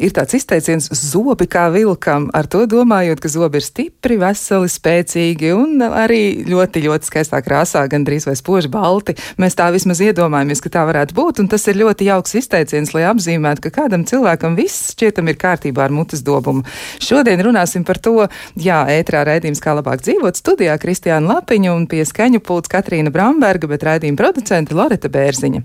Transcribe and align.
Ir 0.00 0.14
tāds 0.16 0.32
izteiciens, 0.32 0.86
zobi 0.96 1.44
kā 1.50 1.66
vilkam, 1.74 2.30
ar 2.32 2.46
to 2.48 2.62
domājot, 2.70 3.20
ka 3.20 3.28
zobi 3.28 3.60
ir 3.60 3.64
stipri, 3.66 4.16
veseli, 4.20 4.70
spēcīgi 4.72 5.50
un 5.52 5.82
arī 5.84 6.40
ļoti, 6.48 6.80
ļoti 6.86 7.08
skaistā 7.10 7.42
krāsā, 7.44 7.82
gandrīz 7.90 8.24
vai 8.24 8.32
spoži 8.38 8.70
balti. 8.72 9.12
Mēs 9.36 9.58
tā 9.58 9.66
vismaz 9.74 10.00
iedomājamies, 10.00 10.62
ka 10.64 10.72
tā 10.72 10.84
varētu 10.88 11.16
būt, 11.18 11.42
un 11.42 11.50
tas 11.52 11.68
ir 11.68 11.76
ļoti 11.82 12.08
jauks 12.08 12.32
izteiciens, 12.40 12.94
lai 12.96 13.04
apzīmētu, 13.10 13.66
ka 13.66 13.74
kādam 13.82 14.06
cilvēkam 14.08 14.56
viss 14.56 14.94
šķietam 14.94 15.28
ir 15.28 15.36
kārtībā 15.42 15.84
ar 15.84 15.92
mutes 15.92 16.24
dobumu. 16.24 16.64
Šodien 17.04 17.44
runāsim 17.44 17.84
par 17.84 18.00
to, 18.00 18.24
jā, 18.56 18.80
ētrā 18.96 19.26
raidījums 19.28 19.60
kā 19.60 19.76
labāk 19.76 20.00
dzīvot 20.06 20.40
studijā 20.40 20.78
Kristiāna 20.80 21.34
Lapiņa 21.34 21.74
un 21.76 21.84
pie 21.90 22.06
skaņu 22.08 22.40
pults 22.40 22.72
Katrīna 22.72 23.12
Bramberga, 23.12 23.68
bet 23.68 23.84
raidījuma 23.84 24.22
producente 24.22 24.80
Loreta 24.80 25.12
Bērziņa. 25.12 25.60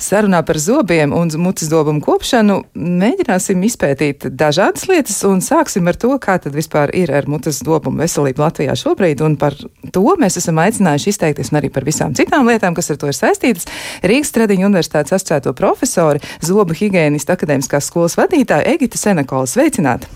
Sarunā 0.00 0.40
par 0.48 0.56
zobiem 0.64 1.12
un 1.12 1.28
mutes 1.44 1.68
dobumu 1.68 2.00
kopšanu 2.00 2.62
mēģināsim 2.72 3.65
izpētīt 3.66 4.28
dažādas 4.38 4.86
lietas, 4.90 5.18
un 5.28 5.42
sāksim 5.44 5.88
ar 5.90 5.98
to, 6.00 6.12
kā 6.22 6.38
tad 6.42 6.56
vispār 6.56 6.92
ir 6.96 7.12
ar 7.14 7.28
mutes 7.30 7.62
dobumu 7.66 8.04
veselību 8.04 8.44
Latvijā 8.44 8.76
šobrīd, 8.78 9.22
un 9.26 9.36
par 9.40 9.56
to 9.92 10.04
mēs 10.20 10.38
esam 10.40 10.60
aicinājuši 10.62 11.12
izteikties 11.12 11.52
un 11.52 11.60
arī 11.60 11.70
par 11.74 11.86
visām 11.86 12.14
citām 12.16 12.48
lietām, 12.50 12.76
kas 12.76 12.92
ar 12.94 13.00
to 13.00 13.10
ir 13.12 13.18
saistītas. 13.18 13.68
Rīgas 14.06 14.34
Tradiņu 14.36 14.68
universitātes 14.70 15.16
asociēto 15.16 15.54
profesori, 15.56 16.22
zobu 16.44 16.76
higiēnistu 16.76 17.36
akadēmiskās 17.36 17.90
skolas 17.90 18.18
vadītāju 18.20 18.70
Egita 18.76 19.00
Senekola. 19.00 19.50
Sveicināti! 19.50 20.10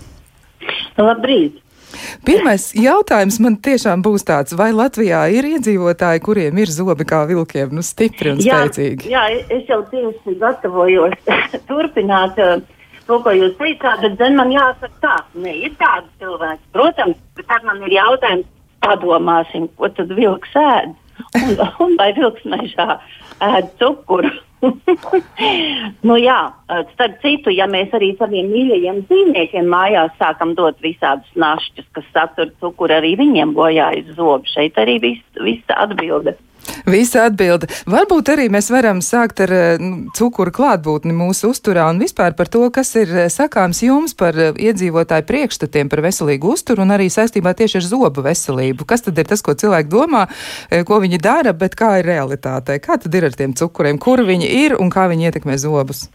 Labrīt! 0.99 1.61
Pirmais 2.25 2.69
jautājums 2.77 3.37
man 3.43 3.57
tiešām 3.63 4.03
būs 4.05 4.23
tāds, 4.27 4.55
vai 4.57 4.69
Latvijā 4.75 5.23
ir 5.35 5.47
iedzīvotāji, 5.49 6.23
kuriem 6.23 6.61
ir 6.61 6.71
zobi 6.71 7.07
kā 7.07 7.23
vilkiem, 7.29 7.73
nu 7.75 7.83
stipri 7.85 8.33
un 8.33 8.41
spēcīgi? 8.43 9.09
Jā, 9.11 9.25
jā 9.33 9.41
es 9.57 9.67
jau 9.69 9.81
tieši 9.91 10.37
gatavojos 10.41 11.17
turpināt 11.69 12.39
uh, 12.41 12.61
to, 13.11 13.19
ko 13.25 13.33
jūs 13.35 13.57
teicāt, 13.59 14.03
bet 14.05 14.17
zin, 14.21 14.37
man 14.39 14.53
jāsaka 14.53 14.93
tā, 15.03 15.17
ne, 15.43 15.55
ir 15.67 15.75
tādi 15.79 16.07
cilvēki. 16.21 16.63
Protams, 16.75 17.19
bet 17.37 17.49
tad 17.51 17.67
man 17.67 17.83
ir 17.83 17.97
jautājums, 17.97 18.47
padomāsim, 18.81 19.67
ko 19.77 19.91
tad 19.97 20.13
vilks 20.17 20.55
ēd. 20.57 20.95
Un, 21.37 21.51
un 21.83 21.97
vai 21.99 22.09
vilks 22.17 22.47
mežā 22.49 22.95
ēd 23.45 23.67
cukuru? 23.81 24.31
nu, 26.07 26.15
jā, 26.21 26.37
starp 26.93 27.17
citu, 27.23 27.51
ja 27.53 27.67
mēs 27.69 27.93
arī 27.97 28.11
saviem 28.19 28.49
mīļajiem 28.53 29.01
dzīvniekiem 29.09 29.69
mājās 29.69 30.13
sākam 30.21 30.53
dot 30.57 30.79
visādus 30.85 31.29
našķus, 31.35 31.89
kas 31.97 32.07
satur 32.13 32.53
cukuru, 32.61 32.99
arī 32.99 33.15
viņiem 33.19 33.53
bojājas 33.57 34.13
zobi. 34.17 34.49
Šeit 34.53 34.79
arī 34.81 34.99
viss 35.03 35.43
vis 35.43 35.75
atbilde. 35.75 36.37
Visa 36.85 37.25
atbilde. 37.29 37.69
Varbūt 37.89 38.31
arī 38.33 38.47
mēs 38.53 38.69
varam 38.73 39.01
sākt 39.05 39.41
ar 39.45 39.53
nu, 39.81 40.07
cukuru 40.17 40.53
klātbūtni 40.55 41.13
mūsu 41.15 41.51
uzturā 41.53 41.87
un 41.91 42.01
vispār 42.01 42.35
par 42.37 42.49
to, 42.51 42.63
kas 42.73 42.93
ir 42.99 43.11
eh, 43.25 43.29
sakāms 43.33 43.83
jums 43.85 44.15
par 44.17 44.37
eh, 44.37 44.51
iedzīvotāju 44.69 45.27
priekšstatiem 45.29 45.91
par 45.91 46.03
veselīgu 46.05 46.53
uzturu 46.55 46.85
un 46.85 46.95
arī 46.95 47.09
saistībā 47.13 47.53
tieši 47.57 47.79
ar 47.81 47.87
zobu 47.87 48.25
veselību. 48.25 48.87
Kas 48.89 49.05
tad 49.05 49.19
ir 49.21 49.29
tas, 49.29 49.43
ko 49.45 49.55
cilvēki 49.57 49.91
domā, 49.91 50.25
ko 50.87 50.99
viņi 51.03 51.19
dara, 51.21 51.53
bet 51.57 51.75
kā 51.79 51.95
ir 51.99 52.09
realitātē? 52.09 52.77
Kā 52.83 52.97
tad 53.01 53.15
ir 53.15 53.27
ar 53.29 53.37
tiem 53.37 53.55
cukuriem? 53.57 53.99
Kur 54.01 54.23
viņi 54.25 54.49
ir 54.65 54.77
un 54.79 54.91
kā 54.93 55.07
viņi 55.11 55.29
ietekmē 55.29 55.57
zobus? 55.61 56.07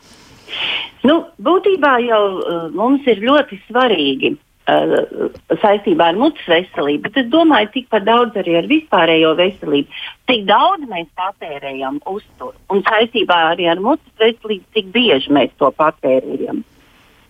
Nu, 1.06 1.20
būtībā 1.42 1.92
jau 2.06 2.22
uh, 2.38 2.66
mums 2.74 3.06
ir 3.10 3.20
ļoti 3.22 3.60
svarīgi 3.66 4.34
saistībā 4.66 6.08
ar 6.10 6.16
mutes 6.18 6.46
veselību, 6.50 7.04
bet 7.06 7.18
es 7.22 7.28
domāju, 7.30 7.70
tikpat 7.74 8.06
daudz 8.06 8.38
arī 8.40 8.56
ar 8.58 8.66
vispārējo 8.70 9.34
veselību. 9.38 10.00
Cik 10.26 10.46
daudz 10.48 10.88
mēs 10.90 11.06
patērējam 11.18 12.00
uzturu 12.10 12.56
un 12.74 12.82
saistībā 12.86 13.36
arī 13.52 13.68
ar 13.70 13.82
mutes 13.82 14.10
veselību, 14.18 14.64
cik 14.74 14.90
bieži 14.94 15.34
mēs 15.36 15.54
to 15.60 15.70
patērējam. 15.70 16.64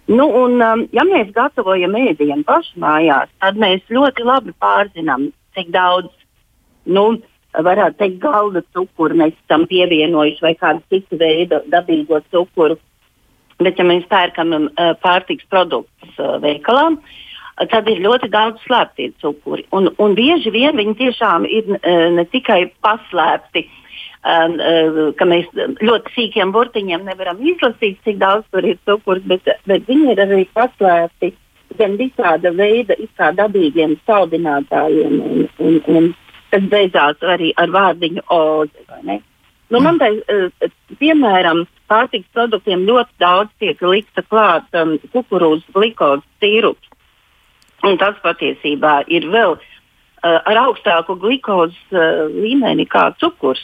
Nu, 0.07 0.27
un, 0.39 0.61
um, 0.63 0.85
ja 0.95 1.03
mēs 1.05 1.33
gatavojam 1.35 1.97
ēdienu 1.99 2.45
pašā 2.47 2.79
mājās, 2.79 3.31
tad 3.43 3.57
mēs 3.59 3.83
ļoti 3.91 4.25
labi 4.25 4.55
pārzinām, 4.63 5.33
cik 5.57 5.73
daudz, 5.75 6.13
nu, 6.87 7.09
varētu 7.53 7.99
teikt, 7.99 8.21
galda 8.23 8.63
cukuru 8.73 9.17
mēs 9.19 9.35
tam 9.51 9.67
pievienojuši 9.67 10.45
vai 10.45 10.55
kādu 10.61 10.83
citu 10.93 11.19
veidu 11.21 11.61
dabīgo 11.73 12.21
cukuru. 12.31 12.79
Bet, 13.63 13.79
ja 13.81 13.87
mēs 13.89 14.05
pērkam 14.11 14.53
uh, 14.53 14.91
pārtiks 15.01 15.47
produktus 15.49 16.19
uh, 16.21 16.37
veikalā, 16.43 16.91
uh, 16.93 17.15
tad 17.65 17.89
ir 17.89 18.03
ļoti 18.05 18.29
daudz 18.33 18.61
slēptie 18.67 19.11
cukuri. 19.23 19.65
Un, 19.73 19.89
un 20.03 20.15
bieži 20.19 20.53
vien 20.53 20.77
viņi 20.77 20.97
tiešām 20.99 21.47
ir 21.49 21.71
uh, 21.79 22.07
ne 22.13 22.27
tikai 22.29 22.67
paslēpti, 22.85 23.65
um, 23.65 24.59
uh, 24.61 25.01
ka 25.17 25.29
mēs 25.29 25.49
ļoti 25.57 26.13
sīkiem 26.17 26.53
burtiņiem 26.53 27.07
nevaram 27.09 27.41
izlasīt, 27.41 27.99
cik 28.05 28.21
daudz 28.21 28.45
tur 28.53 28.67
ir 28.69 28.77
cukurs, 28.89 29.25
bet, 29.25 29.49
bet 29.65 29.89
viņi 29.89 30.13
ir 30.13 30.23
arī 30.27 30.45
paslēpti 30.57 31.33
gan 31.77 31.97
visāda 32.01 32.53
veida 32.57 32.97
dabīgiem 33.37 33.97
saldinātājiem, 34.07 35.17
un, 35.21 35.49
un, 35.59 35.81
un 35.89 36.13
tas 36.53 36.69
beidzās 36.73 37.25
arī 37.25 37.55
ar 37.57 37.73
vārdiņu 37.73 38.23
ozi. 38.33 39.17
Nu, 39.73 39.81
man 39.83 39.97
te, 39.99 40.13
uh, 40.13 40.69
piemēram, 41.01 41.65
pārtiks 41.91 42.29
produktiem 42.35 42.85
ļoti 42.89 43.17
daudz 43.23 43.53
tiek 43.63 43.81
likta 43.83 44.25
klāt 44.27 44.69
um, 44.79 44.97
kukurūzas 45.13 45.67
glikozi 45.75 46.25
sīrups. 46.43 46.93
Un 47.87 47.99
tas 48.01 48.17
patiesībā 48.25 49.03
ir 49.13 49.29
vēl 49.31 49.57
uh, 49.57 49.63
ar 50.25 50.63
augstāku 50.67 51.19
glukozes 51.23 51.79
uh, 51.95 52.27
līmeni 52.33 52.87
kā 52.91 53.11
cukurs. 53.21 53.63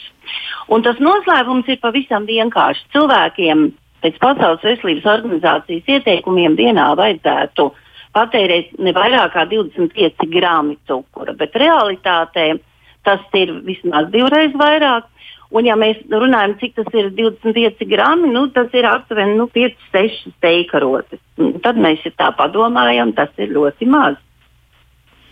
Un 0.71 0.85
tas 0.85 0.99
noslēpums 1.03 1.67
ir 1.67 1.81
pavisam 1.83 2.27
vienkāršs. 2.29 2.85
Cilvēkiem 2.95 3.71
pēc 4.03 4.19
Pasaules 4.21 4.63
veselības 4.63 5.07
organizācijas 5.17 5.89
ieteikumiem 5.97 6.57
dienā 6.59 6.91
vajadzētu 6.99 7.69
patērēt 8.13 8.75
ne 8.83 8.93
vairāk 8.95 9.33
kā 9.33 9.47
25 9.49 10.27
grāmi 10.33 10.77
cukura, 10.87 11.33
bet 11.33 11.55
realitātē 11.57 12.53
tas 13.03 13.23
ir 13.35 13.51
vismaz 13.65 14.11
divreiz 14.13 14.53
vairāk. 14.59 15.09
Un, 15.53 15.67
ja 15.69 15.75
mēs 15.77 15.99
runājam, 16.09 16.55
cik 16.57 16.79
tas 16.79 16.95
ir 16.97 17.11
25 17.13 17.85
grami, 17.85 18.31
nu, 18.33 18.47
tas 18.55 18.73
ir 18.73 18.87
aptuveni 18.89 19.35
nu, 19.37 19.45
5-6 19.53 20.31
steikarotes. 20.39 21.21
Tad 21.61 21.77
mēs 21.77 22.01
tā 22.17 22.31
padomājam, 22.37 23.13
tas 23.13 23.29
ir 23.37 23.53
ļoti 23.53 23.89
maz. 23.93 24.17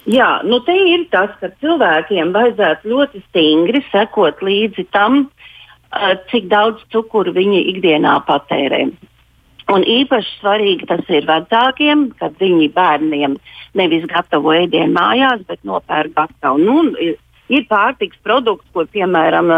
Jā, 0.09 0.41
nu 0.45 0.59
te 0.65 0.73
ir 0.73 1.07
tas, 1.13 1.33
ka 1.41 1.49
cilvēkiem 1.61 2.33
vajadzētu 2.33 2.89
ļoti 2.89 3.21
stingri 3.27 3.81
sekot 3.89 4.41
līdzi 4.45 4.87
tam, 4.93 5.23
uh, 5.25 6.13
cik 6.29 6.47
daudz 6.49 6.81
cukuru 6.93 7.33
viņi 7.33 7.65
ikdienā 7.75 8.15
patērē. 8.25 8.87
Un 9.71 9.85
īpaši 9.87 10.37
svarīgi 10.39 10.87
tas 10.89 11.05
ir 11.13 11.27
vecākiem, 11.29 12.09
kad 12.19 12.33
viņi 12.41 12.71
bērniem 12.75 13.37
nevis 13.77 14.07
gatavo 14.09 14.53
ēdienu 14.57 14.93
mājās, 14.97 15.45
bet 15.47 15.61
nopērk 15.63 16.15
gatavu. 16.17 16.57
Nu, 16.61 16.81
Ir 17.51 17.65
pārtiks 17.67 18.19
produkti, 18.23 18.67
kur, 18.71 18.87
piemēram, 18.93 19.49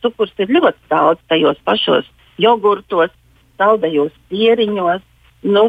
cukurs 0.00 0.32
ir 0.40 0.52
ļoti 0.56 0.92
daudz 0.92 1.20
tajos 1.28 1.58
pašos 1.68 2.08
jogurtos, 2.40 3.12
saldajos 3.60 4.12
pieriņos. 4.32 5.02
Nu, 5.52 5.66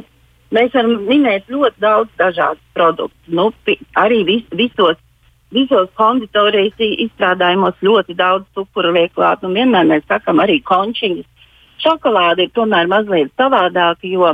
mēs 0.55 0.75
varam 0.75 1.03
minēt 1.09 1.49
ļoti 1.51 1.83
daudz 1.83 2.13
dažādu 2.21 2.61
produktu. 2.77 3.35
Nu, 3.35 3.49
arī 3.99 4.21
vis, 4.29 4.45
visos, 4.55 5.01
visos 5.53 5.91
konditorijas 5.99 6.79
izstrādājumos 6.79 7.75
ļoti 7.83 8.15
daudz 8.15 8.47
cukuru 8.55 8.93
liek 8.95 9.13
klāt. 9.17 9.43
Nu, 9.43 9.51
vienmēr 9.57 9.89
mēs 9.89 10.07
sakām 10.07 10.41
arī 10.43 10.61
končiņas. 10.63 11.27
Šokolāde 11.83 12.47
ir 12.47 12.55
tomēr 12.55 12.87
mazliet 12.87 13.33
savādāka, 13.35 14.07
jo 14.07 14.29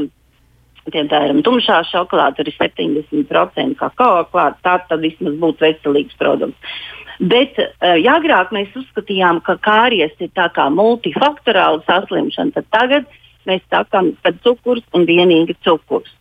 piemēram, 0.89 1.41
tumšā 1.45 1.81
šokolāde 1.89 2.45
ir 2.45 2.53
70% 2.53 3.77
kakao 3.79 4.23
klāts. 4.29 4.61
Tā 4.65 4.77
tad 4.85 5.01
vismaz 5.01 5.37
būtu 5.41 5.65
veselīgs 5.65 6.17
produkts. 6.19 6.77
Bet 7.19 7.57
uh, 7.59 7.97
ja 7.99 8.15
agrāk 8.19 8.53
mēs 8.55 8.71
uzskatījām, 8.79 9.41
ka 9.43 9.57
kāries 9.59 10.13
ir 10.23 10.31
tā 10.37 10.47
kā 10.55 10.69
multifaktorāla 10.71 11.83
saslimšana, 11.87 12.55
tad 12.55 12.69
tagad 12.71 13.09
mēs 13.49 13.65
sakām, 13.67 14.13
ka 14.23 14.31
cukurs 14.45 14.85
un 14.95 15.03
vienīgi 15.09 15.57
cukurs. 15.65 16.15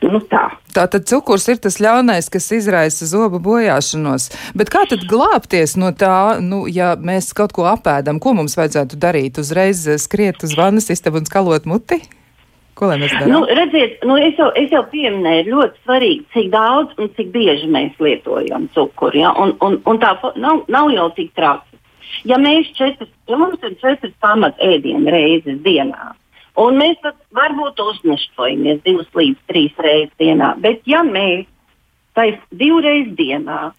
Nu 0.00 0.16
tā. 0.24 0.46
Tātad 0.72 1.04
cukurs 1.10 1.44
ir 1.52 1.58
tas 1.60 1.76
ļaunais, 1.82 2.30
kas 2.32 2.46
izraisa 2.56 3.04
zobu 3.04 3.36
bojāšanos. 3.44 4.30
Bet 4.56 4.72
kā 4.72 4.86
tad 4.88 5.04
glābties 5.10 5.76
no 5.76 5.90
tā, 5.92 6.40
nu, 6.40 6.62
ja 6.72 6.94
mēs 6.96 7.34
kaut 7.36 7.52
ko 7.52 7.66
apēdam, 7.68 8.16
ko 8.22 8.32
mums 8.38 8.56
vajadzētu 8.56 8.96
darīt? 8.96 9.42
Uzreiz 9.42 9.84
skriet 10.00 10.40
uz 10.46 10.56
vannas 10.56 10.88
istabu 10.94 11.20
un 11.20 11.28
skalot 11.28 11.68
muti? 11.68 12.00
Ko 12.80 12.88
lai 12.88 12.96
mēs 13.02 13.12
darām? 13.12 13.32
Nu, 13.34 13.40
redziet, 13.58 13.98
nu, 14.08 14.14
es, 14.16 14.38
jau, 14.40 14.48
es 14.56 14.70
jau 14.72 14.80
pieminēju, 14.88 15.50
ļoti 15.52 15.82
svarīgi, 15.84 16.22
cik 16.32 16.46
daudz 16.54 16.94
un 16.96 17.10
cik 17.16 17.28
bieži 17.34 17.68
mēs 17.68 17.98
lietojam 18.00 18.70
cukuru. 18.72 19.20
Ja? 19.20 19.34
Un, 19.36 19.52
un, 19.66 19.76
un 19.84 20.00
tā 20.00 20.14
nav, 20.40 20.62
nav 20.72 20.88
jau 20.94 21.10
tik 21.18 21.34
traki. 21.36 21.76
Ja 22.26 22.40
mēs 22.40 22.72
četras, 22.76 23.10
ja 23.28 23.36
mums 23.38 23.60
ir 23.64 23.76
četras 23.80 24.14
pamat 24.24 24.56
ēdienu 24.64 25.12
reizes 25.12 25.60
dienā, 25.64 26.14
un 26.60 26.80
mēs 26.80 27.04
varbūt 27.36 27.80
uznešojamies 27.84 28.80
divas 28.84 29.12
līdz 29.16 29.44
trīs 29.48 29.76
reizes 29.84 30.16
dienā, 30.20 30.54
bet 30.64 30.80
ja 30.88 31.04
mēs 31.06 31.46
tais 32.16 32.40
divreiz 32.50 33.12
dienā 33.16 33.70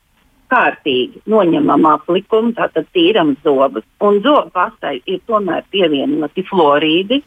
kārtīgi 0.52 1.22
noņemam 1.32 1.90
aplikumu, 1.90 2.54
tātad 2.56 2.88
tīram 2.96 3.36
zobus, 3.46 3.86
un 4.04 4.22
zobu 4.24 4.54
pastai 4.56 5.00
ir 5.06 5.22
tomēr 5.28 5.66
pievienoti 5.74 6.46
fluorīdi, 6.50 7.22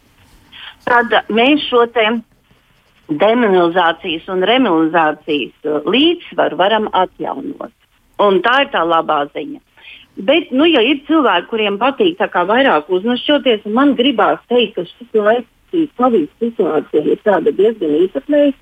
tad 0.88 1.14
mēs 1.32 1.64
šo 1.68 1.84
te 1.94 2.06
demineralizācijas 3.08 4.28
un 4.32 4.44
remineralizācijas 4.48 5.68
uh, 5.68 5.86
līdzsvaru 5.88 6.58
varam 6.60 6.88
atjaunot. 6.92 7.72
Un 8.24 8.40
tā 8.44 8.60
ir 8.64 8.70
tā 8.72 8.84
labā 8.86 9.24
ziņa. 9.34 9.60
Bet, 10.14 10.52
nu, 10.54 10.66
ja 10.70 10.80
ir 10.86 11.00
cilvēki, 11.08 11.48
kuriem 11.50 11.76
patīk 11.80 12.20
vairāk 12.22 12.86
uznašķoties, 12.86 13.66
man 13.66 13.96
gribās 13.98 14.38
teikt, 14.48 14.76
ka 14.76 14.84
šis 14.86 15.18
laiks, 15.18 15.50
Covid 15.98 16.28
situācija 16.38 17.02
ir 17.02 17.50
diezgan 17.58 17.96
īpatnēja, 17.98 18.52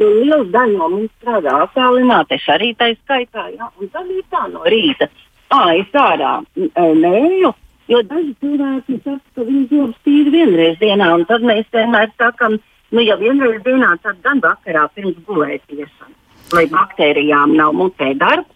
jo 0.00 0.08
liela 0.18 0.44
daļa 0.50 0.78
no 0.80 0.88
mums 0.90 1.12
strādā 1.20 1.52
attālināti, 1.62 2.34
es 2.34 2.48
arī 2.50 2.72
tā 2.74 2.90
skaitā, 2.96 3.46
ja? 3.54 3.70
un 3.78 3.88
tad 3.94 4.10
ir 4.10 4.24
tā 4.32 4.48
no 4.50 4.64
rīta. 4.66 5.06
Ā, 5.54 5.60
es 5.78 5.94
ārā 5.94 6.40
mēju, 6.74 7.52
jo 7.90 8.02
daži 8.10 8.34
cilvēki 8.42 8.98
saka, 9.04 9.22
ka 9.34 9.46
viņi 9.46 9.64
zobus 9.70 10.00
tīri 10.06 10.32
vienreiz 10.34 10.78
dienā, 10.82 11.12
un 11.14 11.24
tad 11.28 11.46
mēs 11.46 11.68
vienmēr 11.74 12.10
sakam, 12.18 12.58
nu, 12.90 13.04
ja 13.04 13.18
vienreiz 13.20 13.62
dienā, 13.66 13.94
tad 14.02 14.20
gan 14.24 14.42
vakarā 14.44 14.86
pirms 14.94 15.18
gulētiešana, 15.28 16.14
lai 16.56 16.66
baktērijām 16.72 17.56
nav 17.58 17.76
mutē 17.78 18.12
darbs. 18.18 18.52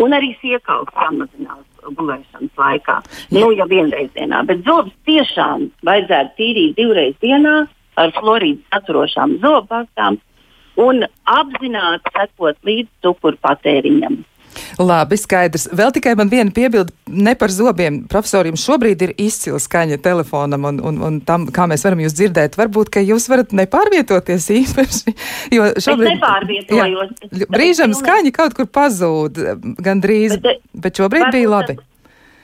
Un 0.00 0.14
arī 0.16 0.30
siekauts 0.40 0.94
samazinās 0.96 1.66
gulēšanas 1.84 2.58
laikā. 2.58 2.94
Nu, 3.36 3.50
jau 3.52 3.66
vienreiz 3.68 4.08
dienā. 4.16 4.40
Bet 4.48 4.64
zobus 4.64 4.94
tiešām 5.06 5.68
vajadzētu 5.84 6.36
tīrīt 6.38 6.76
divreiz 6.78 7.14
dienā 7.22 7.66
ar 8.00 8.14
florīdu 8.16 8.62
saturošām 8.72 9.36
zobpastām 9.42 10.16
un 10.80 11.04
apzināti 11.28 12.14
sekot 12.16 12.56
līdz 12.64 12.88
cukuru 13.04 13.38
patēriņam. 13.44 14.22
Labi, 14.80 15.18
skaidrs. 15.20 15.68
Vēl 15.76 15.92
tikai 15.94 16.14
man 16.18 16.30
viena 16.32 16.52
piebilde 16.54 16.94
ne 17.06 17.34
par 17.38 17.52
zobiem. 17.52 18.02
Profesoriem 18.10 18.58
šobrīd 18.58 19.04
ir 19.06 19.14
izcila 19.20 19.60
skaņa 19.62 20.00
telefonam 20.04 20.66
un, 20.70 20.80
un, 20.90 21.00
un 21.08 21.20
tam, 21.26 21.46
kā 21.54 21.68
mēs 21.70 21.84
varam 21.86 22.02
jūs 22.04 22.16
dzirdēt. 22.18 22.58
Varbūt, 22.60 22.92
ka 22.94 23.04
jūs 23.04 23.28
varat 23.32 23.54
nepārvietoties 23.56 24.48
īpaši, 24.58 25.16
jo 25.56 25.70
šobrīd. 25.76 26.10
Es 26.10 26.18
nepārvietojos. 26.18 27.14
Jā, 27.30 27.48
brīžam 27.52 27.96
skaņa 27.96 28.34
kaut 28.36 28.58
kur 28.58 28.68
pazūd 28.68 29.40
gandrīz, 29.82 30.38
bet, 30.42 30.62
bet 30.72 31.02
šobrīd 31.02 31.32
bija 31.34 31.56
labi. 31.56 31.78
Tad 31.78 31.91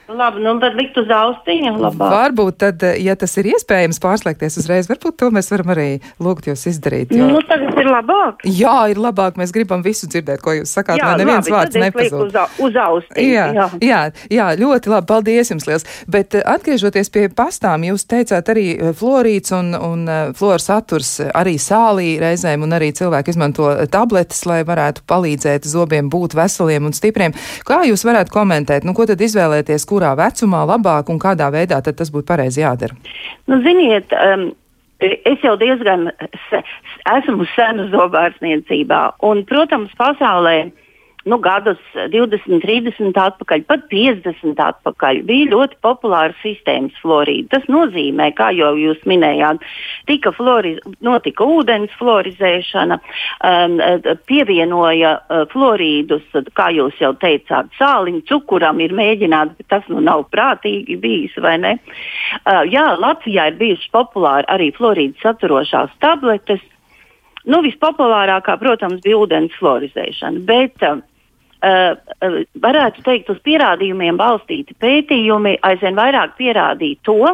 Labi, 0.09 0.41
nu 0.41 0.55
tad 0.57 0.73
likt 0.73 0.95
uz 0.97 1.09
austiņa. 1.13 1.75
Labāk. 1.77 2.09
Varbūt 2.09 2.55
tad, 2.63 2.83
eh, 2.83 2.97
ja 3.05 3.13
tas 3.19 3.35
ir 3.37 3.51
iespējams 3.51 3.99
pārslēgties 4.01 4.57
uzreiz, 4.57 4.87
varbūt 4.89 5.19
to 5.21 5.27
mēs 5.29 5.51
varam 5.53 5.69
arī 5.75 5.89
lūgt 6.17 6.47
jūs 6.49 6.65
izdarīt. 6.71 7.13
Jo... 7.13 7.27
Nu, 7.29 7.43
tagad 7.45 7.77
ir 7.77 7.89
labāk. 7.93 8.41
Jā, 8.49 8.89
ir 8.89 8.97
labāk. 8.97 9.37
Mēs 9.37 9.53
gribam 9.53 9.83
visu 9.85 10.09
dzirdēt, 10.09 10.41
ko 10.41 10.55
jūs 10.57 10.73
sakāt, 10.73 10.97
jā, 10.97 11.11
lai 11.11 11.19
neviens 11.21 11.45
labi, 11.45 11.53
vārds 11.53 11.77
nepazūd. 11.83 12.25
Uz, 12.25 12.55
uz 12.65 12.79
austiņa. 12.81 13.27
Jā, 13.27 13.45
jā. 13.53 13.67
Jā, 13.85 13.99
jā, 14.33 14.47
ļoti 14.57 14.93
labi. 14.95 15.09
Paldies 15.11 15.53
jums 15.53 15.69
liels. 15.69 15.85
Bet 16.09 16.33
eh, 16.33 16.41
atgriežoties 16.55 17.13
pie 17.13 17.27
pastām, 17.29 17.85
jūs 17.85 18.07
teicāt 18.09 18.49
arī 18.49 18.65
eh, 18.73 18.89
florīts 18.97 19.53
un, 19.59 19.75
un 19.77 20.09
flora 20.33 20.63
saturs 20.63 21.19
arī 21.27 21.59
sālī 21.61 22.15
reizēm 22.21 22.65
un 22.65 22.73
arī 22.79 22.89
cilvēki 22.97 23.35
izmanto 23.35 23.69
tabletes, 23.93 24.41
lai 24.49 24.63
varētu 24.65 25.05
palīdzēt 25.05 25.69
zobiem 25.69 26.09
būt 26.09 26.33
veseliem 26.39 26.89
un 26.89 26.97
stipriem. 26.97 27.37
Kā 27.69 27.83
jūs 27.85 28.07
varētu 28.09 28.33
komentēt? 28.33 28.89
Nu, 28.89 28.97
ko 28.97 29.05
tad 29.05 29.21
izvēlēties? 29.21 29.85
Kurā 29.99 30.15
vecumā 30.15 30.63
labāk 30.71 31.11
un 31.11 31.19
kādā 31.19 31.51
veidā 31.51 31.83
tas 31.83 32.09
būtu 32.13 32.27
pareizi 32.31 32.63
jādara? 32.63 32.95
Nu, 33.51 33.59
ziniet, 33.65 34.15
um, 34.15 34.49
Es 34.99 35.39
jau 35.39 35.53
diezgan 35.55 36.09
esmu 37.07 37.45
senu 37.53 37.85
zobārstniecībā, 37.93 38.97
un, 39.23 39.45
protams, 39.47 39.93
pasaulē 39.95 40.73
nu, 41.25 41.37
gadus 41.43 41.79
20, 41.95 42.61
30 42.63 43.17
atpakaļ, 43.19 43.63
pat 43.67 43.85
50 43.91 44.61
atpakaļ, 44.63 45.21
bija 45.27 45.49
ļoti 45.51 45.79
populāra 45.83 46.35
sistēmas 46.43 46.95
florīda. 47.03 47.57
Tas 47.57 47.67
nozīmē, 47.71 48.29
kā 48.37 48.51
jau 48.55 48.71
jūs 48.79 49.01
minējāt, 49.09 49.63
tika 50.09 50.31
floriz, 50.35 50.79
notika 51.05 51.47
ūdens 51.47 51.93
florizēšana, 51.99 52.99
um, 53.51 53.77
pievienoja 54.29 55.15
uh, 55.19 55.43
florīdus, 55.51 56.23
kā 56.55 56.69
jūs 56.75 56.99
jau 57.03 57.13
teicāt, 57.19 57.71
sāliņu 57.79 58.23
cukuram 58.29 58.79
ir 58.83 58.95
mēģināts, 58.95 59.57
bet 59.59 59.71
tas 59.75 59.91
nu 59.91 60.03
nav 60.05 60.27
prātīgi 60.31 60.99
bijis, 61.01 61.35
vai 61.43 61.57
ne? 61.59 61.75
Uh, 62.45 62.63
jā, 62.69 62.87
Latvijā 62.99 63.49
ir 63.51 63.59
bijušas 63.59 63.91
populāri 63.95 64.47
arī 64.51 64.71
florīdas 64.75 65.23
saturošās 65.25 65.95
tabletes. 66.03 66.63
Nu, 67.47 67.61
vispopulārākā, 67.63 68.57
protams, 68.59 68.99
bija 69.05 69.21
ūdens 69.21 69.55
florizēšana, 69.61 70.43
bet 70.47 70.83
uh, 70.83 70.99
Uh, 71.59 71.97
uh, 72.23 72.37
varētu 72.63 73.01
teikt, 73.03 73.27
uz 73.33 73.39
pierādījumiem 73.43 74.15
balstīti 74.15 74.77
pētījumi 74.79 75.57
aizvien 75.67 75.97
vairāk 75.97 76.37
pierādīja 76.37 77.01
to, 77.03 77.33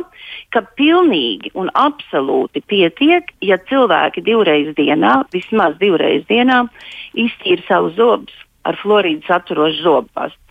ka 0.49 0.63
pilnīgi 0.79 1.51
un 1.53 1.69
absolūti 1.77 2.63
pietiek, 2.65 3.29
ja 3.45 3.59
cilvēki 3.69 4.23
divreiz 4.25 4.71
dienā, 4.79 5.19
vismaz 5.29 5.77
divreiz 5.77 6.25
dienā, 6.25 6.63
iztīra 7.13 7.67
savus 7.67 7.93
zobus 7.99 8.41
ar 8.65 8.81
florīdu 8.81 9.29
saturošu 9.29 9.85
zobpastu 9.85 10.44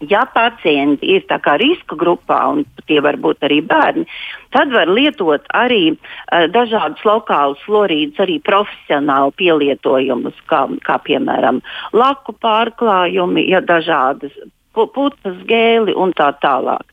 ja 0.00 0.24
pacienti 0.34 1.06
ir 1.16 1.24
riska 1.26 1.96
grupā, 1.96 2.38
un 2.52 2.64
tie 2.86 3.00
var 3.00 3.16
būt 3.16 3.42
arī 3.42 3.60
bērni, 3.60 4.06
tad 4.50 4.72
var 4.72 4.88
lietot 4.88 5.44
arī 5.54 5.92
uh, 5.92 6.46
dažādus 6.50 7.02
lokālus 7.04 7.58
florīdus, 7.66 8.18
arī 8.20 8.40
profesionālu 8.40 9.32
pielietojumus, 9.36 10.34
kā, 10.46 10.66
kā 10.84 10.98
piemēram 10.98 11.62
laku 11.92 12.32
pārklājumi, 12.32 13.48
ja 13.48 13.60
dažādas 13.60 14.32
putas 14.72 15.36
gēli 15.48 15.94
un 15.96 16.12
tā 16.12 16.32
tālāk. 16.42 16.84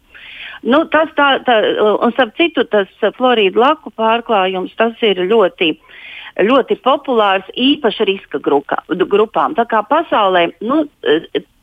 Nu, 0.63 0.85
tas 0.88 1.09
tā, 1.17 1.44
tā, 1.44 1.57
un 2.00 2.13
starp 2.15 2.38
citu, 2.38 2.63
tas 2.63 2.88
florīdu 3.17 3.59
laku 3.59 3.91
pārklājums, 3.91 4.71
tas 4.79 4.95
ir 5.03 5.19
ļoti 5.27 5.73
uh, 5.73 5.94
ļoti 6.41 6.77
populārs 6.81 7.47
īpaši 7.53 8.07
riska 8.09 8.41
grupā, 8.44 8.80
grupām. 8.89 9.56
Tā 9.57 9.65
kā 9.69 9.83
pasaulē 9.85 10.47
nu, 10.65 10.83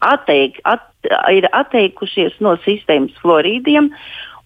atteik, 0.05 0.61
at, 0.64 0.87
ir 1.32 1.49
atteikušies 1.52 2.38
no 2.44 2.56
sistēmas 2.66 3.16
florīdiem. 3.23 3.90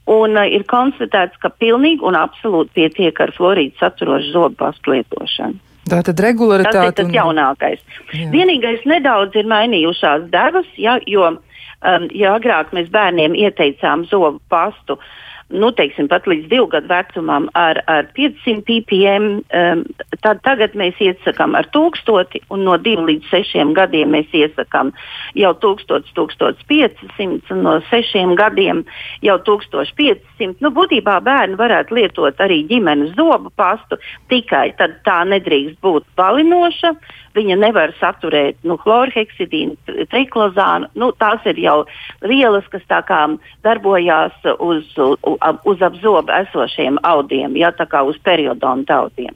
Un 0.04 0.36
uh, 0.36 0.44
ir 0.44 0.66
konstatēts, 0.68 1.38
ka 1.40 1.48
pilnīgi 1.48 2.04
un 2.04 2.16
absolūti 2.18 2.74
pietiek 2.76 3.20
ar 3.24 3.32
florīdu 3.32 3.78
saturošu 3.80 4.34
zobu 4.34 4.58
pastu 4.60 4.92
lietošanu. 4.92 5.56
Tā 5.88 6.02
tad 6.04 6.20
regularitāte. 6.20 6.76
Tas 6.76 6.90
ir 6.90 6.96
tas 6.98 7.08
un... 7.08 7.14
jaunākais. 7.16 7.80
Jā. 8.12 8.28
Vienīgais 8.32 8.84
nedaudz 8.88 9.36
ir 9.36 9.48
mainījušās 9.48 10.28
devas, 10.32 10.68
ja, 10.80 10.98
jo 11.08 11.24
um, 11.32 12.08
ja 12.12 12.34
agrāk 12.36 12.72
mēs 12.76 12.92
bērniem 12.92 13.36
ieteicām 13.46 14.04
zobu 14.12 14.42
pastu 14.52 14.98
uh, 14.98 15.08
nu, 15.52 15.70
teiksim, 15.76 16.08
pat 16.08 16.26
līdz 16.30 16.48
divu 16.50 16.66
gadu 16.72 16.88
vecumam 16.88 17.48
ar, 17.58 17.80
ar 17.90 18.08
500 18.16 18.62
ppm, 18.64 19.26
um, 19.44 19.82
tad 20.24 20.40
tagad 20.46 20.76
mēs 20.78 20.98
iesakām 21.04 21.56
ar 21.58 21.68
1000, 21.74 22.40
un 22.54 22.64
no 22.66 22.76
2 22.80 23.04
līdz 23.08 23.30
6 23.32 23.74
gadiem 23.76 24.14
mēs 24.14 24.32
iesakām 24.34 24.92
jau 25.38 25.52
1000, 25.64 26.12
1500, 26.16 27.52
un 27.54 27.62
no 27.66 27.76
6 27.90 28.36
gadiem 28.40 28.84
jau 29.26 29.38
1500. 29.50 30.62
Nu, 30.64 30.72
būtībā 30.74 31.18
bērni 31.24 31.60
varētu 31.60 31.98
lietot 32.00 32.40
arī 32.40 32.62
ģimenes 32.70 33.14
zobu 33.18 33.52
pastu, 33.56 34.00
tikai 34.32 34.70
tad 34.78 35.00
tā 35.04 35.20
nedrīkst 35.28 35.80
būt 35.84 36.08
balinoša 36.16 36.94
viņa 37.34 37.56
nevar 37.60 37.92
saturēt 37.98 38.60
nu, 38.66 38.76
chlorheksidīnu, 38.82 39.76
triklozānu. 40.12 40.90
Nu, 40.98 41.10
tās 41.18 41.44
ir 41.50 41.58
jau 41.62 41.76
vielas, 42.22 42.66
kas 42.72 42.84
darbojās 43.64 44.36
uz, 44.58 44.86
uz, 44.98 45.18
uz 45.64 45.82
ap 45.82 45.98
zobu 46.02 46.32
esošiem 46.32 47.00
audiem, 47.02 47.56
ja 47.56 47.72
tā 47.74 47.86
kā 47.90 48.04
uz 48.06 48.18
periodonta 48.22 49.02
audiem. 49.04 49.34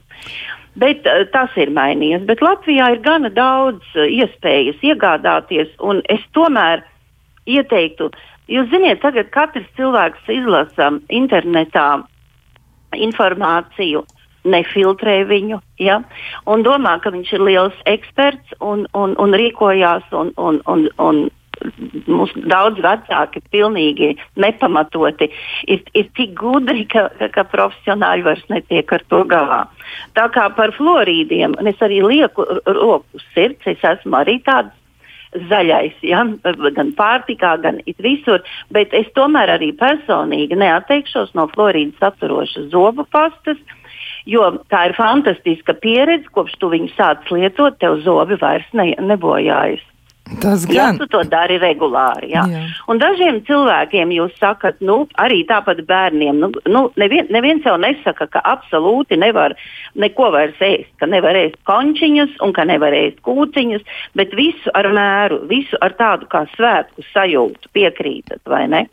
Bet 0.79 1.07
uh, 1.07 1.25
tas 1.33 1.55
ir 1.59 1.73
mainījies. 1.75 2.27
Bet 2.29 2.43
Latvijā 2.45 2.93
ir 2.95 3.03
gana 3.03 3.31
daudz 3.35 3.83
uh, 3.97 4.07
iespējas 4.07 4.79
iegādāties, 4.87 5.73
un 5.83 6.03
es 6.13 6.23
tomēr 6.37 6.85
ieteiktu, 7.49 8.13
jūs 8.53 8.69
ziniet, 8.71 9.01
tagad 9.03 9.33
katrs 9.35 9.67
cilvēks 9.79 10.31
izlasa 10.31 10.93
internetā 11.09 11.89
informāciju 12.95 14.05
nefiltrē 14.53 15.23
viņu, 15.29 15.61
ja, 15.83 16.01
un 16.51 16.65
domā, 16.67 16.99
ka 17.03 17.13
viņš 17.15 17.35
ir 17.37 17.45
liels 17.49 17.83
eksperts 17.91 18.59
un, 18.61 18.87
un, 18.99 19.17
un 19.21 19.37
rīkojās 19.37 20.09
un, 20.17 20.33
un, 20.37 20.63
un, 20.67 20.89
un 20.99 21.27
mums 22.07 22.33
daudz 22.49 22.81
vecāki 22.83 23.43
pilnīgi 23.53 24.13
nepamatoti 24.39 25.29
ir, 25.67 25.83
ir 25.95 26.11
tik 26.17 26.35
gudri, 26.39 26.85
ka, 26.91 27.09
ka, 27.19 27.31
ka 27.35 27.45
profesionāļi 27.51 28.27
vairs 28.27 28.45
netiek 28.53 28.93
ar 28.95 29.05
to 29.11 29.25
galā. 29.29 29.63
Tā 30.19 30.29
kā 30.35 30.49
par 30.57 30.75
florīdiem, 30.77 31.57
es 31.71 31.81
arī 31.85 32.03
lieku 32.05 32.47
roku 32.67 33.23
sirds, 33.33 33.67
es 33.67 33.83
esmu 33.85 34.21
arī 34.21 34.39
tāds 34.47 34.75
zaļais, 35.49 35.97
ja? 36.07 36.23
gan 36.77 36.93
pārtikā, 36.97 37.57
gan 37.63 37.81
visur. 38.01 38.45
Bet 38.73 38.95
es 38.97 39.11
tomēr 39.17 39.53
arī 39.59 39.73
personīgi 39.77 40.57
neatteikšos 40.57 41.35
no 41.37 41.49
florīdas 41.53 41.99
saturošas 42.01 42.71
zobu 42.73 43.05
pastas. 43.13 43.61
Jo 44.29 44.51
tā 44.69 44.89
ir 44.91 44.97
fantastiska 44.99 45.73
pieredze, 45.81 46.29
kopš 46.35 46.59
tu 46.61 46.69
viņu 46.73 46.91
sāc 46.97 47.31
lietot, 47.33 47.79
tev 47.81 48.03
zobi 48.05 48.37
vairs 48.41 48.67
ne, 48.77 48.91
nebojājas. 49.01 49.85
Tas 50.43 50.67
gan. 50.67 50.77
Ja 50.77 50.89
tu 50.99 51.07
to 51.09 51.23
dari 51.25 51.57
regulāri. 51.61 52.29
Jā. 52.35 52.43
Jā. 52.53 52.61
Un 52.91 53.01
dažiem 53.01 53.41
cilvēkiem 53.49 54.13
jūs 54.13 54.35
sakat, 54.41 54.77
nu, 54.85 55.01
arī 55.21 55.41
tāpat 55.49 55.81
bērniem, 55.89 56.41
nu, 56.43 56.51
nu, 56.69 56.83
nevien, 57.01 57.31
neviens 57.33 57.65
jau 57.65 57.79
nesaka, 57.81 58.29
ka 58.29 58.43
absolūti 58.45 59.17
nevar 59.17 59.57
neko 59.97 60.29
vairs 60.35 60.61
ēst, 60.61 60.91
ka 61.01 61.09
nevar 61.09 61.39
ēst 61.39 61.57
končiņas 61.69 62.37
un 62.45 62.53
ka 62.57 62.67
nevar 62.69 62.93
ēst 62.97 63.23
kūciņas, 63.25 63.89
bet 64.21 64.37
visu 64.37 64.75
ar 64.77 64.91
mēru, 64.93 65.41
visu 65.49 65.81
ar 65.85 65.97
tādu 65.97 66.29
kā 66.29 66.45
svētku 66.57 67.07
sajūtu 67.15 67.73
piekrītat, 67.73 68.45
vai 68.53 68.67
ne? 68.69 68.85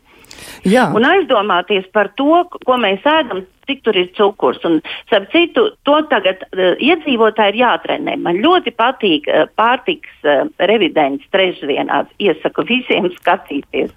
Jā. 0.66 0.88
Un 0.96 1.04
aizdomāties 1.06 1.84
par 1.92 2.10
to, 2.16 2.46
ko 2.64 2.80
mēs 2.80 3.04
ēdam, 3.06 3.44
cik 3.70 3.82
tur 3.86 3.98
ir 3.98 4.10
cukurs. 4.18 4.62
Un, 4.68 4.80
starp 5.06 5.30
citu, 5.34 5.68
to 5.86 5.96
tagad 6.10 6.44
uh, 6.50 6.74
iedzīvotāji 6.82 7.54
ir 7.54 7.62
jātrenē. 7.64 8.18
Man 8.22 8.42
ļoti 8.44 8.74
patīk 8.76 9.30
uh, 9.30 9.46
pārtiks 9.58 10.12
uh, 10.26 10.46
revidents 10.70 11.26
trešdienās. 11.34 12.12
Iesaku 12.22 12.66
visiem 12.68 13.10
skatīties. 13.18 13.92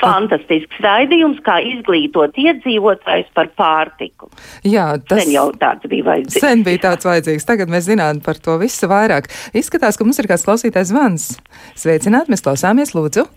Fantastisks 0.00 0.80
raidījums, 0.82 1.38
kā 1.46 1.60
izglītot 1.62 2.36
iedzīvotājus 2.40 3.30
par 3.36 3.50
pārtiku. 3.58 4.30
Jā, 4.66 4.88
tas 5.06 5.22
sen 5.22 5.34
jau 5.36 5.46
tāds 5.58 5.86
bija 5.90 6.08
vajadzīgs. 6.10 6.42
Sen 6.42 6.66
bija 6.66 6.82
tāds 6.88 7.06
vajadzīgs. 7.06 7.46
Tagad 7.48 7.72
mēs 7.72 7.86
zinām 7.86 8.20
par 8.26 8.42
to 8.42 8.58
visu 8.62 8.90
vairāk. 8.90 9.30
Izskatās, 9.54 9.98
ka 9.98 10.06
mums 10.08 10.18
ir 10.18 10.30
kāds 10.30 10.46
klausītājs 10.48 10.90
zvans. 10.90 11.30
Sveicināt, 11.78 12.32
mēs 12.32 12.44
klausāmies, 12.44 12.96
lūdzu. 12.98 13.28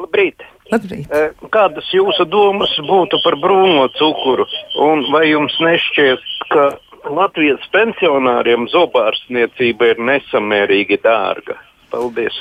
Labrīt! 0.00 0.44
Labrīt. 0.70 1.10
Kādas 1.50 1.88
jūsu 1.94 2.26
domas 2.30 2.72
būtu 2.86 3.18
par 3.24 3.36
brūno 3.42 3.88
cukuru? 3.98 4.46
Un 4.78 5.02
vai 5.10 5.26
jums 5.30 5.56
nešķiet, 5.62 6.22
ka 6.52 6.68
Latvijas 7.10 7.64
pensionāriem 7.74 8.68
zobārstniecība 8.70 9.94
ir 9.94 10.04
nesamērīgi 10.10 11.00
dārga? 11.02 11.58
Paldies! 11.90 12.36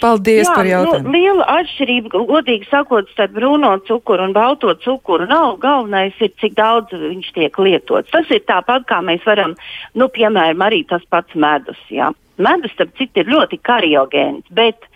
Paldies 0.00 0.46
Jā, 0.48 0.54
par 0.56 0.64
jautājumu. 0.64 1.04
Nu, 1.04 1.12
liela 1.12 1.46
atšķirība, 1.58 2.22
godīgi 2.30 2.68
sakot, 2.70 3.10
starp 3.12 3.34
brūno 3.36 3.74
cukuru 3.84 4.24
un 4.24 4.32
balto 4.32 4.72
cukuru 4.80 5.26
nav. 5.28 5.58
Galvenais 5.60 6.16
ir, 6.24 6.32
cik 6.40 6.56
daudz 6.56 6.94
viņš 6.96 7.28
tiek 7.36 7.58
lietots. 7.60 8.08
Tas 8.14 8.30
ir 8.32 8.40
tāpat, 8.48 8.86
kā 8.88 9.02
mēs 9.04 9.26
varam, 9.28 9.52
nu, 9.92 10.08
piemēram, 10.08 10.64
arī 10.64 10.86
tas 10.88 11.04
pats 11.12 11.36
medus. 11.36 11.80
Jā. 11.92 12.08
Medus, 12.40 12.72
starp 12.72 12.96
citu, 12.96 13.20
ir 13.20 13.28
ļoti 13.34 13.60
kariogēns, 13.60 14.48
bet 14.56 14.88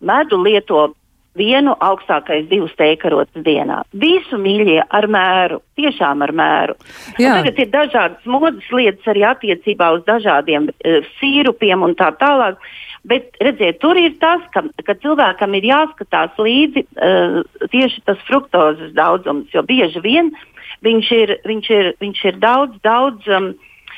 medu 0.00 0.40
lieto 0.40 0.86
vienu 1.38 1.74
augstākais 1.84 2.48
divus 2.50 2.74
teikarotus 2.78 3.44
dienā. 3.46 3.82
Visu 3.92 4.40
mīļie 4.40 4.82
ar 4.84 5.08
mēru, 5.10 5.60
tiešām 5.78 6.24
ar 6.26 6.34
mēru. 6.36 6.76
Tagad 7.16 7.62
ir 7.62 7.70
dažādas 7.72 8.28
modes 8.28 8.66
lietas 8.74 9.06
arī 9.10 9.24
attiecībā 9.28 9.92
uz 9.96 10.04
dažādiem 10.08 10.68
uh, 10.72 11.00
sīrupiem 11.20 11.86
un 11.86 11.96
tā 11.98 12.12
tālāk. 12.20 12.60
Bet 13.08 13.38
redziet, 13.40 13.78
tur 13.80 13.96
ir 13.96 14.18
tas, 14.20 14.42
ka, 14.52 14.64
ka 14.84 14.98
cilvēkam 15.00 15.54
ir 15.56 15.68
jāskatās 15.70 16.34
līdzi 16.42 16.84
uh, 16.84 17.40
tieši 17.72 18.04
tas 18.04 18.20
fruktozes 18.28 18.92
daudzums, 18.98 19.48
jo 19.54 19.62
bieži 19.64 20.02
vien 20.04 20.34
viņš 20.84 21.08
ir, 21.16 21.34
viņš 21.46 21.70
ir, 21.74 21.90
viņš 22.02 22.24
ir 22.30 22.38
daudz, 22.42 22.78
daudz. 22.84 23.30
Um, 23.30 23.54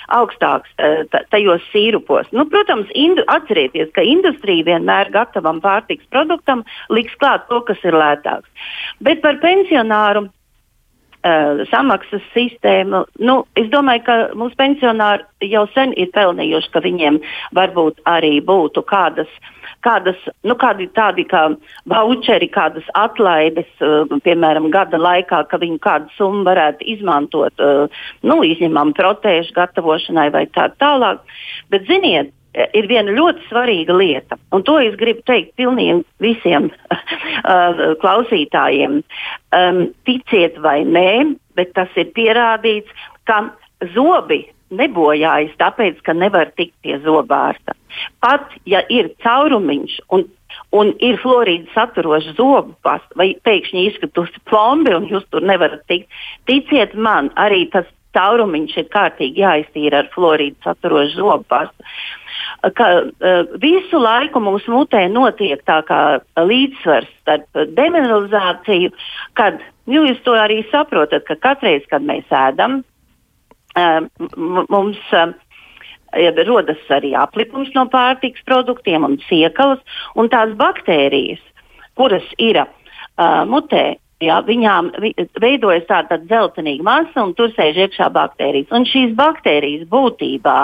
augstāks 0.09 0.73
eh, 0.78 1.04
tajos 1.30 1.64
sīrupos. 1.75 2.28
Nu, 2.33 2.47
protams, 2.50 2.90
indu, 2.95 3.25
atcerieties, 3.33 3.92
ka 3.97 4.04
industrija 4.07 4.66
vienmēr 4.73 5.12
gatavam 5.14 5.61
pārtiks 5.64 6.09
produktam 6.11 6.64
liks 6.90 7.14
klāt 7.21 7.49
to, 7.49 7.61
kas 7.69 7.80
ir 7.85 7.97
lētāks. 7.97 8.69
Bet 9.00 9.23
par 9.25 9.40
pensionāru 9.42 10.28
uh, 11.25 11.62
samaksas 11.71 12.25
sistēmu. 12.35 13.05
Nu, 13.21 13.41
es 13.61 13.71
domāju, 13.73 14.05
ka 14.07 14.19
mūsu 14.39 14.59
pensionāri 14.61 15.50
jau 15.53 15.67
sen 15.75 15.95
ir 16.00 16.12
pelnījuši, 16.15 16.73
ka 16.75 16.85
viņiem 16.85 17.21
varbūt 17.57 18.03
arī 18.11 18.39
būtu 18.45 18.85
kādas 18.89 19.31
kādas, 19.85 20.17
nu, 20.45 20.55
kādi 20.61 20.89
tādi 20.97 21.25
kā 21.29 21.47
voucheri, 21.89 22.49
kādas 22.53 22.87
atlaides, 22.99 23.69
uh, 23.85 24.05
piemēram, 24.25 24.69
gada 24.73 25.00
laikā, 25.00 25.45
ka 25.49 25.61
viņi 25.61 25.79
kādu 25.85 26.12
summu 26.17 26.45
varētu 26.49 26.85
izmantot, 26.95 27.55
uh, 27.65 28.03
nu, 28.27 28.41
izņemam 28.45 28.93
protēžu 28.97 29.55
gatavošanai 29.57 30.29
vai 30.35 30.45
tā 30.53 30.69
tālāk. 30.81 31.25
Bet, 31.73 31.89
ziniet, 31.89 32.35
ir 32.54 32.88
viena 32.90 33.14
ļoti 33.14 33.47
svarīga 33.49 33.95
lieta, 33.97 34.38
un 34.54 34.64
to 34.66 34.78
es 34.83 34.97
gribu 34.99 35.23
teikt 35.28 35.54
pilnīgi 35.61 36.02
visiem 36.23 36.71
uh, 36.71 37.83
klausītājiem. 38.02 39.00
Um, 39.57 39.83
ticiet 40.09 40.59
vai 40.62 40.80
nē, 40.87 41.37
bet 41.59 41.75
tas 41.78 41.92
ir 42.00 42.11
pierādīts, 42.16 42.90
ka 43.28 43.45
zobi 43.95 44.45
nebojājas 44.71 45.54
tāpēc, 45.59 46.02
ka 46.07 46.14
nevar 46.14 46.52
tikt 46.59 46.76
pie 46.85 46.99
zobārsta. 47.04 47.75
Pat 48.23 48.52
ja 48.71 48.83
ir 48.92 49.11
caurumiņš 49.25 49.97
un, 50.14 50.26
un 50.76 50.92
ir 51.02 51.19
florīda 51.23 51.71
saturoša 51.75 52.37
zobu 52.38 52.76
pasta, 52.87 53.11
vai 53.19 53.33
pēkšņi 53.47 53.87
izskatusi 53.90 54.42
plombi 54.50 54.95
un 54.95 55.09
jūs 55.11 55.26
tur 55.30 55.47
nevarat 55.47 55.83
tikt, 55.90 56.11
ticiet 56.50 56.95
man, 56.95 57.33
arī 57.40 57.64
tas 57.73 57.88
caurumiņš 58.16 58.76
ir 58.80 58.88
kārtīgi 58.90 59.45
jāiztīra 59.45 60.04
ar 60.04 60.11
florīdu 60.14 60.59
saturošu 60.66 61.19
zobu 61.19 61.47
pastu. 61.50 61.90
Ka, 62.61 62.87
uh, 63.00 63.52
visu 63.62 64.00
laiku 64.00 64.43
mums 64.45 64.67
mutē 64.69 65.07
notiek 65.09 65.62
tā 65.64 65.81
kā 65.88 66.00
līdzsvars 66.37 67.09
starp 67.23 67.62
demineralizāciju, 67.76 68.93
kad 69.38 69.62
nu, 69.88 70.05
jūs 70.05 70.21
to 70.26 70.37
arī 70.37 70.61
saprotat, 70.71 71.25
ka 71.29 71.38
katreiz, 71.40 71.87
kad 71.90 72.05
mēs 72.05 72.29
ēdam, 72.29 72.83
mums 74.69 74.99
rodas 76.47 76.90
arī 76.90 77.14
aplikums 77.14 77.71
no 77.75 77.87
pārtiks 77.87 78.43
produktiem 78.47 79.05
un 79.07 79.19
siekalas, 79.29 79.79
un 80.19 80.29
tās 80.29 80.52
baktērijas, 80.59 81.40
kuras 81.95 82.26
ir 82.38 82.59
uh, 82.64 83.45
mutē, 83.47 83.97
jā, 84.21 84.40
viņām 84.47 84.93
veidojas 85.40 85.87
tāda 85.88 86.19
dzeltenīga 86.19 86.83
masa, 86.83 87.25
un 87.25 87.35
tur 87.35 87.52
sēž 87.55 87.79
iekšā 87.87 88.11
baktērijas. 88.12 88.73
Un 88.75 88.87
šīs 88.88 89.14
baktērijas 89.19 89.87
būtībā 89.90 90.59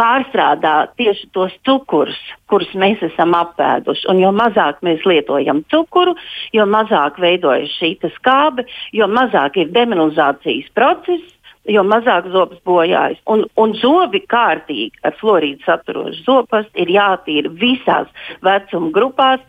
pārstrādā 0.00 0.74
tieši 0.98 1.28
tos 1.36 1.54
cukurus, 1.66 2.18
kurus 2.50 2.72
mēs 2.78 3.02
esam 3.06 3.36
apēduši. 3.38 4.08
Un 4.12 4.22
jo 4.22 4.32
mazāk 4.34 4.82
mēs 4.86 5.04
lietojam 5.08 5.62
cukuru, 5.72 6.16
jo 6.56 6.66
mazāk 6.70 7.20
veidojas 7.22 7.72
šī 7.78 7.94
skābe, 8.18 8.66
jo 8.92 9.08
mazāk 9.10 9.56
ir 9.60 9.72
demineralizācijas 9.74 10.70
process, 10.74 11.34
jo 11.70 11.84
mazāk 11.86 12.28
zobs 12.32 12.60
bojājas. 12.66 13.20
Un, 13.30 13.44
un 13.60 13.74
zobi 13.80 14.20
kārtīgi 14.28 15.04
ar 15.06 15.16
florīdu 15.20 15.64
saturošu 15.64 16.24
zopas 16.26 16.68
ir 16.74 16.92
jātīra 16.92 17.52
visās 17.60 18.10
vecuma 18.44 18.92
grupās. 18.94 19.40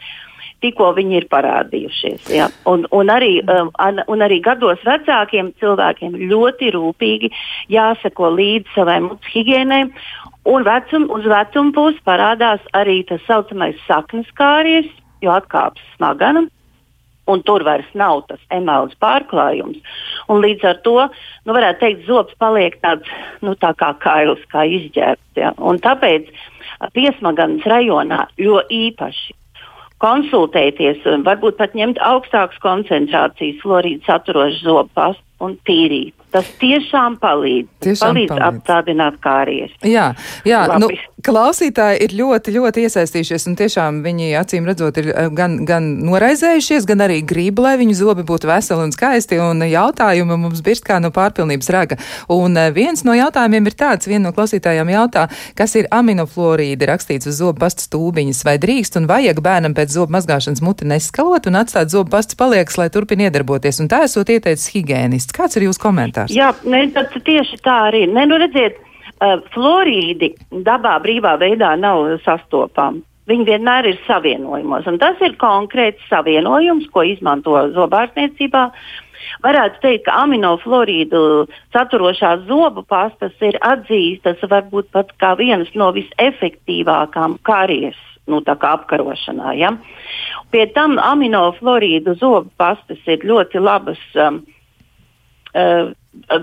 Tikko 0.65 0.91
viņi 0.97 1.19
ir 1.19 1.27
parādījušies. 1.29 2.29
Ja? 2.33 2.49
Un, 2.69 2.87
un, 2.95 3.11
arī, 3.13 3.37
um, 3.45 3.69
un 4.11 4.25
arī 4.25 4.41
gados 4.45 4.81
vecākiem 4.87 5.53
cilvēkiem 5.61 6.17
ļoti 6.31 6.73
rūpīgi 6.75 7.31
jāseko 7.73 8.33
līdzi 8.33 8.73
savai 8.73 8.99
mutes 9.05 9.29
higiēnai. 9.35 9.83
Un 10.49 10.65
vecum, 10.65 11.07
uz 11.13 11.25
vecuma 11.29 11.73
puses 11.73 12.01
parādās 12.05 12.65
arī 12.77 12.99
tas 13.09 13.23
saucamais 13.29 13.77
saknes 13.87 14.29
kāries, 14.37 14.89
jo 15.21 15.33
atkāpjas 15.33 15.95
smagana 15.95 16.45
un 17.27 17.41
tur 17.41 17.63
vairs 17.65 17.87
nav 17.97 18.23
tas 18.29 18.41
emāls 18.53 18.93
pārklājums. 19.01 19.79
Un 20.29 20.43
līdz 20.45 20.67
ar 20.69 20.81
to, 20.85 20.97
nu, 21.45 21.55
varētu 21.57 21.81
teikt, 21.81 22.03
zobs 22.09 22.35
paliek 22.41 22.77
tāds, 22.85 23.09
nu, 23.45 23.55
tā 23.61 23.73
kā 23.79 23.93
kails, 24.03 24.43
kā 24.53 24.65
izģērbts. 24.77 25.39
Ja? 25.41 25.53
Un 25.57 25.81
tāpēc 25.83 26.29
piesmaganas 26.93 27.65
rajonā 27.69 28.25
jo 28.41 28.61
īpaši 28.69 29.33
konsultēties, 30.03 31.05
varbūt 31.25 31.57
pat 31.59 31.75
ņemt 31.77 32.01
augstākas 32.03 32.59
koncentrācijas 32.63 33.61
florīdu 33.63 34.03
saturošu 34.07 34.63
zobu 34.67 34.91
pastu 34.97 35.23
un 35.45 35.57
tīrīt. 35.67 36.15
Tas 36.35 36.47
tiešām 36.59 37.15
palīdz. 37.21 37.69
Tiešām 37.85 38.11
palīdz 38.11 38.31
palīdz. 38.33 38.47
apstādināt 38.49 39.19
kāries. 39.23 39.75
Jā, 39.87 40.09
jā 40.43 40.65
Labi. 40.67 40.83
nu, 40.83 41.15
Klausītāji 41.25 42.03
ir 42.05 42.11
ļoti, 42.19 42.51
ļoti 42.53 42.83
iesaistījušies, 42.85 43.47
un 43.49 43.55
tiešām 43.57 44.01
viņi 44.05 44.35
acīm 44.37 44.67
redzot 44.69 44.99
ir 45.01 45.07
eh, 45.09 45.29
gan, 45.33 45.55
gan 45.65 45.87
noraizējušies, 46.05 46.85
gan 46.85 47.01
arī 47.01 47.21
grib, 47.25 47.61
lai 47.63 47.77
viņu 47.79 47.95
zobi 47.97 48.25
būtu 48.27 48.45
veseli 48.45 48.83
un 48.85 48.91
skaisti, 48.93 49.39
un 49.41 49.63
jautājumi 49.65 50.37
mums 50.37 50.61
birst 50.65 50.85
kā 50.85 50.99
no 51.01 51.09
pārpilnības 51.15 51.71
raga. 51.73 51.97
Un 52.29 52.59
eh, 52.59 52.69
viens 52.75 53.01
no 53.07 53.15
jautājumiem 53.17 53.71
ir 53.71 53.77
tāds, 53.79 54.09
viena 54.11 54.27
no 54.27 54.35
klausītājām 54.37 54.91
jautā, 54.91 55.25
kas 55.57 55.73
ir 55.79 55.89
aminoflorīdi 55.95 56.91
rakstīts 56.91 57.31
uz 57.31 57.39
zobu 57.39 57.63
pasta 57.63 57.87
stūbiņas, 57.87 58.43
vai 58.45 58.59
drīkst 58.61 58.99
un 58.99 59.09
vajag 59.09 59.41
bērnam 59.45 59.73
pēc 59.77 59.95
zobu 59.95 60.13
mazgāšanas 60.19 60.61
muti 60.61 60.85
neskalot 60.91 61.49
un 61.49 61.61
atstāt 61.63 61.95
zobu 61.95 62.13
pasts 62.13 62.37
paliekas, 62.37 62.77
lai 62.77 62.91
turpina 62.93 63.31
iedarboties, 63.31 63.81
un 63.81 63.89
tā 63.89 64.03
esot 64.05 64.29
ieteicis 64.29 64.69
higiēnists. 64.75 65.33
Kāds 65.33 65.57
ir 65.57 65.65
jūsu 65.71 65.81
komentārs? 65.81 66.24
Jā, 66.33 66.53
ne, 66.65 66.87
tieši 66.89 67.61
tā 67.65 67.77
arī. 67.89 68.05
Ne, 68.09 68.25
nu 68.29 68.39
redziet, 68.41 68.79
Uh, 69.15 69.37
florīdi 69.53 70.33
dabā 70.67 70.97
brīvā 70.99 71.37
veidā 71.39 71.69
nav 71.79 72.01
sastopami. 72.25 72.99
Viņi 73.31 73.45
vienmēr 73.47 73.87
ir 73.87 74.01
savienojumos, 74.03 74.89
un 74.91 74.99
tas 74.99 75.21
ir 75.23 75.37
konkrēts 75.39 76.03
savienojums, 76.11 76.89
ko 76.91 77.05
izmanto 77.07 77.55
zobārstniecībā. 77.77 78.65
Varētu 79.45 79.81
teikt, 79.85 80.03
ka 80.09 80.17
aminoflorīdu 80.25 81.21
saturošās 81.71 82.43
zobu 82.51 82.83
pastas 82.83 83.31
ir 83.39 83.55
atzīstas 83.63 84.43
varbūt 84.43 84.91
pat 84.91 85.15
kā 85.23 85.31
vienas 85.39 85.71
no 85.79 85.93
visefektīvākām 85.95 87.39
karieras 87.47 88.03
nu, 88.27 88.43
apkarošanā. 88.43 89.55
Ja? 89.55 89.71
Pie 90.51 90.67
tam 90.75 90.99
aminoflorīdu 90.99 92.19
zobu 92.19 92.51
pastas 92.59 92.99
ir 93.07 93.23
ļoti 93.23 93.63
labas. 93.63 94.03
Um, 94.19 94.43
uh, 95.55 95.95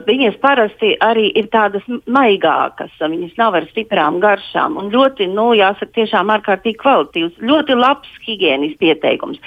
Viņas 0.07 0.37
parasti 0.43 0.93
arī 1.03 1.29
ir 1.39 1.49
tādas 1.51 1.85
maigākas, 2.07 2.93
viņas 3.01 3.39
nav 3.41 3.57
ar 3.59 3.67
stiprām 3.71 4.21
garšām 4.23 4.77
un 4.79 4.91
ļoti, 4.93 5.27
nu, 5.33 5.49
jāsaka, 5.59 5.91
tiešām 5.97 6.31
ārkārtīgi 6.37 6.79
kvalitīvs. 6.83 7.41
Ļoti 7.43 7.77
labs 7.79 8.11
higiēnisks 8.27 8.85
ieteikums. 8.93 9.41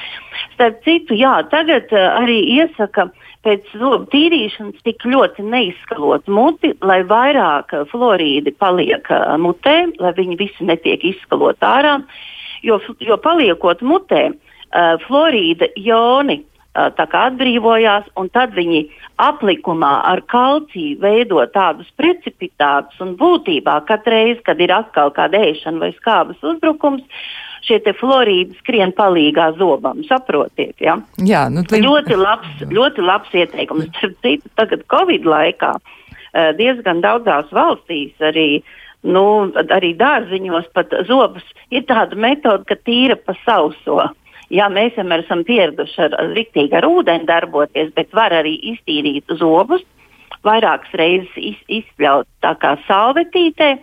Starp 0.56 0.82
citu, 0.84 1.16
jā, 1.20 1.38
tagad 1.52 1.94
arī 1.94 2.40
iesaka 2.58 3.08
pēc 3.46 3.70
zobu 3.78 4.10
tīrīšanas 4.12 4.82
tik 4.88 5.06
ļoti 5.06 5.46
neizskalot 5.46 6.28
muti, 6.28 6.74
lai 6.82 7.04
vairāk 7.08 7.76
florīdi 7.92 8.56
paliek 8.60 9.08
mutē, 9.42 9.78
lai 10.02 10.14
viņi 10.18 10.40
visi 10.42 10.68
netiek 10.68 11.06
izskalot 11.14 11.62
ārā, 11.64 12.00
jo, 12.66 12.82
jo 13.00 13.20
paliekot 13.22 13.86
mutē, 13.86 14.28
uh, 14.34 14.96
florīda 15.06 15.70
joni 15.78 16.42
atbrīvojās, 16.76 18.12
un 18.20 18.30
tad 18.30 18.54
viņi 18.56 18.86
aplikumā 19.22 19.94
ar 20.12 20.22
kalciju 20.28 21.00
veido 21.00 21.40
tādus 21.54 21.88
precipitātus, 21.98 23.00
un 23.00 23.16
būtībā 23.20 23.80
katreiz, 23.88 24.42
kad 24.44 24.60
ir 24.60 24.74
atkal 24.76 25.14
kāda 25.16 25.40
ēšana 25.52 25.80
vai 25.80 25.92
skābes 25.96 26.44
uzbrukums, 26.44 27.04
šie 27.66 27.80
florīdi 27.98 28.58
skrien 28.60 28.94
palīgā 28.96 29.52
zobam. 29.58 30.04
Saprotiet, 30.06 30.76
ja? 30.84 31.00
Jā, 31.18 31.48
nu, 31.50 31.64
tā... 31.66 31.80
ļoti, 31.82 32.18
labs, 32.20 32.66
ļoti 32.70 33.06
labs 33.06 33.34
ieteikums. 33.34 33.90
Citu, 34.22 34.52
tagad 34.60 34.86
Covid 34.92 35.26
laikā 35.26 35.74
diezgan 36.60 37.02
daudzās 37.06 37.52
valstīs 37.56 38.14
arī. 38.20 38.64
Nu, 39.06 39.52
arī 39.54 39.92
dārziņos 39.94 40.72
pat 40.74 40.94
zobus 41.06 41.46
ir 41.70 41.84
tāda 41.86 42.18
metode, 42.18 42.66
ka 42.66 42.74
tīra 42.88 43.14
pa 43.22 43.36
sauso. 43.44 44.00
Jā, 44.54 44.68
mēs 44.70 44.94
vienmēr 44.98 45.24
esam 45.24 45.42
pieraduši 45.48 46.02
ar, 46.06 46.16
riktīgi 46.36 46.78
ar 46.78 46.86
ūdeni 46.86 47.26
darboties, 47.26 47.92
bet 47.96 48.14
var 48.14 48.34
arī 48.36 48.54
iztīrīt 48.74 49.32
zobus, 49.40 49.82
vairākas 50.46 50.94
reizes 51.00 51.34
iz, 51.40 51.58
izspļaut 51.82 52.28
tā 52.46 52.54
kā 52.62 52.76
salvetītē. 52.86 53.76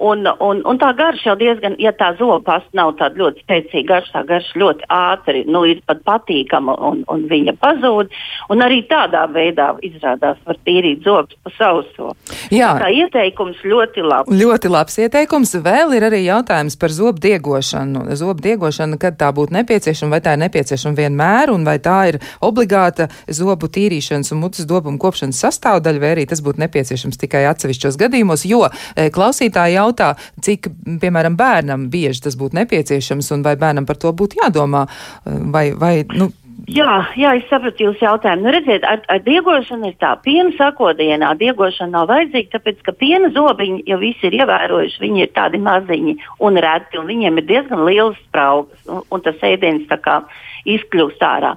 Un, 0.00 0.24
un, 0.40 0.62
un 0.64 0.78
tā 0.80 0.94
garša 0.96 1.28
jau 1.28 1.36
diezgan, 1.36 1.74
ja 1.82 1.92
tā 1.92 2.14
zoba 2.16 2.38
pasta 2.46 2.72
nav 2.78 2.94
tāda 2.96 3.20
ļoti 3.20 3.42
spēcīga 3.44 3.88
garša, 3.90 4.12
tā 4.14 4.22
garša 4.30 4.60
ļoti 4.62 4.86
ātri, 4.96 5.42
nu, 5.44 5.60
ir 5.68 5.82
pat 5.84 6.00
patīkama 6.08 6.76
un, 6.88 7.02
un 7.12 7.26
viņa 7.28 7.52
pazūd. 7.60 8.14
Un 8.50 8.64
arī 8.64 8.80
tādā 8.88 9.26
veidā 9.28 9.74
izrādās 9.84 10.40
var 10.46 10.56
tīrīt 10.64 11.04
zobus 11.04 11.36
pa 11.44 11.52
sauso. 11.58 12.14
Jā. 12.48 12.72
Tā 12.80 12.88
ieteikums 12.96 13.60
ļoti 13.60 14.04
labs. 14.06 14.32
Ļoti 14.40 14.72
labs 14.72 14.96
ieteikums. 15.04 15.52
Vēl 15.60 15.92
ir 15.98 16.08
arī 16.08 16.22
jautājums 16.24 16.78
par 16.80 16.96
zobu 16.96 17.20
diegošanu. 17.20 18.06
Zobu 18.16 18.40
diegošana, 18.48 18.96
kad 19.00 19.20
tā 19.20 19.28
būtu 19.36 19.52
nepieciešama, 19.58 20.16
vai 20.16 20.22
tā 20.24 20.34
ir 20.36 20.42
nepieciešama 20.46 20.96
vienmēr, 20.96 21.52
un 21.52 21.68
vai 21.68 21.76
tā 21.82 21.98
ir 22.14 22.20
obligāta 22.40 23.10
zobu 23.28 23.68
tīrīšanas 23.68 24.32
un 24.32 24.40
mutes 24.46 24.64
dobumu 24.70 24.96
kopšanas 25.02 25.44
sastāvdaļa, 25.44 26.02
vai 26.02 26.14
arī 26.16 26.26
tas 26.30 26.40
būtu 26.44 26.64
nepieciešams 26.64 27.20
tikai 27.20 27.44
atsevišķos 27.52 28.00
gadījumos, 28.00 28.48
jo 28.48 28.64
e, 28.66 29.10
klausītāji 29.12 29.76
jau 29.76 29.89
jautā, 29.90 30.14
cik, 30.42 30.70
piemēram, 31.02 31.36
bērnam 31.36 31.88
bieži 31.90 32.26
tas 32.28 32.38
būtu 32.38 32.58
nepieciešams 32.62 33.32
un 33.34 33.42
vai 33.46 33.56
bērnam 33.56 33.86
par 33.86 33.98
to 34.00 34.12
būtu 34.12 34.42
jādomā. 34.44 34.86
Vai, 35.26 35.72
vai, 35.74 36.04
nu, 36.14 36.30
Jā, 36.70 37.06
jā, 37.16 37.30
es 37.38 37.46
sapratu 37.48 37.86
jūsu 37.86 38.04
jautājumu. 38.04 38.44
Nu, 38.44 38.50
redziet, 38.52 38.84
ar, 38.86 39.00
ar 39.10 39.22
diegošanu 39.24 39.88
ir 39.88 39.94
tā, 39.98 40.10
piena 40.22 40.52
sakodienā 40.58 41.32
diegošana 41.40 41.94
nav 41.94 42.10
vajadzīga, 42.10 42.50
tāpēc 42.52 42.82
ka 42.84 42.92
piena 43.00 43.30
zobiņi 43.34 43.86
jau 43.88 43.98
visi 43.98 44.28
ir 44.28 44.36
ievērojuši, 44.42 45.00
viņi 45.02 45.24
ir 45.24 45.32
tādi 45.34 45.58
maziņi 45.64 46.14
un 46.46 46.60
reti, 46.60 47.00
un 47.00 47.08
viņiem 47.08 47.40
ir 47.40 47.48
diezgan 47.48 47.82
liels 47.88 48.20
spraugas, 48.26 48.84
un, 48.86 49.00
un 49.08 49.24
tas 49.24 49.40
ēdiens 49.46 49.88
tā 49.90 49.98
kā 50.04 50.20
izkļūst 50.68 51.22
ārā. 51.24 51.54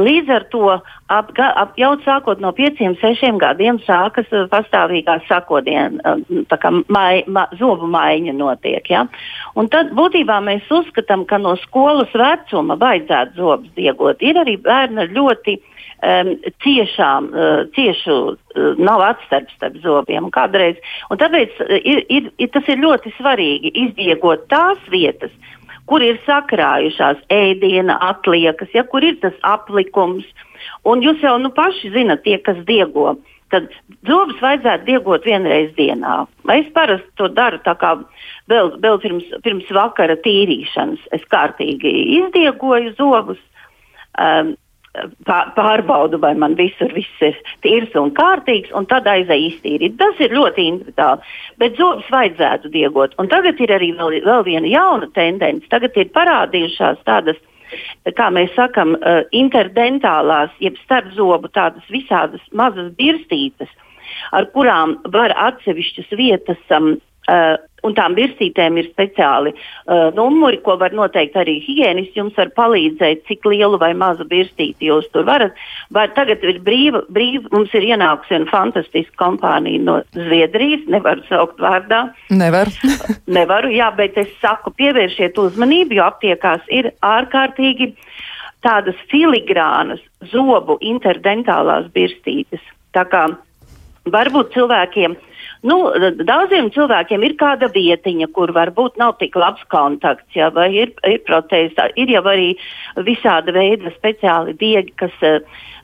Līdz 0.00 0.32
ar 0.32 0.46
to 0.52 0.64
ap, 0.72 1.30
ap, 1.38 1.76
jau 1.78 1.92
sākot 2.04 2.40
no 2.42 2.52
pieciem, 2.56 2.96
sešiem 3.00 3.38
gadiem 3.42 3.78
sākas 3.86 4.30
uh, 4.32 4.46
pastāvīgā 4.52 5.18
sakodiena, 5.28 6.16
uh, 6.16 6.82
mai, 6.88 7.22
ma, 7.26 7.46
zobu 7.58 7.88
maiņa 7.90 8.36
notiek. 8.36 8.90
Ja? 8.90 9.06
Un 9.56 9.70
tad 9.72 9.92
būtībā 9.96 10.40
mēs 10.44 10.66
uzskatām, 10.72 11.26
ka 11.28 11.38
no 11.42 11.56
skolas 11.62 12.12
vecuma 12.16 12.78
vajadzētu 12.80 13.40
zobus 13.40 13.72
diegot. 13.78 14.22
Ir 14.22 14.40
arī 14.42 14.56
bērni 14.62 15.08
ļoti 15.12 15.56
um, 15.56 16.32
ciešām, 16.64 17.30
uh, 17.32 17.64
ciešu, 17.76 18.18
uh, 18.34 18.78
nav 18.78 19.04
atstarps 19.12 19.54
starp 19.58 19.78
zobiem. 19.84 20.30
Kādreiz, 20.34 20.80
un 21.10 21.20
tāpēc 21.22 21.60
ir, 21.78 22.04
ir, 22.08 22.30
ir, 22.38 22.52
tas 22.54 22.66
ir 22.68 22.82
ļoti 22.82 23.14
svarīgi 23.18 23.74
izdiegot 23.86 24.48
tās 24.52 24.80
vietas, 24.92 25.34
kur 25.86 26.02
ir 26.02 26.18
sakrājušās 26.26 27.22
ēdiena 27.32 27.98
atliekas, 28.10 28.72
ja 28.74 28.84
kur 28.84 29.04
ir 29.06 29.18
tas 29.22 29.36
aplikums. 29.46 30.26
Un 30.86 31.02
jūs 31.04 31.22
jau 31.22 31.36
nu, 31.38 31.52
paši 31.54 31.92
zinat, 31.94 32.24
tie, 32.24 32.38
kas 32.42 32.58
diego, 32.66 33.14
tad 33.54 33.70
zobus 34.06 34.40
vajadzētu 34.42 34.86
diegot 34.88 35.26
vienreiz 35.28 35.72
dienā. 35.78 36.24
Es 36.56 36.68
parasti 36.74 37.10
to 37.20 37.28
daru 37.30 37.60
vēl, 38.50 38.72
vēl 38.82 39.00
pirms, 39.02 39.26
pirms 39.44 39.70
vakara 39.70 40.16
tīrīšanas. 40.26 41.02
Es 41.12 41.22
kārtīgi 41.30 41.92
izdiegoju 42.20 42.94
zobus. 42.98 43.42
Um, 44.18 44.56
pārbaudu, 45.26 46.20
vai 46.22 46.34
man 46.38 46.56
visur 46.58 46.92
viss 46.94 47.24
ir 47.24 47.36
tīrs 47.64 47.94
un 47.98 48.12
kārtīgs, 48.16 48.72
un 48.76 48.86
tad 48.90 49.08
aizēju 49.10 49.50
iztīrīt. 49.50 49.96
Tas 50.00 50.20
ir 50.22 50.34
ļoti 50.36 50.68
individuāli. 50.72 51.34
Bet 51.60 51.80
zobus 51.80 52.08
vajadzētu 52.12 52.70
diegot. 52.74 53.16
Un 53.20 53.30
tagad 53.32 53.60
ir 53.60 53.74
arī 53.76 53.92
vēl, 53.98 54.20
vēl 54.26 54.46
viena 54.46 54.70
jauna 54.70 55.10
tendence. 55.16 55.68
Tagad 55.72 55.96
ir 55.96 56.12
parādījušās 56.16 57.02
tādas, 57.08 57.40
kā 58.16 58.30
mēs 58.34 58.54
sakām, 58.56 58.94
uh, 58.96 59.24
interdentālās, 59.36 60.54
jeb 60.62 60.78
starpzobu 60.84 61.50
tādas 61.56 61.84
visādas 61.92 62.44
mazas 62.52 62.92
birstītes, 62.98 63.72
ar 64.32 64.48
kurām 64.54 64.98
var 65.12 65.34
atsevišķas 65.50 66.14
vietas 66.16 66.62
um, 66.74 66.96
uh, 67.30 67.56
un 67.86 67.94
tām 67.96 68.16
virsītēm 68.16 68.78
ir 68.80 68.88
speciāli 68.90 69.52
uh, 69.52 70.08
numuri, 70.16 70.58
ko 70.64 70.76
var 70.80 70.94
noteikt 70.96 71.36
arī 71.38 71.58
higiēnists. 71.64 72.16
Jums 72.18 72.36
var 72.38 72.50
palīdzēt, 72.56 73.24
cik 73.28 73.46
lielu 73.48 73.78
vai 73.82 73.92
mazu 73.98 74.26
virsīti 74.30 74.88
jūs 74.90 75.08
tur 75.14 75.26
varat. 75.28 75.56
Vai 75.94 76.06
tagad 76.16 76.44
ir 76.46 76.60
brīva, 76.66 77.04
brīva, 77.12 77.46
mums 77.54 77.74
ir 77.76 77.86
ienākusi 77.92 78.34
viena 78.34 78.50
fantastiska 78.50 79.18
kompānija 79.22 79.84
no 79.86 79.98
Zviedrijas, 80.16 80.86
nevaru 80.92 81.24
saukt 81.30 81.62
vārdā. 81.62 82.06
Nevar. 82.34 82.72
Nevaru, 83.38 83.72
jā, 83.74 83.90
bet 83.98 84.18
es 84.22 84.32
saku, 84.42 84.74
pievēršiet 84.80 85.38
uzmanību, 85.40 86.00
jo 86.00 86.06
aptiekās 86.08 86.66
ir 86.74 86.92
ārkārtīgi 87.06 87.92
tādas 88.66 88.98
filigrānas 89.12 90.02
zobu 90.32 90.78
interdentālās 90.82 91.86
birstītes. 91.94 92.62
Tā 92.96 93.04
kā 93.12 93.26
varbūt 94.10 94.54
cilvēkiem 94.56 95.14
uh, 95.14 95.32
Nu, 95.66 95.76
daudziem 96.28 96.68
cilvēkiem 96.74 97.24
ir 97.26 97.34
kāda 97.40 97.68
vietiņa, 97.74 98.28
kur 98.36 98.52
varbūt 98.54 99.00
nav 99.00 99.16
tik 99.20 99.34
labs 99.38 99.64
kontakts, 99.72 100.28
ja, 100.36 100.50
vai 100.54 100.68
ir, 100.76 100.92
ir 101.08 101.22
protēzes. 101.26 101.96
Ir 101.98 102.12
jau 102.12 102.22
arī 102.30 102.52
visāda 103.06 103.54
veida 103.56 103.90
speciāli 103.96 104.54
diegi, 104.60 104.94
kas, 105.00 105.16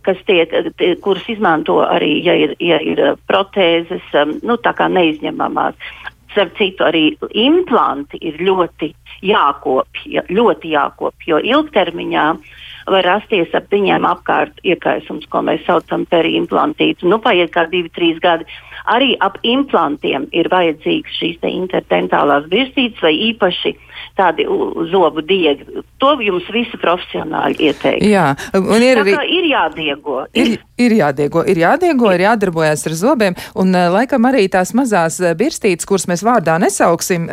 kas 0.07 0.23
tiek, 0.29 0.55
kuras 1.03 1.27
izmanto 1.33 1.81
arī, 1.83 2.15
ja 2.23 2.37
ir, 2.45 2.55
ja 2.63 2.79
ir 2.79 3.03
protēzes, 3.31 4.07
nu, 4.43 4.59
tā 4.63 4.75
kā 4.79 4.91
neizņemamās. 4.93 5.93
Starp 6.33 6.55
citu, 6.57 6.87
arī 6.87 7.11
implanti 7.37 8.23
ir 8.25 8.39
ļoti 8.41 8.95
jākopja, 9.27 10.25
ļoti 10.33 10.71
jākopja, 10.73 11.35
jo 11.35 11.41
ilgtermiņā 11.57 12.29
uh, 12.33 12.62
var 12.87 13.07
rasties 13.07 13.55
ap 13.55 13.71
viņiem 13.73 14.07
apkārt 14.09 14.59
iekaisums, 14.67 15.27
ko 15.31 15.43
mēs 15.47 15.65
saucam 15.67 16.07
par 16.11 16.27
implantītu. 16.29 17.09
Nu, 17.11 17.21
paiet 17.23 17.53
kā 17.55 17.67
divi, 17.71 17.91
trīs 17.95 18.21
gadi. 18.23 18.47
Arī 18.91 19.13
ap 19.23 19.39
implantiem 19.47 20.27
ir 20.35 20.51
vajadzīgas 20.51 21.19
šīs 21.21 21.45
interdentālās 21.47 22.49
virsītes 22.51 23.03
vai 23.03 23.15
īpaši 23.31 23.77
tādi 24.19 24.47
zobu 24.93 25.25
diegi. 25.27 25.83
To 26.03 26.15
jums 26.23 26.49
visi 26.53 26.79
profesionāļi 26.81 27.69
ieteiktu. 27.69 28.11
Jā, 28.11 28.33
un 28.59 28.83
ir 28.83 29.01
arī. 29.03 29.17
Ir 29.33 29.49
jādiego. 29.53 30.19
Ir, 30.37 30.57
ir 30.81 30.97
jādiego, 30.99 31.45
ir 31.49 31.63
jādiego, 31.63 32.11
ir 32.15 32.25
jādarbojas 32.27 32.87
ar 32.89 32.97
zobiem, 32.99 33.37
un 33.59 33.73
laikam 33.73 34.27
arī 34.29 34.45
tās 34.53 34.75
mazās 34.77 35.19
birstītes, 35.39 35.87
kuras 35.89 36.09
mēs 36.11 36.25
vārdā 36.27 36.59
nesauksim, 36.63 37.29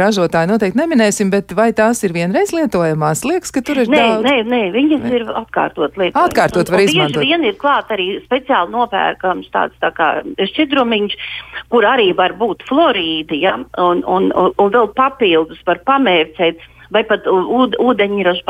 ražotāji 0.00 0.50
noteikti 0.50 0.80
neminēsim, 0.80 1.30
bet 1.32 1.52
vai 1.56 1.70
tās 1.76 2.02
ir 2.06 2.14
vienreiz 2.16 2.54
lietojamās? 2.54 3.24
Liekas, 3.28 3.52
ka 3.54 3.62
tur 3.64 3.82
ir 3.84 3.90
nē, 3.92 4.00
daudz. 4.00 4.26
Nē, 4.26 4.36
nē, 4.48 4.62
viņas 4.74 5.04
nē. 5.04 5.12
ir 5.18 5.26
atkārtot 5.30 5.98
lietojamas. 6.00 6.30
Atkārtot 6.30 6.72
var 6.72 6.80
un, 6.80 6.84
un 6.84 6.92
izmantot. 6.92 7.26
Vien 7.26 7.46
ir 7.48 7.58
klāt 7.60 7.92
arī 7.94 8.08
speciāli 8.24 8.74
nopērkams 8.74 9.50
tāds 9.54 9.76
tā 9.82 9.90
kā 9.96 10.10
šķidrumiņš, 10.38 11.16
kur 11.72 11.86
arī 11.88 12.10
var 12.16 12.36
būt 12.38 12.64
florīdi, 12.68 13.40
ja, 13.44 13.56
un, 13.58 14.02
un, 14.06 14.30
un, 14.32 14.52
un 14.60 14.74
vēl 14.74 14.90
papildus 14.96 15.60
var 15.66 15.80
pamērcēt 16.14 16.70
vai 16.94 17.02
pat 17.08 17.26
ūdeņraža 17.26 18.44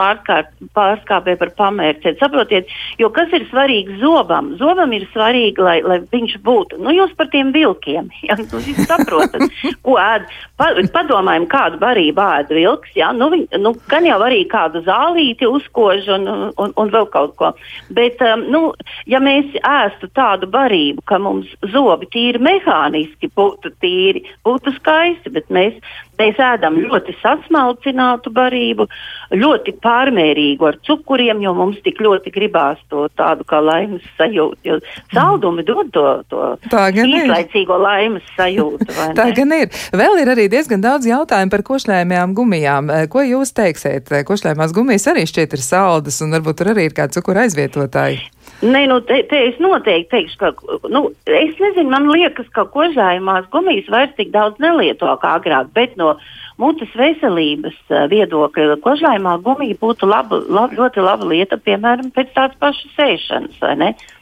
pārskāpē 0.74 1.37
par 1.40 1.53
pamērcēt. 1.59 2.18
Saprotiet, 2.20 2.70
jo 3.00 3.11
kas 3.14 3.33
ir 3.37 3.46
svarīgi 3.50 3.98
zobam? 4.03 4.53
Zobam 4.61 4.92
ir 4.96 5.07
svarīgi, 5.12 5.62
lai, 5.64 5.79
lai 5.85 6.00
viņš 6.11 6.37
būtu. 6.44 6.81
Nu, 6.83 6.92
jūs 6.94 7.14
par 7.18 7.31
tiem 7.33 7.55
vilkiem, 7.55 8.11
ja, 8.29 8.37
nu, 8.40 8.61
jūs 8.61 8.85
saprotat, 8.90 9.46
ko 9.85 9.96
ēd. 10.00 10.29
Pa, 10.61 10.70
padomājam, 10.94 11.48
kādu 11.50 11.81
barību 11.83 12.24
ēd 12.24 12.53
vilks. 12.55 12.92
Ja? 12.98 13.12
Nu, 13.16 13.31
viņ, 13.33 13.46
nu, 13.62 13.74
gan 13.90 14.07
jau 14.07 14.20
arī 14.27 14.44
kādu 14.50 14.85
zālīti 14.87 15.48
uzkož 15.48 16.11
un, 16.18 16.29
un, 16.53 16.74
un 16.77 16.92
vēl 16.92 17.09
kaut 17.14 17.35
ko. 17.40 17.55
Bet, 17.94 18.20
um, 18.22 18.44
nu, 18.53 18.62
ja 19.11 19.22
mēs 19.24 19.57
ēstu 19.64 20.11
tādu 20.14 20.50
barību, 20.53 21.05
ka 21.09 21.18
mums 21.22 21.50
zobi 21.72 22.11
tīri 22.12 22.42
mehāniski 22.44 23.31
būtu 23.35 23.72
tīri, 23.83 24.24
būtu 24.46 24.77
skaisti, 24.77 25.33
bet 25.35 25.50
mēs, 25.55 25.81
mēs 26.20 26.38
ēdam 26.40 26.77
ļoti 26.83 27.14
sasmalcinātu 27.20 28.33
barību, 28.35 28.87
ļoti 29.35 29.74
pārmērīgu 29.85 30.68
ar 30.68 30.79
cukuriem, 30.87 31.42
jo 31.44 31.55
mums 31.57 31.81
tik 31.85 32.00
ļoti 32.05 32.33
gribās 32.35 32.81
to 32.92 33.07
tādu 33.18 33.46
kā 33.48 33.61
laimes 33.64 34.05
sajūtu. 34.18 34.61
Jo 34.64 34.79
saldumi 35.14 35.64
dod 35.66 35.90
to, 35.94 36.07
to 36.31 36.83
īslaicīgo 37.05 37.79
laimes 37.81 38.27
sajūtu. 38.38 38.88
Tā 39.18 39.31
gan 39.37 39.57
ir. 39.57 39.72
Vēl 39.94 40.20
ir 40.22 40.33
arī 40.35 40.48
diezgan 40.53 40.85
daudz 40.85 41.09
jautājumu 41.09 41.53
par 41.55 41.64
košļājumajām 41.66 42.37
gumijām. 42.37 42.94
Ko 43.12 43.24
jūs 43.24 43.55
teiksiet? 43.57 44.12
Košļājumās 44.29 44.74
gumijas 44.77 45.09
arī 45.12 45.27
šķiet 45.31 45.59
ir 45.59 45.64
saldas 45.64 46.20
un 46.24 46.35
varbūt 46.38 46.61
tur 46.61 46.74
arī 46.74 46.88
ir 46.90 46.96
kāda 46.96 47.18
cukura 47.18 47.46
aizvietotāji. 47.46 48.34
Nē, 48.64 48.85
nu, 48.88 49.00
te, 49.04 49.18
te 49.28 49.40
es 49.50 49.59
noteikti 49.61 50.11
teikšu, 50.14 50.38
ka, 50.40 50.78
nu, 50.92 51.09
es 51.28 51.59
nezinu, 51.61 51.90
man 51.92 52.07
liekas, 52.09 52.46
ka 52.54 52.64
kožājumās 52.72 53.50
gumijas 53.52 53.90
vairs 53.92 54.14
tik 54.16 54.30
daudz 54.33 54.61
nelieto 54.62 55.11
kā 55.20 55.35
agrāk, 55.40 55.68
bet 55.76 55.98
no 56.00 56.14
mutes 56.62 56.92
veselības 56.96 57.76
uh, 57.90 58.07
viedokļa 58.12 58.78
kožājumā 58.85 59.37
gumija 59.44 59.76
būtu 59.83 60.09
laba, 60.09 60.40
laba, 60.48 60.78
ļoti 60.80 61.04
laba 61.04 61.28
lieta, 61.28 61.61
piemēram, 61.61 62.12
pēc 62.14 62.33
tādas 62.37 62.61
pašas 62.62 62.96
sēšanas, 62.96 63.61
vai 63.61 63.74
ne? 63.83 63.92
Uh, 63.94 64.13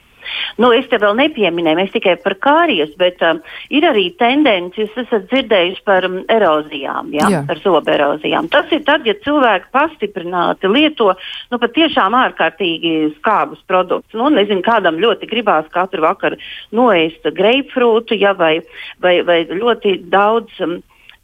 Nu, 0.61 0.73
es 0.77 0.89
te 0.91 0.99
vēl 1.01 1.17
nepieminēju, 1.19 1.79
mēs 1.79 1.93
tikai 1.95 2.17
par 2.23 2.37
kārijas, 2.43 2.93
bet 3.01 3.23
um, 3.27 3.41
ir 3.73 3.87
arī 3.89 4.09
tendence, 4.21 4.79
jūs 4.81 4.97
esat 5.05 5.27
dzirdējuši 5.31 5.85
par 5.89 6.07
um, 6.09 6.21
erozijām, 6.33 7.13
ja? 7.17 7.31
Jā. 7.33 7.43
par 7.49 7.61
zobu 7.65 7.93
erozijām. 7.95 8.51
Tas 8.53 8.71
ir 8.75 8.85
tad, 8.87 9.07
ja 9.09 9.17
cilvēki 9.25 9.71
pastiprināti 9.75 10.71
lieto 10.71 11.13
nu, 11.15 11.61
patiešām 11.63 12.17
ārkārtīgi 12.19 12.95
skābus 13.19 13.63
produktus. 13.71 14.17
Nu, 14.19 14.31
nezinu, 14.33 14.65
kādam 14.67 15.01
ļoti 15.03 15.31
gribās 15.31 15.69
katru 15.73 16.05
vakaru 16.07 16.41
noēst 16.77 17.29
greipfrūtu 17.37 18.19
ja? 18.21 18.37
vai, 18.39 18.59
vai, 19.03 19.21
vai 19.27 19.43
ļoti 19.51 19.99
daudz. 20.13 20.59
Um, 20.63 20.81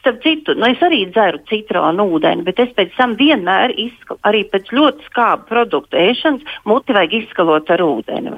Starp 0.09 0.23
citu, 0.25 0.55
nu 0.57 0.65
es 0.65 0.81
arī 0.81 1.03
dzeru 1.13 1.43
citronu 1.51 2.07
ūdeni, 2.17 2.41
bet 2.47 2.63
es 2.63 2.71
pēc 2.73 2.95
tam 2.97 3.11
vienmēr, 3.19 3.75
izska, 3.77 4.15
arī 4.25 4.39
pēc 4.49 4.71
ļoti 4.73 5.05
skābu 5.05 5.45
produktu 5.51 5.99
ēšanas, 6.01 6.55
muti 6.65 6.95
vajag 6.97 7.17
izskalot 7.19 7.69
ar 7.75 7.83
ūdeni. 7.85 8.33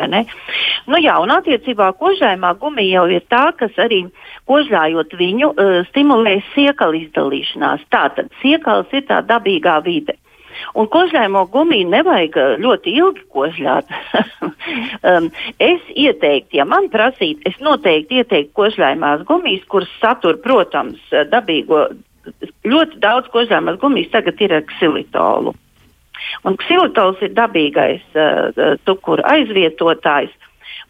Nu, 0.90 0.98
jā, 0.98 1.14
un 1.22 1.30
attiecībā 1.30 1.92
kožājumā 2.00 2.56
gumija 2.58 2.96
jau 2.96 3.04
ir 3.14 3.22
tā, 3.30 3.44
kas 3.54 3.78
arī 3.78 4.00
kožļājot 4.50 5.14
viņu, 5.20 5.52
uh, 5.52 5.76
stimulē 5.92 6.40
siekalu 6.56 7.04
izdalīšanās. 7.04 7.86
Tātad 7.94 8.34
siekals 8.42 8.90
ir 8.90 9.06
tā 9.06 9.22
dabīgā 9.30 9.78
vide. 9.86 10.18
Un 10.78 10.88
kožļājumu 10.92 11.44
gumiju 11.52 11.88
nevajag 11.92 12.36
uh, 12.40 12.52
ļoti 12.62 12.94
ilgi 13.00 13.24
kožļāt. 13.34 13.90
um, 15.10 15.30
es 15.62 15.88
ieteiktu, 15.94 16.58
ja 16.60 16.66
man 16.68 16.90
prasītu, 16.92 17.42
es 17.50 17.58
noteikti 17.64 18.20
ieteiktu 18.22 18.54
kožļājumās 18.60 19.24
gumijas, 19.28 19.64
kuras 19.72 19.90
satur, 20.02 20.40
protams, 20.44 21.00
uh, 21.12 21.24
dabīgo. 21.30 21.88
Ļoti 22.68 23.00
daudz 23.02 23.30
kožļājumās 23.32 23.80
gumijas 23.80 24.12
tagad 24.12 24.40
ir 24.44 24.54
ar 24.58 24.66
ksilitolu. 24.68 25.56
Un 26.46 26.56
ksilitols 26.60 27.22
ir 27.24 27.32
dabīgais 27.34 28.04
uh, 28.14 28.76
cukuru 28.86 29.24
aizvietotājs 29.26 30.36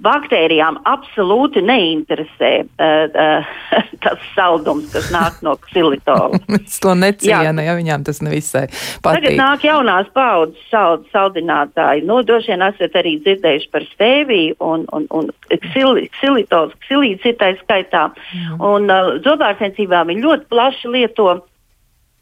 baktērijām 0.05 0.79
absolūti 0.89 1.63
neinteresē 1.65 2.51
uh, 2.65 3.11
uh, 3.11 3.51
tas 4.05 4.23
saldums, 4.35 4.89
kas 4.95 5.11
nāk 5.15 5.41
no 5.45 5.57
ksilitola. 5.67 6.41
es 6.59 6.79
to 6.83 6.95
necienu, 6.99 7.65
ja 7.67 7.77
viņām 7.79 8.07
tas 8.07 8.23
nevisai 8.25 8.67
patīk. 8.71 9.05
Tagad 9.05 9.39
nāk 9.41 9.67
jaunās 9.69 10.09
paudzes 10.17 10.63
sald, 10.73 11.05
saldinātāji. 11.15 12.07
Nu, 12.09 12.23
droši 12.27 12.55
vien 12.55 12.67
esat 12.71 12.97
arī 13.01 13.17
dzirdējuši 13.27 13.71
par 13.75 13.87
stēviju 13.93 14.59
un, 14.65 14.89
un, 14.97 15.07
un 15.21 15.31
ksili, 15.51 16.09
ksilitols, 16.17 16.75
ksilīts 16.87 17.29
ir 17.29 17.39
tā 17.41 17.53
skaitā. 17.61 18.09
Mm. 18.33 18.59
Un 18.73 18.91
uh, 18.91 19.15
zobārstniecībā 19.27 20.05
viņi 20.09 20.27
ļoti 20.27 20.51
plaši 20.53 20.93
lieto 20.97 21.31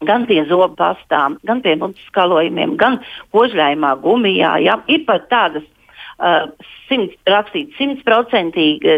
gan 0.07 0.23
pie 0.29 0.43
zobu 0.47 0.77
pastām, 0.79 1.35
gan 1.43 1.59
pie 1.63 1.75
mutes 1.79 2.03
skalojumiem, 2.07 2.77
gan 2.79 2.99
kožļājumā 3.35 3.95
gumijā. 4.03 4.55
Ja? 4.63 4.79
Ir 4.87 5.03
pat 5.07 5.27
tādas 5.31 5.65
simt, 6.89 7.15
rakstīts 7.29 7.77
simtprocentīgi 7.79 8.95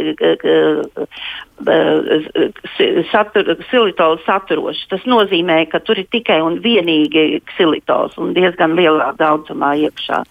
satur, 3.12 3.51
silitols 3.69 4.23
saturošs. 4.25 4.88
Tas 4.91 5.05
nozīmē, 5.10 5.60
ka 5.71 5.81
tur 5.86 6.01
ir 6.01 6.10
tikai 6.13 6.39
un 6.43 6.60
vienīgi 6.63 7.41
silitols 7.57 8.17
un 8.21 8.34
diezgan 8.38 8.75
lielā 8.79 9.12
daudzumā 9.19 9.73
iekšā. 9.86 10.23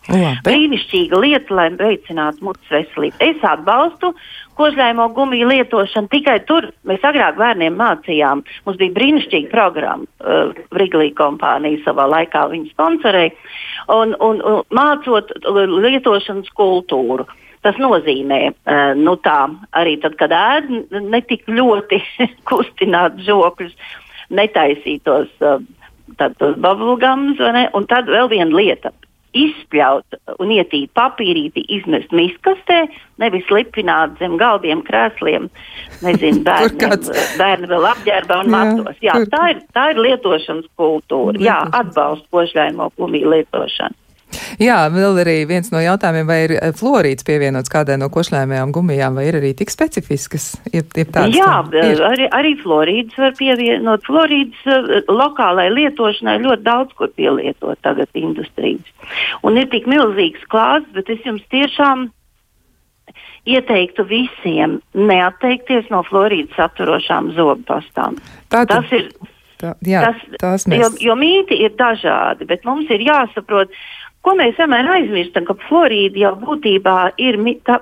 Brīnišķīga 0.46 1.22
lieta, 1.22 1.54
lai 1.54 1.68
veicinātu 1.78 2.50
mutes 2.50 2.74
veselību. 2.74 3.20
Es 3.22 3.46
atbalstu 3.46 4.14
kožļājumu 4.60 5.08
gumiju 5.16 5.48
lietošanu 5.50 6.10
tikai 6.12 6.38
tur. 6.48 6.68
Mēs 6.88 7.04
agrāk 7.06 7.38
bērniem 7.40 7.76
mācījām, 7.80 8.44
mums 8.66 8.80
bija 8.80 8.94
brīnišķīga 8.98 9.50
programma, 9.52 10.08
uh, 10.20 10.54
Wrigley 10.74 11.14
kompānija 11.16 11.80
savā 11.86 12.06
laikā 12.12 12.46
viņa 12.52 12.72
sponsorēja, 12.74 13.34
un, 13.96 14.14
un, 14.20 14.42
un 14.44 14.62
mācot 14.76 15.32
lietošanas 15.46 16.52
kultūru. 16.58 17.28
Tas 17.64 17.76
nozīmē, 17.80 18.40
uh, 18.52 18.92
nu 18.96 19.16
tā, 19.24 19.40
arī 19.76 19.98
tad, 20.04 20.16
kad 20.20 20.32
ēd 20.36 20.70
netik 21.10 21.44
ļoti 21.48 22.00
kustināt 22.50 23.20
žokļus, 23.26 23.76
netaisītos 24.30 25.32
uh, 25.44 25.60
bubblegums, 26.16 27.40
un 27.74 27.86
tad 27.90 28.10
vēl 28.10 28.30
viena 28.32 28.52
lieta 28.54 28.92
izspļaut 29.36 30.18
un 30.42 30.52
ietīt 30.54 30.90
papīrīti, 30.96 31.64
izmest 31.76 32.12
miskastē, 32.16 32.82
nevis 33.22 33.46
lipināt 33.52 34.18
zem 34.18 34.36
galdiem, 34.40 34.82
krēsliem, 34.86 35.48
nezinu, 36.04 36.42
bērniem, 36.48 36.96
bērni 37.38 37.70
vēl 37.70 37.88
apģērbā 37.92 38.42
un 38.44 38.52
matos. 38.54 39.00
Jā, 39.04 39.18
tā 39.32 39.42
ir, 39.54 39.64
tā 39.76 39.90
ir 39.94 40.02
lietošanas 40.02 40.68
kultūra. 40.80 41.40
Jā, 41.42 41.60
atbalstu 41.82 42.26
kožļaimo 42.34 42.90
gumiju 42.98 43.34
lietošanu. 43.36 43.98
Jā, 44.60 44.78
vēl 44.92 45.20
arī 45.22 45.36
viens 45.48 45.70
no 45.72 45.80
jautājumiem, 45.82 46.26
vai 46.28 46.38
ir 46.44 46.54
eh, 46.58 46.72
florīds 46.76 47.26
pievienots 47.26 47.72
kādai 47.72 47.96
no 48.00 48.10
košļājumajām 48.12 48.74
gumijām, 48.76 49.18
vai 49.18 49.26
ir 49.30 49.40
arī 49.40 49.52
tik 49.58 49.72
specifiskas? 49.72 50.52
Ir, 50.72 50.86
ir 50.98 51.10
Jā, 51.34 51.52
ir. 51.80 52.04
arī, 52.06 52.28
arī 52.36 52.54
florīds 52.60 53.18
var 53.20 53.34
pievienot. 53.38 54.06
Florīds 54.06 54.68
uh, 54.68 55.00
lokālai 55.10 55.68
lietošanai 55.74 56.38
ļoti 56.44 56.66
daudz 56.66 56.94
kur 56.98 57.10
pielietot 57.16 57.80
tagad 57.84 58.10
industrijas. 58.18 58.86
Un 59.46 59.58
ir 59.60 59.70
tik 59.72 59.88
milzīgs 59.90 60.46
klāsts, 60.52 60.90
bet 60.94 61.10
es 61.12 61.22
jums 61.26 61.44
tiešām 61.52 62.08
ieteiktu 63.48 64.04
visiem 64.08 64.78
neatteikties 64.94 65.90
no 65.92 66.02
florīdas 66.06 66.56
saturošām 66.58 67.32
zobu 67.36 67.64
pastām. 67.68 68.18
Tātad. 68.52 68.76
Tas 68.76 68.96
ir. 68.96 69.10
Tā, 69.60 69.74
jā, 69.84 70.00
tas, 70.40 70.64
mēs... 70.70 70.80
jo, 70.80 70.88
jo 71.10 71.14
mīti 71.20 71.58
ir 71.66 71.74
dažādi, 71.76 72.46
bet 72.48 72.62
mums 72.64 72.88
ir 72.88 73.02
jāsaprot, 73.04 73.74
Ko 74.20 74.34
mēs 74.36 74.58
vienmēr 74.60 74.88
aizmirstam, 74.98 75.46
ka 75.48 75.56
florīda 75.68 76.26
jau 76.26 76.32
būtībā 76.42 76.96
ir, 77.22 77.38
tā, 77.64 77.78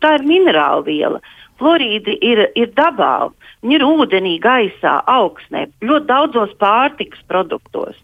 tā 0.00 0.14
ir 0.16 0.24
minerāla 0.28 0.84
viela. 0.86 1.20
Florīda 1.60 2.14
ir, 2.24 2.46
ir 2.58 2.70
dabā, 2.78 3.28
viņa 3.62 3.76
ir 3.76 3.84
ūdenī, 3.86 4.38
gaisā, 4.42 4.96
augsnē, 5.06 5.66
ļoti 5.84 6.08
daudzos 6.08 6.56
pārtikas 6.62 7.20
produktos. 7.28 8.00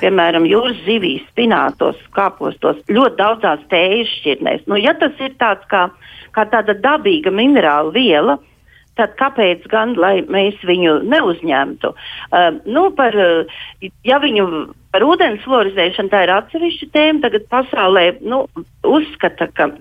piemēram, 0.00 0.46
jūras 0.46 0.78
zivīs, 0.86 1.24
spinātos, 1.32 1.98
kāpostos, 2.16 2.80
ļoti 2.90 3.18
daudzās 3.18 3.62
tējas 3.72 4.10
šķirnēs. 4.18 4.64
Nu, 4.70 4.78
ja 4.80 4.94
tas 4.98 5.18
ir 5.22 5.34
tāds 5.40 5.66
kā, 5.70 5.88
kā 6.36 6.46
tāda 6.52 6.76
dabīga 6.78 7.32
minerāla 7.34 7.92
viela, 7.94 8.38
tad 8.98 9.16
kāpēc 9.20 9.66
gan 9.72 9.94
mēs 10.32 10.60
viņu 10.68 11.00
neuzņemtu? 11.08 11.92
Uh, 11.92 12.60
nu, 12.66 12.90
par, 12.96 13.16
uh, 13.16 13.90
ja 14.06 14.20
viņu 14.22 14.46
par 14.92 15.06
ūdens 15.06 15.42
florizēšanu 15.46 16.12
tā 16.12 16.26
ir 16.26 16.34
atsevišķa 16.36 16.90
tēma, 16.92 17.24
tagad 17.24 17.48
pasaulē 17.52 18.04
nu, 18.20 18.44
uzskata, 18.86 19.48
ka 19.56 19.72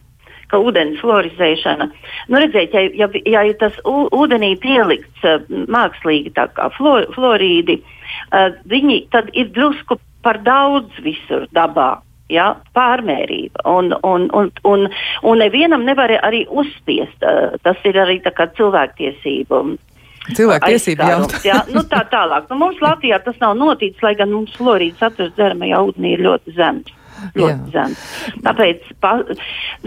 ka 0.52 0.60
ūdens 0.60 1.00
florizēšana, 1.00 1.88
nu 2.28 2.40
redziet, 2.44 2.76
ja, 2.76 2.84
ja, 3.00 3.08
ja 3.24 3.44
tas 3.60 3.78
ūdenī 3.88 4.54
pielikts 4.60 5.26
uh, 5.28 5.44
mākslīgi 5.72 6.34
flor, 6.76 7.08
florīdi, 7.16 7.80
uh, 7.80 8.50
viņi 8.72 8.98
tad 9.16 9.32
ir 9.32 9.52
drusku 9.56 9.96
par 10.26 10.42
daudz 10.46 11.00
visur 11.06 11.48
dabā 11.56 12.02
ja, 12.32 12.52
pārmērība. 12.76 13.64
Un, 13.68 13.94
un, 14.08 14.28
un, 14.38 14.52
un, 14.68 14.90
un 15.24 15.42
nevienam 15.42 15.86
nevar 15.88 16.14
arī 16.20 16.44
uzspiest. 16.50 17.24
Uh, 17.24 17.56
tas 17.64 17.80
ir 17.88 18.00
arī 18.00 18.20
cilvēktiesību. 18.60 19.64
Cilvēktiesību 20.30 21.08
jautājums. 21.08 21.46
Jā, 21.46 21.62
nu 21.74 21.82
tā 21.90 22.04
tālāk. 22.12 22.46
Nu, 22.52 22.60
mums 22.62 22.82
Latvijā 22.84 23.18
tas 23.26 23.38
nav 23.42 23.56
noticis, 23.58 24.02
lai 24.06 24.14
gan 24.20 24.30
mums 24.34 24.54
florīds 24.58 25.02
atrast 25.02 25.34
dzeramajā 25.38 25.80
ūdenī 25.88 26.16
ir 26.16 26.26
ļoti 26.28 26.54
zems. 26.58 26.92
Ļoti 27.38 27.74
zems. 27.74 28.04
Tāpēc, 28.46 28.86
pa, 29.02 29.16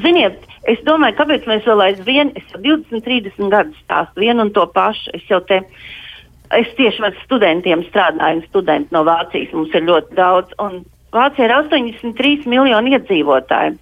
ziniet, 0.03 0.43
es 0.71 0.83
domāju, 0.87 1.19
kāpēc 1.21 1.47
mēs 1.51 1.69
vēl 1.71 1.85
aizvien, 1.87 2.33
es 2.39 2.51
jau 2.51 2.63
20, 2.67 3.05
30 3.07 3.55
gadus 3.55 3.79
stāstu 3.87 4.25
vienu 4.27 4.47
un 4.47 4.53
to 4.55 4.67
pašu. 4.75 5.15
Es 5.19 5.25
jau 5.31 5.41
te 5.47 5.63
es 6.55 6.71
tieši 6.79 7.07
ar 7.07 7.17
studentiem 7.23 7.87
strādāju, 7.89 8.45
studenti 8.51 8.95
no 8.95 9.05
Vācijas 9.07 9.55
mums 9.55 9.75
ir 9.75 9.87
ļoti 9.87 10.19
daudz. 10.19 10.55
Vācija 11.15 11.47
ir 11.47 11.57
83 11.63 12.49
miljoni 12.51 12.95
iedzīvotāji. 12.97 13.79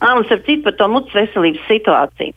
Mums 0.00 0.32
ir 0.32 0.44
cits 0.44 0.64
par 0.64 0.76
to 0.76 0.88
mutes 0.92 1.16
veselības 1.16 1.64
situāciju. 1.68 2.36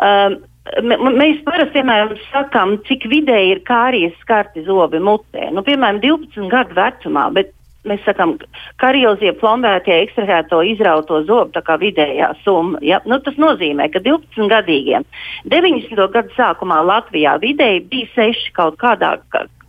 Um, 0.00 0.40
Mēs 0.78 1.40
parasti 1.46 1.80
piemēram, 1.80 2.12
sakām, 2.30 2.76
cik 2.86 3.06
vidēji 3.10 3.56
ir 3.56 3.62
kāries 3.66 4.14
skarti 4.22 4.62
zobi 4.66 5.00
mutē. 5.02 5.48
Nu, 5.54 5.64
piemēram, 5.66 5.98
12 6.02 6.46
gadu 6.52 6.76
vecumā, 6.76 7.24
bet 7.34 7.50
mēs 7.88 8.02
sakām, 8.04 8.36
kariozie 8.80 9.32
plombētie 9.40 9.96
ekstrahēto 10.04 10.60
izrauto 10.68 11.22
zobu, 11.26 11.50
tā 11.56 11.62
kā 11.66 11.78
vidējā 11.80 12.30
summa. 12.44 12.78
Ja? 12.84 13.00
Nu, 13.08 13.18
tas 13.24 13.38
nozīmē, 13.40 13.88
ka 13.92 14.02
12 14.04 14.50
gadīgiem 14.52 15.06
90. 15.50 16.06
gadu 16.14 16.36
sākumā 16.36 16.82
Latvijā 16.86 17.38
vidēji 17.42 17.86
bija 17.90 18.12
6 18.18 18.52
kaut 18.58 18.78
kādā 18.82 19.16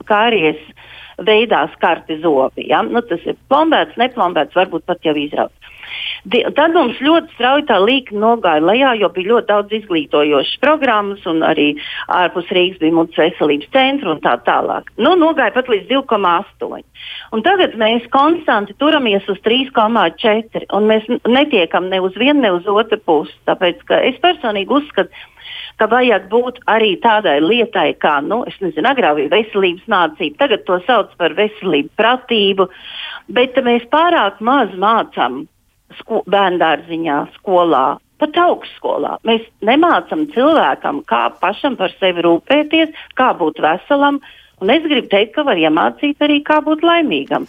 kāries 0.09 0.59
veidā 1.21 1.63
skarti 1.77 2.19
zobi. 2.21 2.67
Ja? 2.69 2.83
Nu, 2.85 3.01
tas 3.01 3.23
ir 3.25 3.39
plombēts, 3.49 3.97
neplombēts, 4.01 4.57
varbūt 4.59 4.85
pat 4.85 5.07
jau 5.07 5.15
izrauts. 5.17 5.55
Tad 6.29 6.75
mums 6.75 6.99
ļoti 7.01 7.33
strauji 7.35 7.65
tā 7.69 7.79
līnija 7.81 8.19
nogāja 8.21 8.61
lejā, 8.63 8.93
jo 9.01 9.09
bija 9.13 9.33
ļoti 9.33 9.49
daudz 9.49 9.73
izglītojošas 9.79 10.61
programmas, 10.61 11.23
un 11.29 11.41
arī 11.45 11.71
ārpus 12.13 12.51
Rīgas 12.53 12.79
bija 12.81 12.95
mutes 12.95 13.17
veselības 13.19 13.71
centra 13.73 14.13
un 14.13 14.21
tā 14.23 14.35
tālāk. 14.45 14.91
Nu, 15.01 15.15
nogāja 15.19 15.53
pat 15.55 15.71
līdz 15.71 15.89
2,8. 15.89 16.85
Un 17.35 17.43
tagad 17.45 17.75
mēs 17.81 18.05
konstanti 18.13 18.75
turamies 18.79 19.27
uz 19.31 19.41
3,4, 19.45 20.67
un 20.77 20.89
mēs 20.89 21.09
netiekam 21.27 21.89
ne 21.89 22.01
uz 22.05 22.17
vienu, 22.19 22.39
ne 22.43 22.53
uz 22.59 22.69
otru 22.69 23.01
pusi. 23.01 23.35
Tāpēc 23.49 23.81
es 24.01 24.19
personīgi 24.23 24.77
uzskatu, 24.77 25.25
ka 25.81 25.87
vajag 25.89 26.27
būt 26.29 26.59
arī 26.69 26.91
tādai 27.01 27.39
lietai, 27.41 27.91
kā, 27.97 28.19
nu, 28.25 28.43
es 28.49 28.57
nezinu, 28.61 28.85
agrāk 28.91 29.17
bija 29.17 29.33
veselības 29.33 29.87
mācība, 29.89 30.37
tagad 30.43 30.67
to 30.67 30.77
sauc 30.85 31.15
par 31.17 31.33
veselību 31.37 31.89
pratību, 31.97 32.67
bet 33.33 33.57
mēs 33.65 33.87
pārāk 33.93 34.37
maz 34.45 34.75
mācām 34.77 35.45
sko 35.99 36.21
bērndārziņā, 36.31 37.17
skolā, 37.37 37.85
pat 38.21 38.37
augstskolā. 38.37 39.17
Mēs 39.27 39.47
nemācām 39.65 40.27
cilvēkam, 40.35 41.01
kā 41.09 41.23
pašam 41.41 41.77
par 41.79 41.93
sevi 41.99 42.23
rūpēties, 42.25 42.93
kā 43.17 43.31
būt 43.37 43.61
veselam. 43.63 44.21
Un 44.61 44.69
es 44.73 44.85
gribu 44.85 45.09
teikt, 45.09 45.33
ka 45.35 45.45
var 45.47 45.57
iemācīt 45.57 46.21
arī, 46.21 46.41
kā 46.45 46.59
būt 46.65 46.85
laimīgam. 46.85 47.47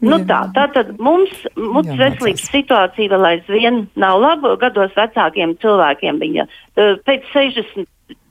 Nu, 0.00 0.20
tā 0.28 0.46
tad 0.54 0.94
mums, 1.02 1.34
mums 1.58 1.90
veselības 1.98 2.48
situācija 2.52 3.12
vēl 3.12 3.28
aizvien 3.34 3.84
nav 3.98 4.20
laba. 4.22 4.54
Gados 4.60 4.94
vecākiem 4.96 5.56
cilvēkiem 5.62 6.20
viņa 6.22 6.48
eh, 6.48 6.98
pēc 7.04 7.30
60 7.34 7.88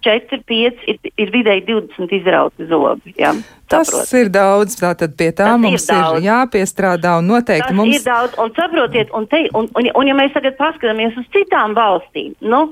4, 0.08 0.40
5 0.48 0.86
ir, 0.88 1.00
ir 1.20 1.32
vidēji 1.34 1.64
20 1.68 2.14
izrauti 2.16 2.68
zobi. 2.70 3.14
Ja? 3.20 3.34
Tas 3.70 3.90
Saprot. 3.90 4.14
ir 4.20 4.32
daudz, 4.32 4.78
tātad 4.80 5.16
pie 5.20 5.32
tā 5.32 5.50
Tas 5.52 5.62
mums 5.62 5.88
ir, 5.90 6.04
ir 6.20 6.28
jāpiestrādā 6.30 7.18
un 7.20 7.30
noteikti 7.34 7.68
Tas 7.68 7.78
mums 7.78 7.98
ir 7.98 8.06
daudz. 8.06 8.38
Un 8.42 8.54
saprotiet, 8.58 9.12
un, 9.18 9.28
te, 9.30 9.44
un, 9.58 9.70
un, 9.76 9.90
un 10.00 10.12
ja 10.12 10.16
mēs 10.18 10.36
tagad 10.38 10.58
paskatāmies 10.60 11.18
uz 11.20 11.28
citām 11.36 11.76
valstīm, 11.78 12.38
nu, 12.46 12.64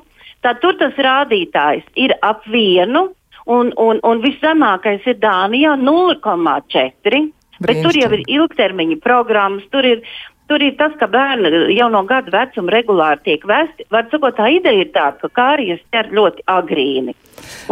tad 0.45 0.61
tur 0.63 0.77
tas 0.79 0.95
rādītājs 0.95 1.85
ir 1.99 2.15
ap 2.25 2.45
vienu, 2.51 3.09
un, 3.45 3.71
un, 3.77 3.99
un 4.03 4.21
viszemākais 4.23 5.05
ir 5.09 5.19
Dānijā 5.21 5.75
0,4. 5.81 7.25
Bet 7.63 7.77
tur 7.85 7.95
jau 7.95 8.09
ir 8.11 8.23
ilgtermiņa 8.27 8.97
programmas, 9.03 9.67
tur 9.71 9.87
ir 9.87 10.01
Tur 10.45 10.61
ir 10.61 10.75
tas, 10.77 10.93
ka 10.99 11.07
bērni 11.09 11.73
jau 11.73 11.87
no 11.89 12.03
gada 12.05 12.29
vecuma 12.29 12.69
regulāri 12.75 13.23
tiek 13.25 13.45
vesti. 13.49 13.87
Var 13.89 14.05
sakot, 14.11 14.35
tā 14.37 14.51
ideja 14.53 14.83
ir 14.83 14.91
tāda, 14.93 15.17
ka 15.23 15.29
kārijas 15.33 15.79
ķer 15.89 16.11
ļoti 16.13 16.45
agrīni 16.53 17.15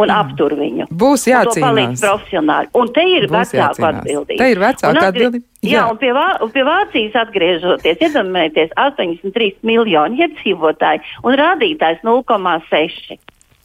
un 0.02 0.08
mm. 0.08 0.14
aptur 0.16 0.56
viņu. 0.58 0.88
Būs 0.90 1.28
jācīnās. 1.30 1.62
Palīdz 1.62 2.02
profesionāli. 2.02 2.70
Un 2.80 2.90
te 2.96 3.04
ir 3.06 3.28
Būs 3.30 3.54
vecāku 3.54 3.86
atbildība. 3.92 4.40
Te 4.42 4.48
ir 4.50 4.62
vecāku 4.64 5.04
atbildība. 5.06 5.46
Jā, 5.62 5.70
jā, 5.76 5.84
un 5.92 6.00
pie, 6.02 6.10
Vā, 6.18 6.26
pie 6.56 6.64
Vācijas 6.66 7.20
atgriežoties, 7.22 8.02
iedomājieties, 8.08 8.74
83 8.88 9.52
miljoni 9.70 10.26
iedzīvotāji 10.26 11.14
un 11.22 11.38
rādītājs 11.38 12.02
0,6. 12.02 13.22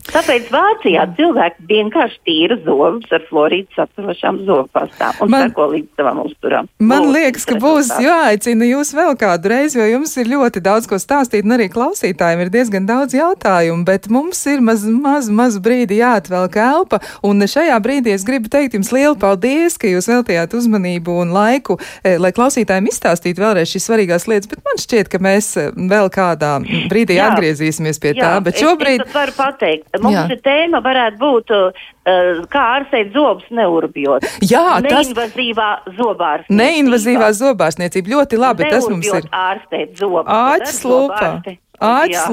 Tāpēc 0.10 0.50
Vācijā 0.54 1.04
cilvēki 1.18 1.66
vienkārši 1.70 2.20
tīra 2.26 2.58
zobus 2.66 3.12
ar 3.14 3.24
florīdu 3.30 3.76
saturošām 3.78 4.42
zobpastām 4.48 5.20
un 5.24 5.32
man, 5.34 5.50
seko 5.50 5.68
līdz 5.74 6.00
savam 6.00 6.22
uzturam. 6.26 6.70
Man 6.82 7.06
Lūdzu, 7.06 7.14
liekas, 7.16 7.46
ka 7.50 7.58
būs 7.62 7.92
jāaicina 8.04 8.70
jūs 8.70 8.94
vēl 8.98 9.14
kādu 9.20 9.52
reizi, 9.54 9.80
jo 9.80 9.88
jums 9.90 10.16
ir 10.22 10.32
ļoti 10.34 10.64
daudz 10.66 10.90
ko 10.90 11.00
stāstīt, 11.02 11.46
un 11.46 11.56
arī 11.58 11.70
klausītājiem 11.74 12.44
ir 12.46 12.54
diezgan 12.54 12.88
daudz 12.90 13.16
jautājumu, 13.18 13.86
bet 13.88 14.10
mums 14.14 14.42
ir 14.50 14.64
maz, 14.66 14.86
maz, 14.90 15.30
maz 15.30 15.60
brīdi 15.62 16.00
jāatvelk 16.02 16.58
elpa, 16.64 17.02
un 17.26 17.46
šajā 17.46 17.78
brīdī 17.84 18.16
es 18.16 18.26
gribu 18.28 18.52
teikt 18.52 18.78
jums 18.80 18.92
lielu 18.96 19.18
paldies, 19.20 19.78
ka 19.80 19.92
jūs 19.92 20.10
veltījāt 20.10 20.58
uzmanību 20.58 21.20
un 21.24 21.36
laiku, 21.36 21.78
eh, 22.04 22.18
lai 22.22 22.34
klausītājiem 22.36 22.90
izstāstītu 22.90 23.46
vēlreiz 23.46 23.70
šīs 23.74 23.90
svarīgās 23.90 24.28
lietas, 24.32 24.50
bet 24.50 24.66
man 24.66 24.82
šķiet, 24.82 25.12
ka 25.12 25.22
mēs 25.22 25.52
eh, 25.62 25.72
vēl 25.94 26.10
kādā 26.14 26.58
brīdī 26.90 27.20
jā, 27.20 27.30
atgriezīsimies 27.30 28.02
pie 28.02 28.14
jā, 28.16 28.24
tā, 28.24 28.34
bet 28.44 28.60
šobrīd. 28.62 29.06
Es, 29.06 29.12
es 29.12 29.16
varu 29.16 29.38
pateikt, 29.38 29.99
Mums 30.04 30.18
Jā. 30.18 30.26
ir 30.34 30.42
tēma 30.46 30.82
varētu 30.86 31.20
būt, 31.22 31.54
uh, 31.56 32.44
kā 32.52 32.66
ārstēt 32.80 33.14
zobus 33.16 33.48
neurbjot. 33.54 34.28
Jā, 34.46 34.80
Neinvazīvā 34.86 35.70
tas... 35.86 35.96
zobārstniecība. 36.00 36.60
Neinvazīvā 36.64 37.32
zobārstniecība 37.40 38.16
ļoti 38.16 38.42
labi, 38.42 38.70
tas 38.72 38.90
mums 38.92 39.10
ir. 39.12 39.30
ārstēt 39.32 39.98
zobus. 40.00 40.30
Āķis 40.30 40.86
lūpā. 40.88 41.34
Āķis 41.40 41.69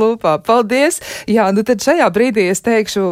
lūpā, 0.00 0.36
paldies! 0.46 0.98
Jā, 1.30 1.46
nu 1.54 1.62
tad 1.66 1.82
šajā 1.84 2.06
brīdī 2.14 2.48
es 2.50 2.62
teikšu, 2.66 3.04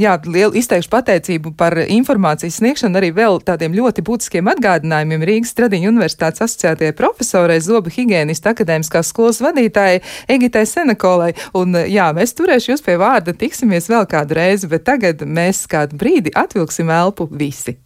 jā, 0.00 0.16
lielu 0.26 0.56
izteikšu 0.60 0.90
pateicību 0.92 1.54
par 1.58 1.76
informācijas 1.82 2.60
sniegšanu, 2.60 3.00
arī 3.00 3.12
vēl 3.16 3.40
tādiem 3.46 3.74
ļoti 3.76 4.04
būtiskiem 4.06 4.50
atgādinājumiem 4.52 5.24
Rīgas 5.28 5.54
Stradiņu 5.54 5.92
universitātes 5.92 6.44
asociētajai 6.44 6.96
profesorai, 6.98 7.60
zobu 7.64 7.92
higienista 7.94 8.52
akadēmiskās 8.52 9.12
skolas 9.12 9.40
vadītājai 9.44 10.02
Egitai 10.32 10.66
Senekolai. 10.68 11.32
Un 11.58 11.76
jā, 11.88 12.10
mēs 12.16 12.36
turēšu 12.38 12.74
jūs 12.74 12.84
pie 12.84 12.98
vārda, 13.00 13.36
tiksimies 13.36 13.88
vēl 13.92 14.06
kādu 14.10 14.36
reizi, 14.38 14.68
bet 14.70 14.86
tagad 14.88 15.24
mēs 15.24 15.64
kādu 15.70 15.96
brīdi 16.00 16.34
atvilksim 16.36 16.92
elpu 16.92 17.28
visi. 17.32 17.78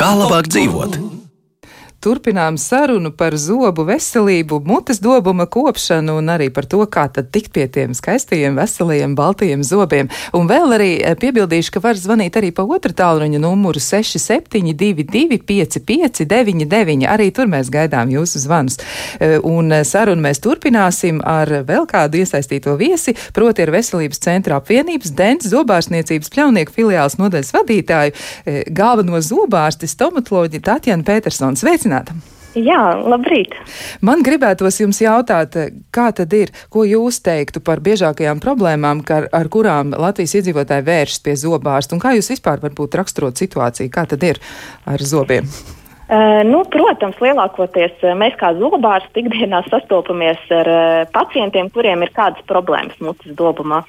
Kā 0.00 0.10
labāk 0.16 0.46
dzīvot? 0.52 1.00
Turpinām 2.00 2.56
sarunu 2.56 3.10
par 3.12 3.34
zobu 3.36 3.84
veselību, 3.84 4.62
mutes 4.64 5.02
dobuma 5.04 5.44
kopšanu 5.44 6.14
un 6.16 6.30
arī 6.32 6.46
par 6.48 6.64
to, 6.64 6.78
kā 6.88 7.02
tad 7.12 7.26
tikt 7.28 7.52
pie 7.52 7.66
tiem 7.68 7.92
skaistajiem, 7.92 8.54
veselajiem, 8.56 9.12
baltajiem 9.18 9.60
zobiem. 9.60 10.08
Un 10.32 10.48
vēl 10.48 10.72
arī 10.78 10.94
eh, 10.96 11.12
piebildīšu, 11.20 11.74
ka 11.74 11.82
var 11.84 12.00
zvanīt 12.00 12.38
arī 12.40 12.54
pa 12.56 12.64
otru 12.64 12.96
tālruņa 12.96 13.42
numuru 13.44 13.82
6722 13.84 15.42
5599. 15.44 17.04
Arī 17.04 17.26
tur 17.36 17.52
mēs 17.52 17.68
gaidām 17.68 18.08
jūsu 18.16 18.40
zvanus. 18.46 18.80
Eh, 19.20 19.36
un 19.44 19.68
eh, 19.68 19.84
sarunu 19.84 20.24
mēs 20.24 20.40
turpināsim 20.40 21.20
ar 21.20 21.52
vēl 21.68 21.84
kādu 21.84 22.22
iesaistīto 22.24 22.78
viesi, 22.80 23.12
proti 23.36 23.66
ar 23.66 23.74
Veselības 23.76 24.24
centra 24.24 24.56
apvienības 24.62 25.12
Dents 25.20 25.52
zobārsniecības 25.52 26.32
pļaunieku 26.32 26.78
filiāls 26.80 27.20
nodaļas 27.20 27.52
vadītāju, 27.58 28.18
galveno 28.72 29.20
zobārsti 29.20 29.84
stomatoloģi 29.90 30.64
Tatjana 30.64 31.04
Petersons. 31.04 31.60
Sveicināti! 31.60 31.89
Sveicināta! 31.90 32.14
Jā, 32.50 32.98
labrīt. 33.06 33.52
Man 34.02 34.24
gribētos 34.26 34.80
jums 34.80 34.98
jautāt, 34.98 35.54
kā 35.94 36.08
tad 36.10 36.34
ir, 36.34 36.50
ko 36.66 36.82
jūs 36.82 37.20
teiktu 37.22 37.62
par 37.62 37.78
biežākajām 37.78 38.42
problēmām, 38.42 39.04
ar, 39.06 39.28
ar 39.30 39.50
kurām 39.54 39.94
Latvijas 39.94 40.34
iedzīvotāji 40.40 40.86
vēršas 40.90 41.22
pie 41.22 41.36
zobārsta, 41.38 41.94
un 41.94 42.02
kā 42.02 42.16
jūs 42.18 42.32
vispār 42.34 42.58
varbūt 42.62 42.98
raksturot 42.98 43.38
situāciju, 43.38 43.94
kā 43.94 44.08
tad 44.10 44.26
ir 44.26 44.42
ar 44.82 44.98
zobiem? 44.98 45.46
Uh, 46.10 46.40
nu, 46.42 46.64
protams, 46.66 47.14
lielākoties 47.22 48.00
mēs 48.18 48.34
kā 48.40 48.48
zobārsti 48.58 49.22
ikdienā 49.22 49.60
sastopamies 49.68 50.40
ar 50.50 50.70
uh, 50.70 51.02
pacientiem, 51.14 51.68
kuriem 51.70 52.02
ir 52.02 52.10
kādas 52.16 52.42
problēmas 52.50 52.98
mutes 52.98 53.36
dobumā. 53.38 53.84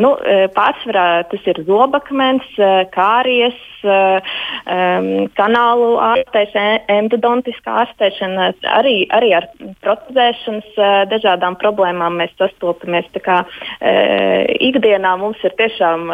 Nu, 0.00 0.14
pārsvarā 0.56 1.24
tas 1.28 1.46
ir 1.50 1.58
zobakmens, 1.66 2.46
kāries, 2.94 3.58
kanālu 5.36 5.88
ārstēšana, 6.00 6.78
endodontiskā 6.94 7.74
ārstēšana, 7.82 8.46
arī, 8.78 8.94
arī 9.12 9.34
ar 9.36 9.48
protezēšanas 9.84 10.80
dažādām 11.12 11.58
problēmām 11.60 12.16
mēs 12.22 12.32
sastopamies. 12.40 13.10
Kā, 13.24 13.42
ikdienā 14.64 15.12
mums 15.20 15.44
ir 15.44 15.52
tiešām 15.60 16.08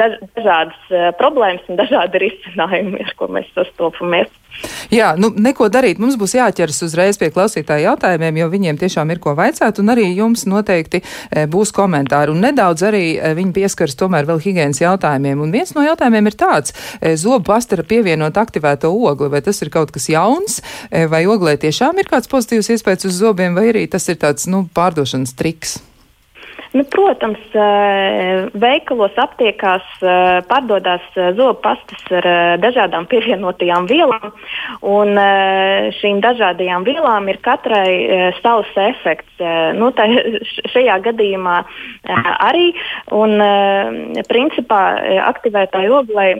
daž, 0.00 0.16
dažādas 0.38 0.96
problēmas 1.20 1.68
un 1.68 1.80
dažādi 1.82 2.24
risinājumi, 2.24 3.04
ar 3.04 3.12
ko 3.20 3.28
mēs 3.36 3.52
sastopamies 3.52 4.01
nākamies. 4.02 4.38
Jā, 4.92 5.16
nu, 5.18 5.32
neko 5.34 5.66
darīt. 5.72 5.98
Mums 5.98 6.14
būs 6.20 6.36
jāķeras 6.36 6.84
uzreiz 6.84 7.16
pie 7.18 7.32
klausītāju 7.34 7.82
jautājumiem, 7.88 8.36
jo 8.38 8.46
viņiem 8.52 8.78
tiešām 8.78 9.10
ir 9.10 9.18
ko 9.18 9.34
vaicāt, 9.34 9.80
un 9.82 9.90
arī 9.90 10.04
jums 10.14 10.44
noteikti 10.46 11.00
e, 11.02 11.46
būs 11.50 11.72
komentāri. 11.74 12.30
Un 12.30 12.44
nedaudz 12.44 12.84
arī 12.86 13.16
e, 13.16 13.32
viņi 13.34 13.54
pieskaras 13.56 13.98
tomēr 13.98 14.28
vēl 14.28 14.38
higienas 14.44 14.78
jautājumiem. 14.78 15.40
Un 15.42 15.50
viens 15.50 15.74
no 15.74 15.82
jautājumiem 15.82 16.30
ir 16.30 16.38
tāds, 16.38 16.76
e, 17.00 17.16
zobu 17.18 17.48
pastara 17.50 17.82
pievienot 17.82 18.38
aktivēto 18.38 18.92
ogli, 18.92 19.32
vai 19.32 19.42
tas 19.42 19.58
ir 19.64 19.72
kaut 19.72 19.90
kas 19.90 20.10
jauns, 20.12 20.60
vai 21.10 21.24
oglē 21.26 21.56
tiešām 21.58 21.98
ir 21.98 22.10
kāds 22.12 22.30
pozitīvs 22.30 22.74
iespējas 22.76 23.08
uz 23.08 23.18
zobiem, 23.24 23.56
vai 23.58 23.72
arī 23.72 23.88
tas 23.90 24.06
ir 24.12 24.20
tāds, 24.22 24.46
nu, 24.46 24.68
pārdošanas 24.76 25.34
triks. 25.34 25.80
Nu, 26.72 26.84
protams, 26.88 27.40
eh, 27.52 28.46
veikalos, 28.56 29.12
aptiekās 29.20 29.84
eh, 30.00 30.38
pārdodas 30.48 31.04
eh, 31.20 31.32
zobu 31.36 31.58
pastas 31.60 32.04
ar 32.16 32.28
dažādām 32.62 33.04
pievienotajām 33.10 33.88
vielām. 33.90 34.30
Un 34.80 35.18
šīm 35.98 36.22
dažādajām 36.24 36.86
vielām 36.86 37.28
ir 37.28 37.38
katrai 37.44 38.32
savs 38.40 38.72
efekts. 38.80 39.42
Nu, 39.76 39.90
tā, 39.96 40.06
šajā 40.72 40.96
gadījumā 41.04 41.58
arī. 42.48 42.72
Un, 43.12 43.36
principā, 44.28 44.80
aktivētāji 45.28 45.92
oglei 45.92 46.32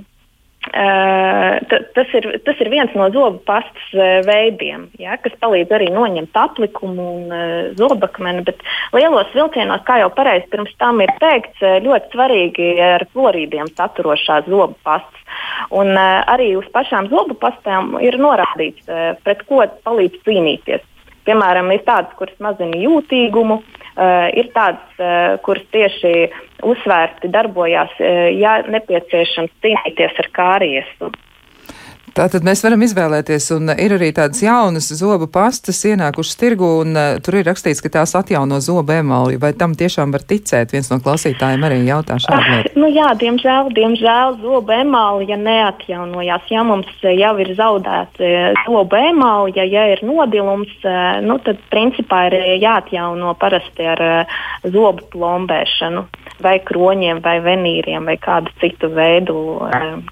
Uh, 0.62 1.58
tas, 1.92 2.06
ir, 2.14 2.28
tas 2.46 2.60
ir 2.62 2.68
viens 2.70 2.92
no 2.94 3.08
zobu 3.10 3.40
pastas 3.44 3.88
uh, 3.96 4.20
veidiem, 4.22 4.84
ja, 5.02 5.16
kas 5.20 5.34
palīdz 5.42 5.74
arī 5.74 5.88
noņemt 5.90 6.38
aplikumu 6.38 7.06
un 7.16 7.34
uh, 7.34 7.72
zobakmeni. 7.76 8.44
Bet 8.46 8.62
lielos 8.94 9.34
vilcienos, 9.34 9.82
kā 9.88 9.98
jau 10.00 10.08
pareizi 10.14 10.46
pirms 10.54 10.70
tam 10.78 11.02
ir 11.02 11.10
teikts, 11.18 11.58
ļoti 11.82 12.14
svarīgi 12.14 12.70
ir 12.78 13.06
florīdiem 13.10 13.72
saturošās 13.74 14.46
zobu 14.46 14.78
pastas. 14.86 15.18
Un 15.74 15.96
arī 15.98 16.52
uz 16.60 16.68
pašām 16.72 17.10
zobu 17.10 17.34
pastām 17.42 17.96
ir 18.04 18.16
norādīts, 18.20 18.86
pret 19.26 19.44
ko 19.48 19.64
palīdz 19.84 20.22
cīnīties. 20.26 20.84
Piemēram, 21.26 21.70
ir 21.74 21.84
tādas, 21.86 22.12
kuras 22.18 22.38
mazina 22.42 22.78
jūtīgumu, 22.82 23.58
uh, 23.58 23.81
ir 24.38 24.48
tādas, 24.54 24.94
uh, 24.98 25.36
kuras 25.44 25.64
tieši 25.74 26.14
uzsvērti 26.64 27.28
darbojās, 27.32 27.92
uh, 28.00 28.30
ja 28.32 28.60
nepieciešams 28.68 29.52
cīnīties 29.64 30.22
ar 30.24 30.30
kāriesu. 30.38 31.12
Tātad 32.12 32.44
mēs 32.44 32.60
varam 32.64 32.82
izvēlēties, 32.84 33.46
un 33.56 33.72
ir 33.72 33.94
arī 33.96 34.10
tādas 34.12 34.42
jaunas 34.44 34.90
zobu 34.98 35.28
pastas 35.32 35.78
ienākušas 35.88 36.36
tirgu, 36.40 36.68
un 36.82 36.92
uh, 36.92 37.14
tur 37.24 37.38
ir 37.38 37.46
rakstīts, 37.48 37.80
ka 37.80 37.88
tās 37.94 38.12
atjauno 38.18 38.58
zobu 38.60 38.92
emāli. 38.98 39.38
Vai 39.40 39.54
tam 39.56 39.72
tiešām 39.78 40.12
var 40.12 40.24
ticēt? 40.28 40.74
Viens 40.76 40.90
no 40.92 40.98
klausītājiem 41.04 41.64
arī 41.68 41.80
jautā 41.86 42.18
šādu 42.20 42.42
lietu. 42.50 42.74
Nu 42.82 42.90
jā, 42.92 43.08
diemžēl, 43.16 43.72
diemžēl 43.78 44.36
zobu 44.42 44.76
emāli, 44.76 45.30
ja 45.32 45.40
neatjaunojās, 45.40 46.50
ja 46.52 46.66
mums 46.68 46.90
jau 47.00 47.32
ir 47.40 47.54
zaudēta 47.56 48.32
zobu 48.66 49.00
emāli, 49.00 49.56
ja, 49.56 49.64
ja 49.64 49.86
ir 49.94 50.04
nodilums, 50.04 50.74
nu, 51.24 51.38
tad 51.46 51.64
principā 51.72 52.26
ir 52.28 52.38
jāatjauno 52.60 53.32
parasti 53.40 53.88
ar 53.94 54.04
zobu 54.68 55.08
plombēšanu 55.14 56.04
vai 56.44 56.58
kroņiem 56.66 57.22
vai 57.24 57.38
venīriem 57.44 58.06
vai 58.08 58.16
kādu 58.22 58.52
citu 58.60 58.90
veidu, 58.92 59.36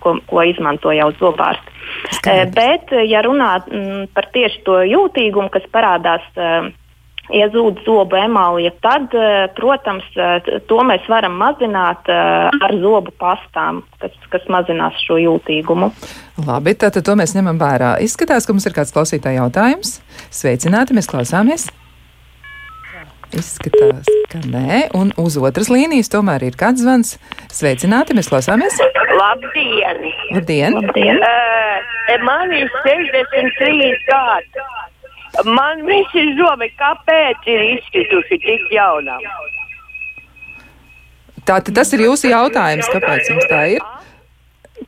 ko, 0.02 0.16
ko 0.30 0.44
izmanto 0.48 0.94
jau 0.96 1.10
zobārsti. 1.20 1.78
Skaidrs. 2.18 2.54
Bet, 2.54 2.92
ja 3.10 3.22
runā 3.26 3.56
mm, 3.64 4.12
par 4.14 4.30
tieši 4.34 4.62
to 4.66 4.78
jūtīgumu, 4.86 5.50
kas 5.52 5.66
parādās 5.74 6.26
iezūd 7.30 7.82
zobu 7.86 8.18
emālija, 8.18 8.72
tad, 8.82 9.12
protams, 9.56 10.06
to 10.70 10.80
mēs 10.86 11.06
varam 11.10 11.36
mazināt 11.40 12.10
ar 12.10 12.76
zobu 12.82 13.14
pastām, 13.20 13.82
kas, 14.02 14.14
kas 14.32 14.46
mazinās 14.52 14.98
šo 15.06 15.20
jūtīgumu. 15.20 15.92
Labi, 16.46 16.74
tātad 16.78 17.06
to 17.06 17.16
mēs 17.18 17.36
ņemam 17.38 17.60
vērā. 17.60 17.96
Izskatās, 18.04 18.48
ka 18.48 18.56
mums 18.56 18.66
ir 18.66 18.76
kāds 18.76 18.94
klausītāja 18.96 19.44
jautājums. 19.44 20.00
Sveicināti, 20.34 20.96
mēs 20.96 21.10
klausāmies! 21.10 21.70
Izskatās, 23.30 24.08
ka 24.32 24.40
nē, 24.42 24.88
un 24.98 25.12
uz 25.20 25.36
otras 25.38 25.68
līnijas 25.70 26.10
tomēr 26.10 26.42
ir 26.48 26.56
kāds 26.58 26.82
zvans. 26.82 27.12
Sveicināti, 27.54 28.16
mēs 28.18 28.30
klausāmies! 28.30 28.74
Labdien! 29.20 30.00
Labdien! 30.34 30.74
Labdien. 30.80 31.20
Uh, 31.22 32.16
man 32.26 32.50
ir 32.56 32.66
63 32.82 33.92
gadi. 34.08 34.66
Man 35.46 35.84
visi 35.86 36.26
zobi, 36.40 36.72
kāpēc 36.80 37.46
ir 37.54 37.62
izkrituši 37.76 38.40
tik 38.42 38.66
jaunā? 38.74 39.20
Tātad 41.46 41.70
tas 41.78 41.94
ir 41.94 42.02
jūsu 42.08 42.32
jautājums, 42.32 42.90
kāpēc 42.90 43.30
jums 43.30 43.46
tā 43.50 43.62
ir? 43.76 43.86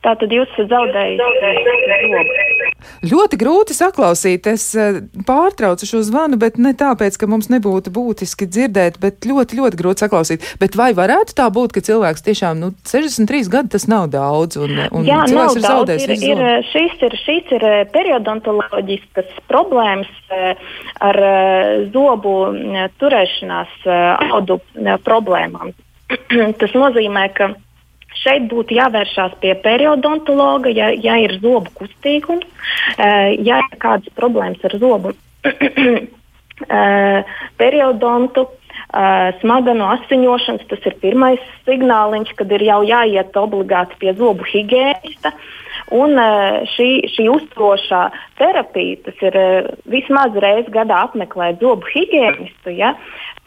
Tātad 0.03 0.33
jūs 0.35 0.49
esat 0.55 0.71
zaudējis 0.73 1.21
zobu. 1.23 2.63
Ļoti 3.07 3.39
grūti 3.39 3.75
saklausīt. 3.75 4.47
Es 4.51 4.65
eh, 4.75 4.99
pārtraucu 5.27 5.87
šo 5.87 6.01
zvanu, 6.03 6.39
bet 6.41 6.59
ne 6.61 6.73
tāpēc, 6.77 7.15
ka 7.19 7.29
mums 7.31 7.49
nebūtu 7.51 7.93
būtiski 7.95 8.47
dzirdēt, 8.49 8.99
bet 9.03 9.27
ļoti, 9.27 9.59
ļoti 9.61 9.79
grūti 9.79 10.05
saklausīt. 10.05 10.47
Bet 10.59 10.75
vai 10.79 10.91
varētu 10.97 11.37
tā 11.37 11.47
būt, 11.53 11.75
ka 11.75 11.83
cilvēks 11.87 12.25
tiešām, 12.27 12.59
nu, 12.59 12.73
63 12.89 13.51
gadi 13.53 13.73
tas 13.77 13.87
nav 13.91 14.09
daudz, 14.13 14.59
un, 14.59 14.75
un 14.91 15.07
Jā, 15.07 15.23
cilvēks 15.31 15.59
ir 15.59 15.67
zaudējis 15.67 16.07
ir, 16.07 16.15
ir, 16.33 16.45
šīs 16.73 17.07
ir, 17.07 17.17
šīs 17.23 17.55
ir 17.57 17.67
eh, 17.69 17.79
periodontoloģiskas 17.95 19.31
problēmas 19.51 20.11
eh, 20.35 20.71
ar 21.03 21.19
zobu 21.93 22.33
turēšanās 22.99 23.83
audu 24.33 24.59
problēmām. 25.05 25.71
Tas 26.59 26.75
nozīmē, 26.75 27.27
ka 27.35 27.53
Šeit 28.21 28.45
būtu 28.51 28.77
jāvēršās 28.77 29.37
pie 29.41 29.55
periodontologa, 29.63 30.69
ja, 30.69 30.91
ja 30.93 31.17
ir 31.21 31.39
zobu 31.41 31.73
kustīgums, 31.81 32.45
ja 32.97 33.61
ir 33.63 33.79
kādas 33.81 34.13
problēmas 34.15 34.63
ar 34.63 34.77
zobu 34.79 35.15
periodontu. 37.61 38.47
Uh, 38.47 38.59
smaganu 39.41 39.87
asiņošanas, 39.89 40.67
tas 40.69 40.83
ir 40.85 40.93
pirmais 41.01 41.41
signāliņš, 41.65 42.33
kad 42.37 42.51
ir 42.53 42.61
jau 42.67 42.83
jāiet 42.85 43.33
obligāti 43.41 43.97
pie 43.97 44.13
zobu 44.17 44.45
higiēnista. 44.45 45.31
Un 45.91 46.15
uh, 46.15 46.63
šī, 46.75 46.89
šī 47.11 47.27
uzturošā 47.33 48.05
terapija, 48.39 49.01
tas 49.07 49.25
ir 49.27 49.37
uh, 49.39 49.69
vismaz 49.91 50.35
reizi 50.39 50.71
gadā 50.73 51.03
apmeklēt 51.09 51.59
zobu 51.63 51.89
higiēnistu. 51.91 52.77
Ja? 52.77 52.95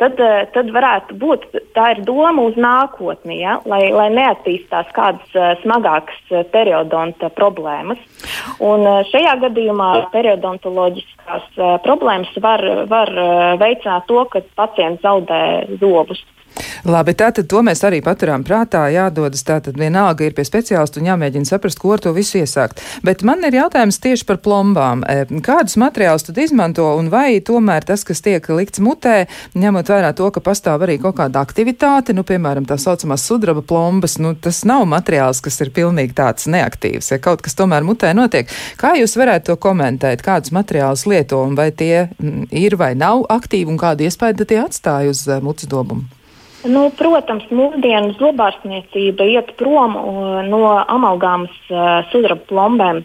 tad, 0.00 0.20
eh, 0.20 0.44
tad 0.52 0.70
varētu 0.74 1.16
būt 1.20 1.46
tā 1.76 1.90
ir 1.94 2.02
doma 2.06 2.44
uz 2.48 2.56
nākotni, 2.60 3.40
ja? 3.40 3.58
lai, 3.68 3.88
lai 3.94 4.08
neattīstās 4.14 4.92
kādas 4.96 5.60
smagākas 5.62 6.48
periodonta 6.52 7.30
problēmas. 7.36 8.00
Un, 8.64 8.86
šajā 9.10 9.36
gadījumā 9.46 9.90
periodontoloģiskās 10.12 11.48
problēmas 11.84 12.32
var, 12.42 12.62
var 12.90 13.12
veicināt 13.60 14.06
to, 14.10 14.22
ka 14.32 14.44
pacients 14.58 15.04
zaudē 15.04 15.40
zobus. 15.80 16.22
Labi, 16.86 17.16
tātad 17.18 17.48
to 17.50 17.60
mēs 17.66 17.82
arī 17.86 17.98
paturām 18.04 18.44
prātā, 18.46 18.84
jādodas 18.94 19.42
tātad 19.46 19.76
vienalga 19.78 20.26
ir 20.26 20.34
pie 20.36 20.44
speciālistu 20.46 21.00
un 21.00 21.08
jāmēģina 21.10 21.48
saprast, 21.48 21.80
ko 21.82 21.94
ar 21.96 22.02
to 22.04 22.12
visu 22.16 22.38
iesākt. 22.40 22.80
Bet 23.06 23.24
man 23.26 23.44
ir 23.46 23.56
jautājums 23.58 23.98
tieši 24.02 24.26
par 24.28 24.38
plombām. 24.44 25.02
E, 25.02 25.26
kādus 25.44 25.76
materiālus 25.82 26.26
tad 26.28 26.38
izmanto 26.40 26.86
un 26.96 27.10
vai 27.12 27.40
tomēr 27.44 27.86
tas, 27.88 28.04
kas 28.06 28.22
tiek 28.24 28.46
likts 28.54 28.82
mutē, 28.82 29.26
ņemot 29.58 29.92
vērā 29.92 30.12
to, 30.16 30.30
ka 30.32 30.42
pastāv 30.44 30.86
arī 30.86 30.98
kaut 31.02 31.18
kāda 31.20 31.42
aktivitāte, 31.42 32.14
nu, 32.16 32.24
piemēram, 32.26 32.68
tā 32.68 32.78
saucamās 32.80 33.26
sudraba 33.26 33.64
plombas, 33.66 34.18
nu, 34.22 34.34
tas 34.38 34.62
nav 34.68 34.86
materiāls, 34.88 35.42
kas 35.44 35.60
ir 35.64 35.72
pilnīgi 35.76 36.16
tāds 36.16 36.48
neaktīvs, 36.50 37.12
ja 37.12 37.20
kaut 37.22 37.44
kas 37.44 37.58
tomēr 37.58 37.86
mutē 37.86 38.14
notiek. 38.16 38.50
Kā 38.80 38.94
jūs 39.00 39.18
varētu 39.18 39.52
to 39.52 39.60
komentēt, 39.66 40.24
kādus 40.26 40.54
materiālus 40.56 41.06
lieto 41.10 41.42
un 41.44 41.58
vai 41.58 41.72
tie 41.74 42.06
mm, 42.06 42.48
ir 42.54 42.78
vai 42.80 42.94
nav 42.98 43.26
aktīvi 43.32 43.72
un 43.72 43.80
kādu 43.80 44.06
iespēju 44.06 44.46
tie 44.46 44.62
atstāja 44.62 45.10
uz 45.12 45.26
uh, 45.28 45.42
mutes 45.42 45.68
dobumu? 45.70 46.15
Nu, 46.66 46.88
protams, 46.98 47.46
mūsdienu 47.54 48.16
zobārstniecība 48.18 49.26
iet 49.30 49.52
prom 49.60 49.94
uh, 49.98 50.38
no 50.46 50.64
amalgāmas 50.82 51.54
uh, 51.70 52.00
sudraba 52.10 52.42
plombēm. 52.50 53.04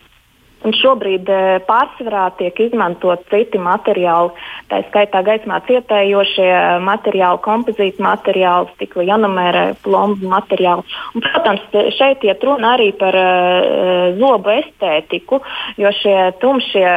Un 0.62 0.76
šobrīd 0.78 1.26
e, 1.26 1.38
pārsvarā 1.66 2.28
tiek 2.38 2.60
izmantot 2.62 3.24
citi 3.32 3.58
materiāli, 3.58 4.30
tā 4.70 4.84
skaitā 4.92 5.24
gaismā 5.26 5.58
cietējošie 5.66 6.52
materiāli, 6.86 7.42
kompozīta 7.42 8.06
materiāli, 8.06 8.70
stikla 8.76 9.08
janamēra, 9.10 9.64
plombu 9.82 10.30
materiāli. 10.30 10.86
Un, 11.16 11.26
protams, 11.26 11.66
šeit 11.98 12.22
iet 12.28 12.46
runa 12.46 12.76
arī 12.76 12.92
par 13.00 13.18
uh, 13.18 14.14
zobu 14.22 14.54
estētiku, 14.54 15.42
jo 15.82 15.96
šie 15.98 16.18
tumšie, 16.44 16.88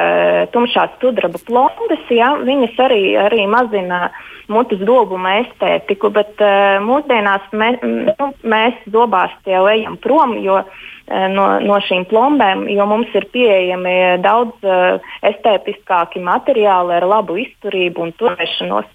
tumšās 0.52 1.00
sudraba 1.00 1.40
plombas, 1.48 2.04
ja, 2.12 2.34
viņas 2.44 2.84
arī, 2.84 3.02
arī 3.24 3.48
mazina 3.48 4.10
mutes 4.52 4.80
dobuma 4.84 5.38
estētiku, 5.42 6.10
bet 6.14 6.40
uh, 6.42 6.80
mūsdienās 6.84 7.46
mē, 7.56 7.70
nu, 7.84 8.30
mēs 8.42 8.80
zobārsti 8.92 9.54
jau 9.54 9.64
ejam 9.70 9.96
prom, 10.02 10.36
jo 10.44 10.58
uh, 10.60 11.28
no, 11.32 11.46
no 11.64 11.78
šīm 11.86 12.06
plombēm, 12.10 12.66
jo 12.72 12.86
mums 12.90 13.14
ir 13.16 13.28
pieejami 13.32 13.96
daudz 14.24 14.68
uh, 14.68 15.00
estētiskāki 15.30 16.22
materiāli 16.24 16.98
ar 16.98 17.08
labu 17.08 17.38
izturību 17.44 18.08
un 18.08 18.14
turēšanos. 18.20 18.92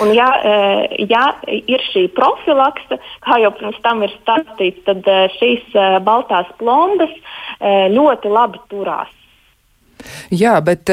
Un 0.00 0.14
ja, 0.16 0.30
ja 0.96 1.24
ir 1.44 1.82
šī 1.92 2.06
profilakse, 2.16 2.96
kā 3.20 3.36
jau 3.42 3.50
pirms 3.52 3.76
tam 3.84 4.00
ir 4.06 4.14
stāstīts, 4.14 4.80
tad 4.86 5.04
šīs 5.34 5.76
baltās 6.06 6.48
plombas 6.56 7.12
ļoti 7.92 8.32
labi 8.32 8.62
turās. 8.72 9.12
Jā, 10.34 10.54
bet 10.64 10.90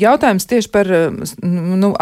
jautājums 0.00 0.46
tieši 0.50 0.70
par 0.72 0.88
nu, 1.42 1.92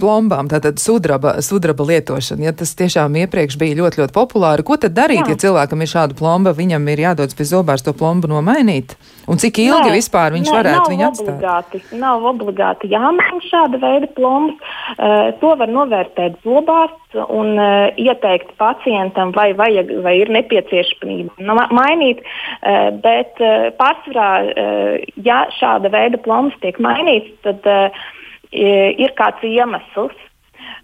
plombām, 0.00 0.48
tātad 0.52 0.80
sudraba, 0.80 1.36
sudraba 1.44 1.86
lietošanu. 1.90 2.46
Ja 2.46 2.54
tas 2.56 2.72
tiešām 2.78 3.18
iepriekš 3.24 3.58
bija 3.60 3.78
ļoti, 3.82 4.02
ļoti 4.02 4.16
populāri, 4.16 4.66
ko 4.66 4.78
tad 4.80 4.96
darīt, 4.96 5.24
Jā. 5.26 5.34
ja 5.34 5.42
cilvēkam 5.46 5.84
ir 5.84 5.92
šāda 5.92 6.18
plomba, 6.18 6.54
viņam 6.56 6.88
ir 6.92 7.04
jādodas 7.06 7.36
pie 7.36 7.48
zobārs 7.48 7.84
to 7.86 7.94
plombu 7.96 8.30
nomainīt? 8.32 8.96
Un 9.30 9.38
cik 9.38 9.60
ilgi 9.62 9.86
nē, 9.86 9.94
vispār 9.94 10.34
viņš 10.34 10.48
nē, 10.48 10.54
varētu 10.56 10.90
viņu 10.90 11.04
atstāt? 11.06 11.28
Obligāti, 11.36 11.80
nav 12.00 12.24
obligāti 12.26 12.88
jāmaina 12.90 13.38
šāda 13.46 13.78
veida 13.78 14.08
plombas. 14.16 14.56
Uh, 14.96 15.30
to 15.42 15.52
var 15.60 15.70
novērtēt 15.70 16.40
zobārsts 16.46 17.18
un 17.28 17.52
uh, 17.54 17.92
ieteikt 18.00 18.50
pacientam, 18.58 19.30
vai, 19.36 19.52
vajag, 19.58 19.92
vai 20.02 20.16
ir 20.18 20.32
nepieciešamība 20.34 21.54
mainīt. 21.76 22.24
Uh, 22.24 22.90
bet 23.04 23.38
uh, 23.38 23.68
pārsvarā, 23.78 24.30
uh, 24.50 25.12
ja 25.22 25.44
šāda 25.60 25.92
veida 25.94 26.18
plombas 26.24 26.58
tiek 26.64 26.80
mainītas, 26.82 27.36
tad 27.46 27.70
uh, 27.70 28.02
ir 28.50 29.14
kāds 29.20 29.46
iemesls. 29.46 30.18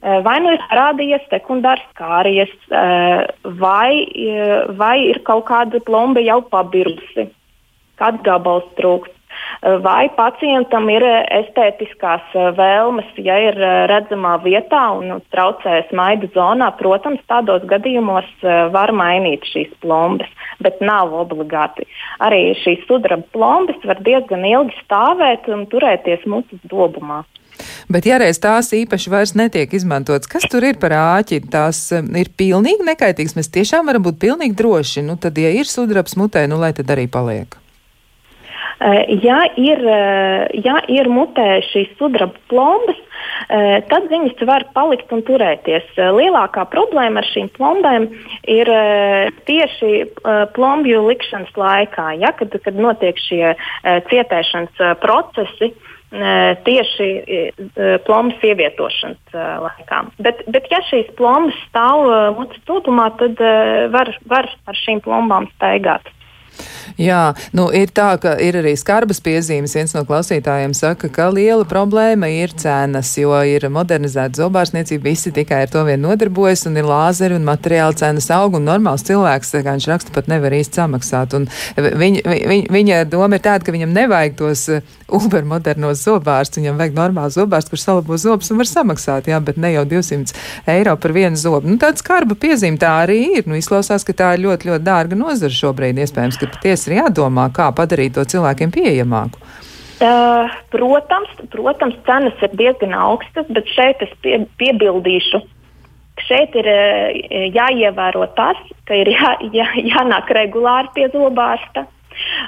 Vai 0.06 0.36
nu 0.44 0.52
ir 0.52 0.60
parādījies 0.68 1.24
sekundārs 1.32 1.82
kāries, 1.98 2.52
vai, 3.58 4.04
vai 4.78 4.94
ir 5.08 5.18
kaut 5.26 5.46
kāda 5.48 5.80
plomba 5.82 6.22
jau 6.22 6.36
pabirusi 6.52 7.26
kāds 8.00 8.24
gabals 8.26 8.66
trūkst. 8.80 9.12
Vai 9.82 10.08
pacientam 10.16 10.88
ir 10.92 11.04
estētiskās 11.04 12.32
vēlmes, 12.56 13.08
ja 13.20 13.36
ir 13.48 13.58
redzamā 13.90 14.36
vietā 14.44 14.82
un 14.96 15.20
traucē 15.34 15.82
smaidu 15.90 16.30
zonā, 16.34 16.70
protams, 16.78 17.20
tādos 17.28 17.64
gadījumos 17.68 18.28
var 18.72 18.92
mainīt 18.96 19.44
šīs 19.50 19.72
plombas, 19.84 20.30
bet 20.62 20.80
nav 20.80 21.12
obligāti. 21.16 21.84
Arī 22.24 22.54
šīs 22.62 22.86
sudraba 22.88 23.26
plombas 23.36 23.80
var 23.84 24.00
diezgan 24.06 24.46
ilgi 24.48 24.76
stāvēt 24.84 25.50
un 25.52 25.66
turēties 25.72 26.24
mutes 26.30 26.62
dobumā. 26.70 27.24
Bet, 27.88 28.06
ja 28.08 28.18
reiz 28.20 28.40
tās 28.42 28.72
īpaši 28.76 29.12
vairs 29.12 29.34
netiek 29.38 29.72
izmantotas, 29.76 30.28
kas 30.30 30.44
tur 30.52 30.64
ir 30.68 30.80
par 30.80 30.92
āķi? 30.96 31.42
Tās 31.52 31.86
ir 31.96 32.32
pilnīgi 32.36 32.84
nekaitīgas. 32.88 33.36
Mēs 33.38 33.52
tiešām 33.54 33.88
varam 33.88 34.04
būt 34.04 34.20
pilnīgi 34.26 34.58
droši. 34.58 35.06
Nu, 35.06 35.16
tad, 35.20 35.38
ja 35.40 35.52
ir 35.54 35.68
sudrabs 35.70 36.18
mutē, 36.20 36.44
nu 36.50 36.60
lai 36.60 36.74
tad 36.76 36.92
arī 36.92 37.08
paliek. 37.08 37.56
Eh, 38.78 39.20
ja 39.24 39.40
ir, 39.56 39.80
eh, 39.80 40.48
ja 40.60 40.76
ir 40.92 41.08
mutē 41.08 41.62
šīs 41.64 41.94
sudraba 41.96 42.36
plombas, 42.50 42.98
eh, 43.48 43.80
tad 43.88 44.10
viņas 44.10 44.42
var 44.44 44.66
palikt 44.74 45.12
un 45.16 45.22
turēties. 45.24 45.86
Lielākā 45.96 46.66
problēma 46.68 47.22
ar 47.22 47.28
šīm 47.30 47.48
plombām 47.56 48.10
ir 48.44 48.68
tieši 49.48 49.92
plombju 50.52 51.06
likšanas 51.08 51.52
laikā, 51.56 52.20
ja, 52.20 52.32
kad, 52.36 52.52
kad 52.62 52.74
notiek 52.74 53.16
šie 53.16 53.56
cietēšanas 53.84 55.00
procesi 55.00 55.72
tieši 56.66 57.08
plombas 58.06 58.44
ievietošanas 58.44 59.36
laikā. 59.64 60.02
Bet, 60.18 60.44
bet 60.46 60.68
ja 60.70 60.80
šīs 60.90 61.08
plombas 61.16 61.56
stāv 61.70 62.36
mutes 62.38 62.60
tūpumā, 62.68 63.08
tad 63.18 63.40
var, 63.92 64.12
var 64.26 64.50
ar 64.66 64.78
šīm 64.84 65.02
plombām 65.04 65.48
staigāt. 65.56 66.12
Jā, 66.96 67.34
nu 67.56 67.66
ir 67.76 67.90
tā, 67.92 68.14
ka 68.20 68.36
ir 68.40 68.56
arī 68.62 68.72
skarbas 68.78 69.20
piezīmes. 69.24 69.74
Viens 69.76 69.92
no 69.96 70.04
klausītājiem 70.08 70.72
saka, 70.76 71.10
ka 71.12 71.28
liela 71.34 71.66
problēma 71.68 72.30
ir 72.32 72.54
cenas, 72.56 73.12
jo 73.20 73.36
ir 73.44 73.68
modernizēta 73.72 74.40
zobārsniecība, 74.40 75.10
visi 75.10 75.32
tikai 75.36 75.64
ar 75.66 75.72
to 75.72 75.84
vien 75.88 76.00
nodarbojas, 76.00 76.64
un 76.70 76.78
ir 76.80 76.88
lāzeri 76.88 77.36
un 77.36 77.44
materiāla 77.48 77.96
cenas 78.00 78.30
aug, 78.32 78.56
un 78.56 78.64
normāls 78.68 79.04
cilvēks, 79.06 79.52
kā 79.60 79.76
viņš 79.76 79.88
raksta, 79.92 80.14
pat 80.16 80.30
nevar 80.32 80.56
īsti 80.56 80.80
samaksāt. 80.80 81.36
Un 81.36 81.48
viņa, 81.76 82.24
viņa, 82.52 82.72
viņa 82.72 83.02
doma 83.12 83.36
ir 83.36 83.44
tāda, 83.44 83.66
ka 83.66 83.76
viņam 83.76 83.92
nevajag 83.96 84.38
tos 84.40 84.68
uber 85.12 85.44
modernos 85.46 86.02
zobārstus, 86.04 86.60
viņam 86.60 86.80
vajag 86.80 86.96
normālu 86.96 87.34
zobārstu, 87.34 87.72
kurš 87.72 87.84
salabo 87.86 88.18
zobus 88.20 88.50
un 88.50 88.60
var 88.60 88.70
samaksāt, 88.70 89.30
jā, 89.30 89.38
bet 89.44 89.60
ne 89.60 89.72
jau 89.74 89.84
200 89.88 90.34
eiro 90.72 90.96
par 91.00 91.14
vienu 91.16 91.38
zobu. 91.40 91.70
Nu, 91.70 91.78
tāda 91.82 92.02
skarba 92.02 92.38
piezīme 92.38 92.80
tā 92.82 92.92
arī 93.04 93.20
ir. 93.38 93.46
Nu, 93.46 93.58
izklausās, 93.58 94.06
ka 94.06 94.16
tā 94.16 94.34
ir 94.36 94.44
ļoti, 94.46 94.70
ļoti 94.70 94.86
dārga 94.86 95.18
nozara 95.18 95.54
šobrīd. 95.54 96.02
Iespējams, 96.02 96.40
ka 96.40 96.50
patiesi 96.56 96.90
ir 96.90 96.98
jādomā, 97.00 97.48
kā 97.54 97.70
padarīt 97.76 98.16
to 98.18 98.26
cilvēkiem 98.26 98.74
pieejamāku. 98.74 99.42
Uh, 99.96 100.52
protams, 100.68 101.30
protams, 101.48 101.96
cenas 102.04 102.36
ir 102.44 102.52
diezgan 102.58 102.92
augstas, 102.92 103.46
bet 103.48 103.68
šeit 103.72 104.02
es 104.04 104.10
pie, 104.20 104.42
piebildīšu, 104.60 105.40
šeit 106.26 106.58
ir 106.60 106.68
uh, 106.68 107.46
jāievēro 107.54 108.26
tas, 108.36 108.60
ka 108.84 108.98
ir 108.98 109.08
jā, 109.14 109.32
jā, 109.56 109.70
jānāk 109.94 110.28
regulāri 110.36 110.92
pie 110.98 111.08
zobārsta 111.14 111.86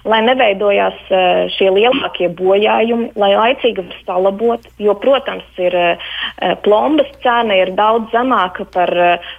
lai 0.08 0.20
neveidojās 0.26 0.98
eh, 1.10 1.40
šie 1.54 1.70
lielākie 1.74 2.28
bojājumi, 2.38 3.10
lai 3.18 3.30
laicīgi 3.34 3.84
var 3.84 4.00
salabot. 4.06 4.66
Jo, 4.82 4.94
protams, 5.00 5.46
ir 5.60 5.74
eh, 5.78 6.08
plombas 6.64 7.10
cena 7.24 7.56
ir 7.58 7.72
daudz 7.78 8.12
zemāka 8.14 8.66
par 8.74 8.92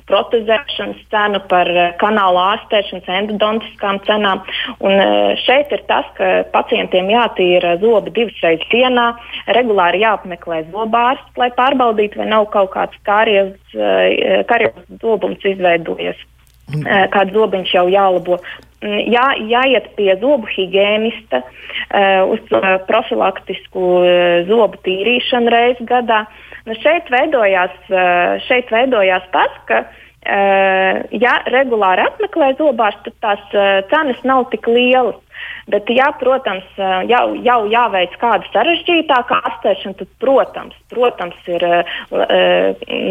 protezēšanas 0.10 1.04
cenu, 1.12 1.42
par 1.52 1.70
kanāla 2.02 2.46
ārstēšanas, 2.54 3.10
endodontiskām 3.20 4.02
cenām. 4.08 4.44
Un 4.84 5.00
šeit 5.44 5.72
ir 5.76 5.84
tas, 5.90 6.08
ka 6.18 6.32
pacientiem 6.54 7.12
jātīra 7.14 7.78
zobi 7.82 8.14
divas 8.16 8.42
reizes 8.44 8.68
dienā, 8.72 9.12
regulāri 9.58 10.04
jāapmeklē 10.04 10.64
zobārsts, 10.74 11.38
lai 11.40 11.52
pārbaudītu, 11.58 12.22
vai 12.22 12.30
nav 12.32 12.50
kaut 12.54 12.74
kāds 12.76 13.00
kāries, 13.08 13.56
kāries 14.50 14.76
zobums 15.02 15.46
izveidojies 15.46 16.28
kāds 17.14 17.34
zobiņš 17.34 17.74
jau 17.74 17.88
jālabo. 17.90 18.40
Mm, 18.80 19.00
jā, 19.12 19.26
jāiet 19.44 19.90
pie 19.98 20.14
zobu 20.22 20.48
higiēnista 20.48 21.42
uh, 21.44 22.30
uz 22.32 22.54
uh, 22.56 22.78
profilaktisku 22.88 23.88
uh, 24.00 24.12
zobu 24.48 24.80
tīrīšanu 24.86 25.52
reizes 25.52 25.88
gadā. 25.90 26.22
Nu, 26.64 26.78
šeit, 26.80 27.10
veidojās, 27.12 27.76
uh, 27.92 28.38
šeit 28.48 28.72
veidojās 28.72 29.26
tas, 29.34 29.58
ka 29.68 29.82
uh, 29.84 31.02
ja 31.12 31.34
regulāri 31.52 32.06
apmeklē 32.08 32.54
zobārstu, 32.60 33.12
tad 33.12 33.20
tās 33.26 33.58
uh, 33.58 33.82
cenas 33.92 34.22
nav 34.24 34.48
tik 34.54 34.70
lielas. 34.72 35.20
Bet, 35.70 35.88
ja, 35.94 36.10
protams, 36.20 36.66
jau, 37.08 37.26
jau 37.46 37.60
jāveic 37.72 38.16
kāda 38.20 38.48
sarežģītāka 38.52 39.38
ārstēšana, 39.48 39.96
tad, 40.02 40.10
protams, 40.20 40.76
protams 40.92 41.48
ir, 41.48 41.64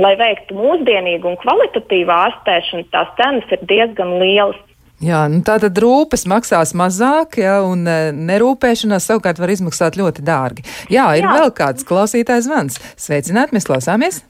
lai 0.03 0.11
veiktu 0.21 0.57
mūsdienīgu 0.59 1.31
un 1.31 1.39
kvalitatīvu 1.41 2.13
ārstēšanu, 2.13 2.89
tās 2.93 3.15
cenas 3.17 3.55
ir 3.55 3.63
diezgan 3.71 4.19
lielas. 4.21 4.61
Jā, 4.99 5.21
nu 5.31 5.45
tā 5.47 5.61
tad 5.63 5.79
rūpes 5.79 6.25
maksās 6.27 6.73
mazāk, 6.75 7.37
ja, 7.39 7.61
un 7.63 7.85
e, 7.87 8.11
nerūpēšanās 8.11 9.05
savukārt 9.07 9.39
var 9.39 9.53
izmaksāt 9.55 9.95
ļoti 9.99 10.25
dārgi. 10.27 10.65
Jā, 10.91 11.13
ir 11.15 11.23
Jā. 11.23 11.35
vēl 11.37 11.53
kāds 11.55 11.87
klausītājs 11.87 12.49
zvans. 12.49 12.81
Sveicināt, 12.99 13.55
mēs 13.55 13.69
klausāmies! 13.69 14.25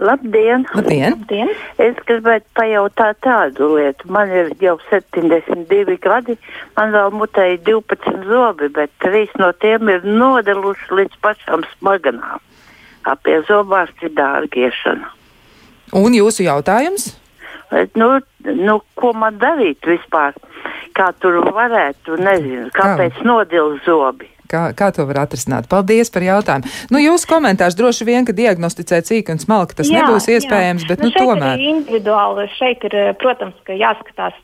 Labdien! 0.00 0.64
Labdien. 0.76 1.18
Labdien! 1.18 1.52
Es 1.80 2.00
gribētu 2.08 2.48
pajautāt 2.56 3.20
tādu 3.24 3.68
lietu. 3.76 4.08
Man 4.12 4.32
ir 4.32 4.50
jau 4.60 4.78
72 4.88 5.98
gadi, 6.04 6.38
man 6.76 6.96
vēl 6.96 7.12
mutēji 7.16 7.60
12 7.68 8.24
zobi, 8.28 8.70
bet 8.72 8.92
trīs 9.04 9.32
no 9.40 9.52
tiem 9.60 9.92
ir 9.92 10.04
nodeluši 10.04 10.96
līdz 11.00 11.20
pašām 11.24 11.68
smaganām. 11.76 12.40
Apie 13.08 13.38
zobārsti 13.48 14.12
dārgiešana. 14.16 15.12
Un 15.96 16.16
jūsu 16.16 16.48
jautājums? 16.48 17.12
Nu, 17.98 18.08
nu, 18.54 18.78
ko 18.94 19.12
man 19.16 19.40
darīt 19.42 19.86
vispār? 19.86 20.36
Kā 20.96 21.10
tur 21.20 21.42
varētu, 21.52 22.16
nezinu, 22.16 22.70
kāpēc 22.74 23.18
Kā? 23.18 23.26
nodils 23.28 23.84
zobi? 23.84 24.30
Kā, 24.46 24.70
kā 24.78 24.92
to 24.94 25.04
var 25.08 25.24
atrisināt? 25.24 25.66
Paldies 25.70 26.10
par 26.14 26.24
jautājumu. 26.24 26.70
Nu, 26.94 27.00
jūsu 27.02 27.28
komentārs 27.30 27.76
droši 27.78 28.06
vien, 28.06 28.26
ka 28.26 28.34
diagnosticēt 28.36 29.08
cīk 29.08 29.30
un 29.34 29.40
smalki 29.42 29.78
tas 29.80 29.90
jā, 29.90 30.04
nebūs 30.04 30.28
iespējams, 30.36 30.84
jā. 30.86 30.90
bet 30.92 31.02
nu, 31.02 31.10
nu, 31.10 31.14
tomēr. 31.16 31.62
Individuāli 31.72 32.46
šeit 32.54 32.86
ir, 32.86 32.96
protams, 33.20 33.56
ka 33.66 33.76
jāskatās 33.76 34.38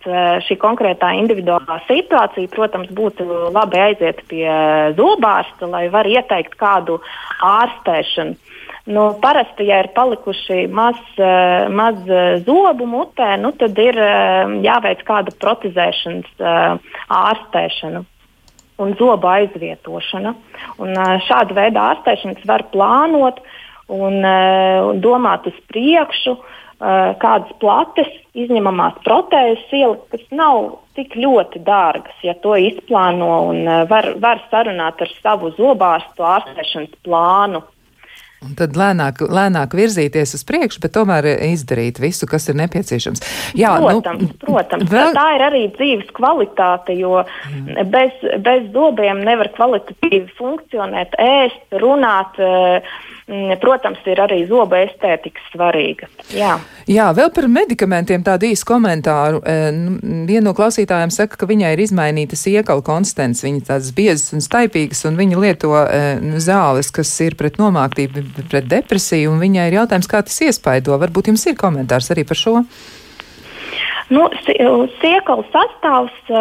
šī 0.49 0.59
konkrētā 0.62 1.12
individuālā 1.20 1.79
situācija. 1.87 2.51
Protams, 2.53 2.91
būtu 2.95 3.27
labi 3.55 3.83
aiziet 3.83 4.25
pie 4.31 4.47
zobārsta, 4.99 5.70
lai 5.70 5.87
var 5.95 6.11
ieteikt 6.11 6.59
kādu 6.61 6.99
ārstēšanu. 7.47 8.51
Nu, 8.91 9.03
parasti, 9.22 9.68
ja 9.70 9.78
ir 9.85 9.93
palikuši 9.95 10.64
maz, 10.66 10.99
maz 11.70 12.01
zobu 12.43 12.89
mutē, 12.91 13.37
nu, 13.39 13.53
tad 13.55 13.78
ir 13.78 13.95
jāveic 14.64 15.05
kāda 15.07 15.35
protezēšanas 15.39 16.43
ārstēšana 17.07 18.03
un 18.83 18.95
zobu 18.99 19.30
aizvietošana. 19.30 20.35
Un, 20.83 20.97
šāda 21.28 21.57
veida 21.57 21.87
ārstēšanas 21.93 22.47
var 22.49 22.66
plānot 22.72 23.39
un, 23.93 24.18
un 24.24 25.01
domāt 25.05 25.47
uz 25.51 25.59
priekšu, 25.70 26.37
kādas 27.22 27.53
plates 27.62 28.09
izņemamās 28.35 28.97
protēzes 29.05 29.74
ielikt, 29.78 30.09
kas 30.11 30.24
nav 30.35 30.80
tik 30.97 31.14
ļoti 31.14 31.62
dārgas, 31.62 32.16
ja 32.26 32.35
to 32.43 32.57
izplāno 32.59 33.30
un 33.53 33.62
var, 33.89 34.11
var 34.18 34.43
sarunāt 34.51 35.05
ar 35.05 35.12
savu 35.20 35.53
zobārstu 35.59 36.26
ārstēšanas 36.26 36.99
plānu. 37.07 37.62
Un 38.43 38.57
tad 38.59 38.76
lēnāk, 38.78 39.22
lēnāk 39.30 39.76
virzīties 39.78 40.34
uz 40.38 40.43
priekšu, 40.49 40.82
bet 40.82 40.95
tomēr 40.97 41.28
izdarīt 41.47 42.01
visu, 42.03 42.26
kas 42.30 42.49
ir 42.51 42.59
nepieciešams. 42.59 43.22
Jā, 43.59 43.76
protams, 43.78 44.26
nu, 44.26 44.38
protams. 44.43 44.90
Vēl... 44.90 45.14
tā 45.16 45.28
ir 45.36 45.47
arī 45.47 45.62
dzīves 45.76 46.11
kvalitāte, 46.16 46.97
jo 46.99 47.22
Jā. 47.22 47.86
bez, 47.95 48.18
bez 48.43 48.68
zobiem 48.74 49.22
nevar 49.26 49.53
kvalitatīvi 49.57 50.26
funkcionēt, 50.38 51.16
ēst, 51.22 51.80
runāt. 51.82 52.40
Mm, 53.32 53.55
protams, 53.62 54.01
ir 54.11 54.18
arī 54.18 54.40
zoba 54.49 54.80
estētika 54.82 55.40
svarīga. 55.53 56.09
Jā. 56.34 56.57
Jā, 56.90 57.07
vēl 57.14 57.30
par 57.32 57.47
medikamentiem 57.49 58.24
tādu 58.26 58.49
īsu 58.51 58.66
komentāru. 58.66 59.38
E, 59.47 59.70
viena 60.26 60.49
no 60.49 60.53
klausītājiem 60.59 61.12
saka, 61.14 61.38
ka 61.38 61.47
viņai 61.47 61.70
ir 61.76 61.84
izmainītas 61.84 62.43
iekalu 62.51 62.82
konstants, 62.84 63.45
viņa 63.47 63.62
tādas 63.70 63.93
biezas 63.95 64.34
un 64.34 64.43
staipīgas, 64.43 65.05
un 65.07 65.20
viņa 65.20 65.38
lieto 65.38 65.70
e, 65.78 66.03
zāles, 66.43 66.90
kas 66.93 67.14
ir 67.22 67.38
pret 67.38 67.61
nomāktību, 67.62 68.24
pret 68.41 68.66
depresiju, 68.70 69.33
un 69.35 69.43
viņai 69.43 69.68
ir 69.68 69.78
jautājums, 69.80 70.11
kā 70.11 70.22
tas 70.26 70.41
iespaido. 70.47 70.99
Varbūt 71.01 71.33
jums 71.33 71.47
ir 71.47 71.59
komentārs 71.59 72.11
arī 72.14 72.26
par 72.28 72.39
šo? 72.39 72.61
Nu, 74.12 74.26
Siekalu 75.01 75.45
sastāvs 75.53 76.16
e, 76.28 76.41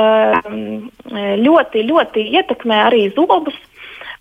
ļoti, 1.39 1.84
ļoti 1.88 2.26
ietekmē 2.39 2.82
arī 2.89 3.06
zobus. 3.16 3.58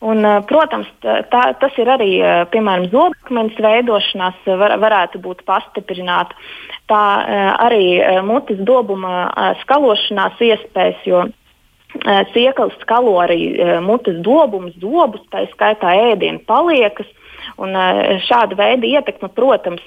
Un, 0.01 0.25
protams, 0.49 0.89
tā, 1.05 1.43
tas 1.61 1.75
ir 1.77 1.89
arī, 1.93 2.13
piemēram, 2.55 2.87
zobakmens 2.89 3.59
veidošanās 3.61 4.47
var, 4.49 4.79
varētu 4.81 5.21
būt 5.21 5.43
pastiprināta. 5.45 6.33
Tā 6.89 7.03
arī 7.67 8.01
mutes 8.25 8.63
dobuma 8.65 9.27
skalošanās 9.61 10.41
iespējas, 10.41 11.05
jo 11.05 11.27
Siekals 12.33 12.77
skalo 12.81 13.17
arī 13.21 13.51
mutes 13.83 14.23
dobumus, 14.25 14.77
zobus, 14.81 15.25
tā 15.33 15.45
skaitā 15.51 15.93
ēdienu 16.13 16.41
paliekas. 16.49 17.09
Un 17.59 17.75
šāda 18.27 18.57
veida 18.59 18.87
ietekme, 18.87 19.31
protams, 19.35 19.83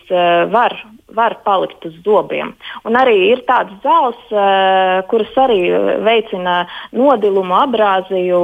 var, 0.54 0.76
var 1.16 1.38
palikt 1.46 1.86
uz 1.88 1.96
zobiem. 2.06 2.54
Un 2.88 2.98
arī 3.00 3.16
ir 3.32 3.44
tādas 3.48 3.80
zāles, 3.86 4.22
kuras 5.12 5.40
arī 5.46 5.60
veicina 6.06 6.64
nodilumu, 6.96 7.56
abrāziju, 7.62 8.44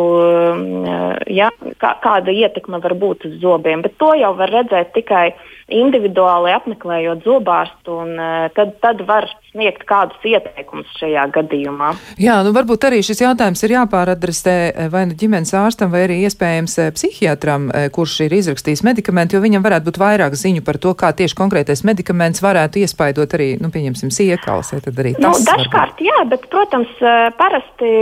ja, 1.36 1.52
kā, 1.82 1.96
kāda 2.04 2.34
ietekme 2.34 2.82
var 2.84 2.96
būt 3.00 3.28
uz 3.30 3.40
zobiem. 3.44 3.84
Bet 3.86 3.98
to 4.02 4.14
jau 4.20 4.34
var 4.40 4.54
redzēt 4.54 4.94
tikai 4.98 5.30
individuāli 5.70 6.54
apmeklējot 6.56 7.26
zobārstu, 7.28 8.00
un 8.04 8.16
tad, 8.56 8.76
tad 8.84 9.04
var 9.08 9.28
sniegt 9.50 9.86
kādus 9.90 10.20
ieteikumus 10.28 10.90
šajā 11.00 11.26
gadījumā. 11.34 11.92
Jā, 12.22 12.40
nu 12.46 12.54
varbūt 12.56 12.86
arī 12.90 13.02
šis 13.06 13.24
jautājums 13.24 13.64
ir 13.66 13.74
jāpāradresē 13.78 14.56
vai 14.94 15.06
nu 15.10 15.18
ģimenes 15.20 15.54
ārstam, 15.58 15.92
vai 15.94 16.06
arī 16.08 16.20
iespējams 16.28 16.78
psihiatram, 16.98 17.70
kurš 17.96 18.20
ir 18.28 18.36
izrakstījis 18.40 18.86
medikamentu, 18.86 19.38
jo 19.38 19.44
viņam 19.46 19.66
varētu 19.66 19.90
būt 19.90 20.02
vairāk 20.02 20.38
ziņu 20.38 20.66
par 20.66 20.80
to, 20.82 20.94
kā 20.98 21.12
tieši 21.18 21.38
konkrētais 21.40 21.84
medikaments 21.88 22.44
varētu 22.46 22.84
iespaidot 22.84 23.38
arī, 23.38 23.52
nu, 23.62 23.72
pieņemsim, 23.74 24.14
siekals. 24.14 24.74
Ja, 24.76 24.82
tad 24.86 25.00
arī 25.02 25.16
nu, 25.18 25.32
tas. 25.32 25.42
Nu, 25.42 25.50
dažkārt, 25.50 25.96
varbūt. 25.98 26.06
jā, 26.06 26.20
bet, 26.34 26.50
protams, 26.54 26.92
parasti 27.40 27.94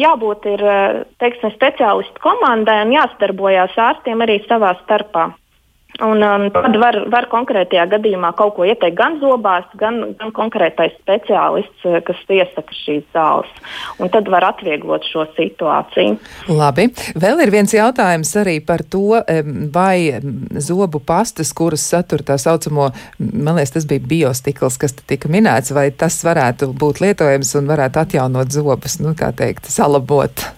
jābūt 0.00 0.48
ir, 0.54 0.64
teiksim, 1.22 1.54
speciālistu 1.54 2.22
komandai 2.24 2.80
un 2.86 2.96
jāsadarbojās 2.96 3.78
ārstiem 3.90 4.26
arī 4.26 4.40
savā 4.48 4.74
starpā. 4.84 5.30
Un, 6.00 6.22
um, 6.22 6.46
tad 6.54 6.76
var, 6.80 6.96
var 7.12 7.26
konkrētajā 7.32 7.84
gadījumā 7.90 8.30
kaut 8.38 8.54
ko 8.56 8.64
ieteikt 8.68 8.96
gan 8.96 9.18
zobās, 9.20 9.66
gan, 9.80 10.14
gan 10.20 10.30
konkrētais 10.36 10.94
speciālists, 11.00 11.82
eh, 11.84 11.98
kas 12.06 12.20
iesaka 12.30 12.76
šīs 12.76 13.02
zāles. 13.12 13.50
Un 14.00 14.12
tad 14.12 14.30
var 14.32 14.46
atvieglot 14.48 15.04
šo 15.10 15.26
situāciju. 15.36 16.16
Labi. 16.48 16.88
Vēl 17.20 17.42
ir 17.44 17.52
viens 17.52 17.74
jautājums 17.74 18.30
arī 18.40 18.58
par 18.64 18.84
to, 18.88 19.20
vai 19.74 20.20
zobu 20.62 21.02
pastas, 21.04 21.52
kuras 21.56 21.84
satur 21.92 22.24
tā 22.24 22.38
saucamo, 22.40 22.90
man 23.18 23.58
liekas, 23.58 23.74
tas 23.76 23.88
bija 23.90 24.04
biostikls, 24.14 24.78
kas 24.80 24.96
tika 25.02 25.28
minēts, 25.32 25.74
vai 25.76 25.90
tas 25.90 26.16
varētu 26.24 26.70
būt 26.80 27.02
lietojams 27.04 27.52
un 27.60 27.68
varētu 27.70 28.04
atjaunot 28.04 28.54
zobus, 28.54 29.00
nu, 29.04 29.12
kā 29.18 29.34
teikt, 29.36 29.68
salabot 29.72 30.48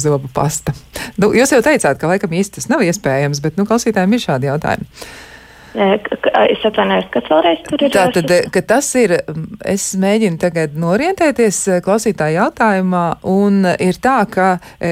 zobu 0.00 0.30
pasta. 0.34 0.74
Nu, 1.20 1.32
jūs 1.36 1.52
jau 1.52 1.60
teicāt, 1.64 1.98
ka 2.00 2.10
laikam 2.10 2.32
īsti 2.34 2.58
tas 2.58 2.68
nav 2.70 2.84
iespējams, 2.86 3.42
bet 3.44 3.58
nu, 3.58 3.66
klausītājiem 3.68 4.14
ir 4.16 4.24
šādi 4.24 4.50
jautājumi. 4.50 4.88
Es 5.78 6.64
atvainojos, 6.66 7.06
kas 7.14 7.26
vēlreiz 7.30 7.60
tur 7.66 7.82
ir. 7.84 7.92
Tātad, 7.94 8.32
ka 8.50 8.62
tas 8.66 8.86
ir, 8.98 9.12
es 9.68 9.84
mēģinu 10.00 10.40
tagad 10.42 10.74
norientēties 10.78 11.60
klausītāju 11.86 12.34
jautājumā, 12.38 13.02
un 13.30 13.62
ir 13.78 13.98
tā, 14.02 14.16
ka, 14.30 14.48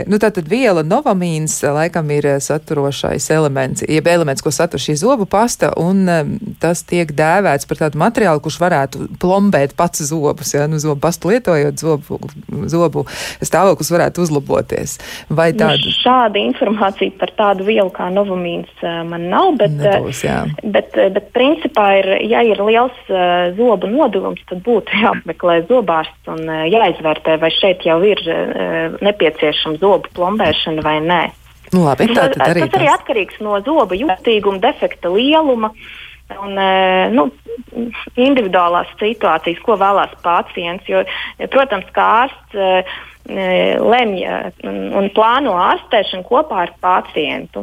nu 0.06 0.20
tātad 0.22 0.46
viela 0.50 0.84
novamīns 0.86 1.58
laikam 1.74 2.12
ir 2.14 2.28
saturošais 2.44 3.26
elements, 3.34 3.82
jeb 3.82 4.10
elements, 4.10 4.44
ko 4.44 4.52
satur 4.54 4.82
šī 4.82 4.94
zobu 5.00 5.26
pasta, 5.30 5.72
un 5.80 6.06
tas 6.62 6.84
tiek 6.86 7.10
dēvēts 7.18 7.66
par 7.66 7.82
tādu 7.82 8.00
materiālu, 8.04 8.44
kurš 8.44 8.60
varētu 8.62 9.08
plombēt 9.22 9.74
pats 9.78 10.04
zobus, 10.06 10.54
ja, 10.54 10.68
nu 10.70 10.78
zobu 10.82 11.02
pastu 11.02 11.34
lietojot, 11.34 11.82
zobu, 11.82 12.20
zobu 12.70 13.06
stāvoklis 13.42 13.90
varētu 13.90 14.22
uzlaboties. 14.22 14.98
Vai 15.34 15.50
tāda? 15.50 15.80
Nu, 15.82 15.96
šāda 15.98 16.42
informācija 16.44 17.18
par 17.18 17.34
tādu 17.38 17.66
vielu 17.66 17.90
kā 17.94 18.06
novamīns 18.14 18.86
man 19.10 19.26
nav, 19.32 19.56
bet. 19.58 19.74
Nebūs, 19.82 20.22
jā 20.26 20.44
Bet, 20.76 20.92
eh, 20.98 21.08
bet 21.14 21.30
principā, 21.32 21.86
ir, 22.00 22.08
ja 22.28 22.42
ir 22.44 22.60
liels 22.60 22.96
uh, 23.08 23.48
zobu 23.56 23.88
nodevums, 23.88 24.42
tad 24.50 24.60
būtu 24.66 24.96
jāapmeklē 25.04 25.62
zobārsts 25.70 26.32
un 26.32 26.42
uh, 26.44 26.64
jāizvērtē, 26.68 27.38
vai 27.40 27.50
šeit 27.54 27.86
jau 27.88 27.96
ir 28.04 28.20
uh, 28.28 28.96
nepieciešama 29.04 29.80
zobu 29.80 30.12
plombēšana 30.18 30.84
vai 30.84 30.98
nē. 31.04 31.22
Nu, 31.72 31.86
labi, 31.86 32.10
tā, 32.12 32.28
tas, 32.34 32.42
arī 32.50 32.66
tas 32.66 32.76
arī 32.78 32.90
atkarīgs 32.92 33.40
no 33.42 33.56
zoba 33.66 33.96
jutīguma, 33.98 34.60
defekta 34.62 35.10
lieluma. 35.12 35.72
Un, 36.42 36.58
nu, 37.14 37.28
individuālās 38.18 38.88
situācijas, 38.98 39.60
ko 39.62 39.76
vēlās 39.78 40.10
pacients. 40.24 40.88
Jo, 40.90 41.04
protams, 41.52 41.86
kā 41.94 42.06
ārsts 42.24 42.56
lemj 43.30 44.24
un 44.66 45.06
plāno 45.14 45.54
ārstēšanu 45.68 46.26
kopā 46.26 46.64
ar 46.64 46.74
pacientu. 46.82 47.62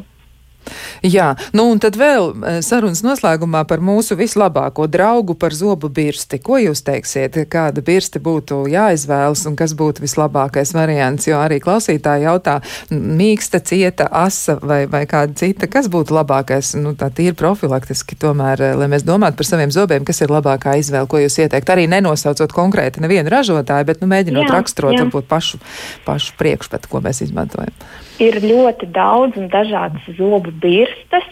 Jā, 1.03 1.33
nu 1.51 1.65
un 1.67 1.81
tad 1.83 1.97
vēl 1.99 2.29
eh, 2.31 2.57
sarunas 2.63 3.01
noslēgumā 3.03 3.65
par 3.67 3.81
mūsu 3.83 4.15
vislabāko 4.15 4.85
draugu 4.87 5.35
par 5.35 5.51
zobu 5.51 5.89
birsti. 5.91 6.37
Ko 6.39 6.55
jūs 6.61 6.79
teiksiet, 6.87 7.35
kāda 7.51 7.83
birsti 7.83 8.21
būtu 8.23 8.61
jāizvēlas 8.71 9.41
un 9.49 9.57
kas 9.59 9.73
būtu 9.75 10.05
vislabākais 10.05 10.71
variants? 10.71 11.27
Jo 11.27 11.41
arī 11.43 11.57
klausītāji 11.63 12.23
jautā, 12.23 12.53
mīksta, 12.93 13.59
cieta, 13.59 14.07
asa 14.07 14.55
vai, 14.63 14.85
vai 14.87 15.03
kāda 15.09 15.35
cita, 15.41 15.67
kas 15.67 15.89
būtu 15.91 16.15
labākais, 16.15 16.71
nu 16.79 16.95
tā 16.95 17.11
tīri 17.11 17.35
profilaktiski 17.35 18.15
tomēr, 18.23 18.63
eh, 18.63 18.77
lai 18.79 18.87
mēs 18.95 19.03
domātu 19.03 19.41
par 19.41 19.51
saviem 19.51 19.75
zobiem, 19.75 20.07
kas 20.07 20.23
ir 20.23 20.31
labākā 20.31 20.77
izvēle, 20.79 21.11
ko 21.11 21.19
jūs 21.19 21.35
ieteikt. 21.43 21.73
Arī 21.75 21.89
nenosaucot 21.91 22.55
konkrēti 22.55 23.03
nevienu 23.03 23.27
ražotāju, 23.33 23.91
bet 23.91 23.99
nu 23.99 24.07
mēģinot 24.07 24.47
jā, 24.47 24.55
raksturot 24.55 24.95
jā. 24.95 25.03
varbūt 25.03 25.27
pašu, 25.27 25.59
pašu 26.07 26.39
priekšpatu, 26.39 26.87
ko 26.87 27.03
mēs 27.03 27.25
izmantojam. 27.27 27.75
Ir 28.21 28.37
ļoti 28.43 28.89
daudz 28.93 29.39
un 29.41 29.47
dažādas 29.49 30.05
zobu 30.17 30.53
birstas. 30.61 31.25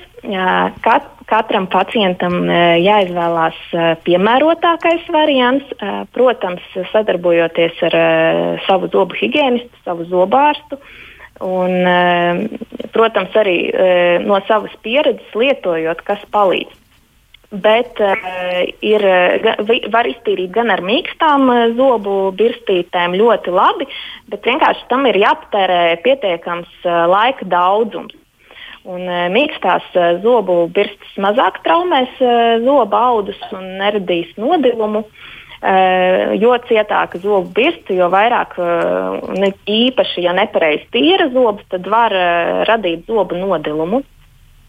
Kat, 0.85 1.05
katram 1.29 1.67
pacientam 1.69 2.45
jāizvēlās 2.49 3.59
piemērotākais 4.05 5.05
variants. 5.13 5.69
Protams, 6.15 6.65
sadarbojoties 6.93 7.81
ar 7.89 7.97
savu 8.67 8.89
zobu 8.93 9.17
higiēnistu, 9.17 9.81
savu 9.85 10.09
zobārstu. 10.09 10.81
Un, 11.41 11.73
protams, 12.93 13.33
arī 13.41 13.57
no 14.25 14.37
savas 14.49 14.73
pieredzes 14.85 15.33
lietojot, 15.37 16.05
kas 16.05 16.21
palīdz. 16.33 16.80
Bet 17.51 17.99
uh, 17.99 18.15
ir, 18.79 19.03
var 19.91 20.07
iztīrīt 20.07 20.53
gan 20.55 20.71
ar 20.71 20.83
mīkstām 20.85 21.51
zobu 21.75 22.31
birstītēm 22.39 23.17
ļoti 23.19 23.51
labi, 23.51 23.89
bet 24.31 24.47
vienkārši 24.47 24.87
tam 24.89 25.05
ir 25.09 25.19
jāpatērē 25.19 25.83
pietiekams 26.05 26.71
uh, 26.87 27.05
laika 27.11 27.47
daudzums. 27.51 28.15
Un, 28.81 29.03
e, 29.05 29.25
mīkstās 29.29 29.91
e, 29.93 30.05
zobu 30.23 30.63
birstas 30.73 31.17
mazāk 31.21 31.59
traumēs 31.65 32.15
e, 32.17 32.31
zobu 32.63 32.97
audus 32.97 33.41
un 33.53 33.67
neradīs 33.77 34.31
nodilumu. 34.41 35.03
E, 35.61 35.73
jo 36.41 36.55
cietāka 36.65 37.21
zobu 37.21 37.53
birsta, 37.59 37.93
jo 37.93 38.07
vairāk, 38.09 38.55
ne, 39.37 39.51
īpaši, 39.69 40.23
ja 40.25 40.33
nepareizi 40.33 40.89
tīra 40.95 41.29
zobus, 41.35 41.67
tad 41.69 41.85
var 41.93 42.15
e, 42.17 42.25
radīt 42.71 43.05
zobu 43.11 43.37
nodilumu. 43.37 44.01
Eh, 44.01 44.20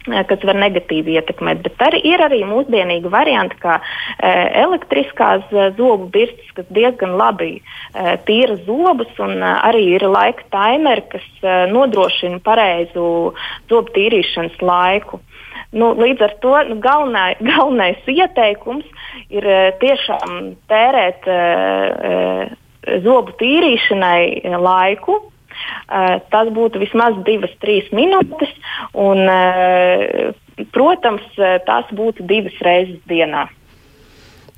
kas 0.07 0.45
var 0.47 0.59
negatīvi 0.59 1.17
ietekmēt. 1.19 1.63
Bet 1.65 1.83
arī, 1.87 2.01
ir 2.13 2.23
arī 2.25 2.43
mūsdienīgi 2.49 3.11
varianti, 3.13 3.59
kā 3.63 3.79
e, 3.79 4.33
elektriskās 4.63 5.45
e, 5.53 5.69
zobu 5.79 6.09
birstas, 6.15 6.51
kas 6.57 6.69
diezgan 6.75 7.15
labi 7.19 7.53
e, 7.59 7.63
tīra 8.27 8.59
zobus, 8.67 9.13
un 9.23 9.37
e, 9.39 9.53
arī 9.71 9.85
ir 9.97 10.07
laika 10.11 10.47
timeri, 10.55 11.07
kas 11.13 11.27
e, 11.43 11.57
nodrošina 11.73 12.43
pareizu 12.45 13.07
zobu 13.71 13.95
tīrīšanas 13.95 14.59
laiku. 14.63 15.23
Nu, 15.73 15.95
līdz 15.97 16.27
ar 16.27 16.37
to 16.43 16.57
nu, 16.69 16.79
galvenā, 16.85 17.33
galvenais 17.53 18.03
ieteikums 18.11 18.89
ir 19.31 19.47
e, 19.47 19.61
tiešām 19.83 20.57
tērēt 20.73 21.29
e, 21.31 21.39
e, 21.39 22.99
zobu 23.07 23.37
tīrīšanai 23.39 24.59
laiku, 24.59 25.21
Eh, 25.23 25.32
tas 26.33 26.49
būtu 26.55 26.81
vismaz 26.83 27.19
divas, 27.27 27.53
trīs 27.63 27.89
minūtes, 27.93 28.53
un, 28.95 29.19
eh, 29.29 30.33
protams, 30.73 31.25
eh, 31.39 31.59
tas 31.67 31.85
būtu 31.93 32.27
divas 32.27 32.57
reizes 32.61 33.01
dienā. 33.09 33.49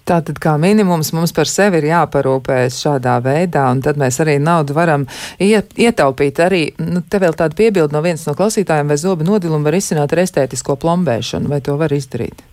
Tātad, 0.04 0.36
kā 0.36 0.58
minimums, 0.60 1.14
mums 1.16 1.32
par 1.32 1.48
sevi 1.48 1.78
ir 1.80 1.86
jāparūpējas 1.88 2.76
šādā 2.76 3.14
veidā, 3.24 3.70
un 3.72 3.80
tad 3.80 3.96
mēs 3.96 4.18
arī 4.20 4.36
naudu 4.36 4.74
varam 4.76 5.06
ietaupīt. 5.40 6.42
Arī, 6.44 6.64
nu, 6.76 7.00
te 7.08 7.20
vēl 7.22 7.32
tāda 7.32 7.56
piebilda 7.56 7.96
no 7.96 8.02
viens 8.04 8.26
no 8.28 8.34
klausītājiem, 8.36 8.90
vai 8.92 8.98
zobu 9.00 9.24
nodilumu 9.24 9.64
var 9.64 9.78
izsināt 9.78 10.12
ar 10.12 10.20
estētisko 10.26 10.76
plombēšanu, 10.76 11.48
vai 11.48 11.62
to 11.64 11.78
var 11.80 11.88
izdarīt? 11.88 12.44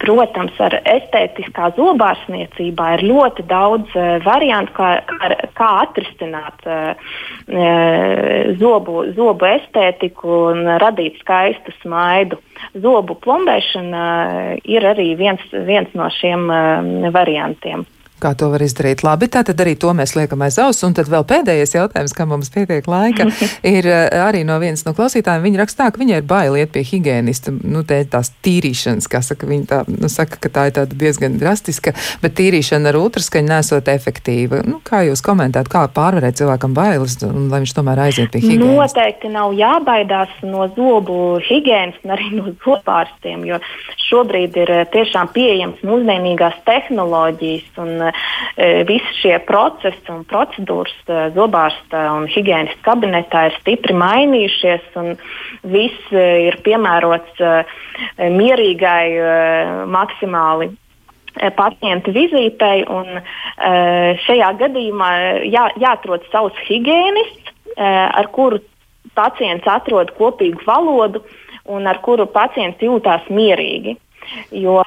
Protams, 0.00 0.56
ar 0.60 0.78
estētiskā 0.88 1.74
zobārstniecībā 1.76 2.88
ir 2.96 3.04
ļoti 3.04 3.44
daudz 3.48 3.92
variantu, 4.24 4.72
kā, 4.80 4.88
kā, 5.04 5.36
kā 5.58 5.70
atrisināt 5.84 6.66
uh, 6.68 6.92
zobu, 8.60 9.04
zobu 9.16 9.48
estētiku 9.48 10.38
un 10.52 10.68
radīt 10.82 11.18
skaistu 11.22 11.74
smaidu. 11.82 12.40
Zobu 12.74 13.18
plombēšana 13.24 14.04
uh, 14.04 14.54
ir 14.64 14.86
arī 14.94 15.12
viens, 15.20 15.42
viens 15.66 15.90
no 15.98 16.10
šiem 16.20 16.48
variantiem 17.14 17.86
kā 18.24 18.32
to 18.38 18.48
var 18.52 18.64
izdarīt 18.64 19.04
labi. 19.04 19.28
Tātad 19.32 19.60
arī 19.60 19.74
to 19.80 19.92
mēs 19.96 20.14
liekam 20.16 20.44
aiz 20.46 20.58
auss. 20.62 20.84
Un 20.86 20.96
tad 20.96 21.10
vēl 21.12 21.26
pēdējais 21.28 21.76
jautājums, 21.76 22.14
kam 22.16 22.32
mums 22.32 22.50
pietiek 22.54 22.86
laika, 22.88 23.28
ir 23.74 23.88
eh, 23.88 24.16
arī 24.24 24.44
no 24.48 24.56
vienas 24.62 24.86
no 24.86 24.94
klausītājiem. 24.96 25.44
Viņa 25.44 25.62
rakstā, 25.62 25.90
ka 25.92 26.00
viņai 26.00 26.20
ir 26.22 26.28
bail 26.28 26.56
iet 26.60 26.72
pie 26.74 26.84
higienista, 26.86 27.52
nu, 27.52 27.84
te 27.86 28.00
tās 28.10 28.32
tīrīšanas, 28.46 29.08
kā 29.10 29.20
saka, 29.24 29.48
viņa 29.50 29.68
tā, 29.70 29.80
nu, 29.90 30.10
saka, 30.12 30.40
ka 30.40 30.52
tā 30.52 30.68
ir 30.70 30.76
tāda 30.78 31.00
diezgan 31.04 31.38
drastiska, 31.40 31.94
bet 32.22 32.36
tīrīšana 32.40 32.92
ar 32.92 33.00
ultraskaņu 33.02 33.52
nesot 33.52 33.90
efektīva. 33.92 34.62
Nu, 34.68 34.80
kā 34.84 35.04
jūs 35.08 35.24
komentētu, 35.24 35.72
kā 35.72 35.84
pārvarēt 35.94 36.40
cilvēkam 36.40 36.76
bailes, 36.76 37.18
un 37.28 37.50
lai 37.52 37.62
viņš 37.64 37.76
tomēr 37.76 38.06
aiziet 38.06 38.32
pie 38.32 38.42
higienista? 38.44 38.72
Noteikti 38.74 39.32
nav 39.32 39.54
jābaidās 39.58 40.32
no 40.46 40.68
zobu 40.76 41.36
higienas 41.44 41.98
un 42.04 42.14
arī 42.16 42.30
no 42.38 42.54
zobārstiem, 42.64 43.44
jo 43.48 43.60
šobrīd 44.08 44.56
ir 44.62 44.74
eh, 44.80 44.86
tiešām 44.94 45.30
pieejams 45.34 45.84
mūsdienīgās 45.86 46.60
tehnoloģijas 46.68 47.82
un 47.84 48.04
E, 48.04 48.12
visi 48.88 49.16
šie 49.20 49.38
procesi 49.48 50.12
un 50.12 50.22
procedūras 50.30 50.94
e, 51.08 51.18
zobārsta 51.34 52.04
un 52.14 52.28
higiēnas 52.30 52.76
kabinetā 52.86 53.48
ir 53.48 53.56
stipri 53.60 53.96
mainījušies, 53.98 54.86
un 55.00 55.14
viss 55.72 56.12
e, 56.12 56.24
ir 56.48 56.58
piemērots 56.66 57.42
mierīgai, 58.18 59.06
maksimāli 59.90 60.70
pacienta 61.58 62.12
vizītei. 62.14 62.84
Un, 62.90 63.20
šajā 64.24 64.50
gadījumā 64.60 65.10
jā, 65.50 65.68
jāatrod 65.82 66.26
savs 66.30 66.58
higiēnists, 66.68 67.52
ar 67.78 68.28
kuru 68.34 68.60
pacients 69.18 69.66
atrod 69.70 70.12
kopīgu 70.18 70.62
valodu 70.66 71.22
un 71.70 71.86
ar 71.90 71.98
kuru 72.06 72.26
pacients 72.30 72.82
jūtās 72.82 73.26
mierīgi. 73.30 73.96
Jo 74.54 74.82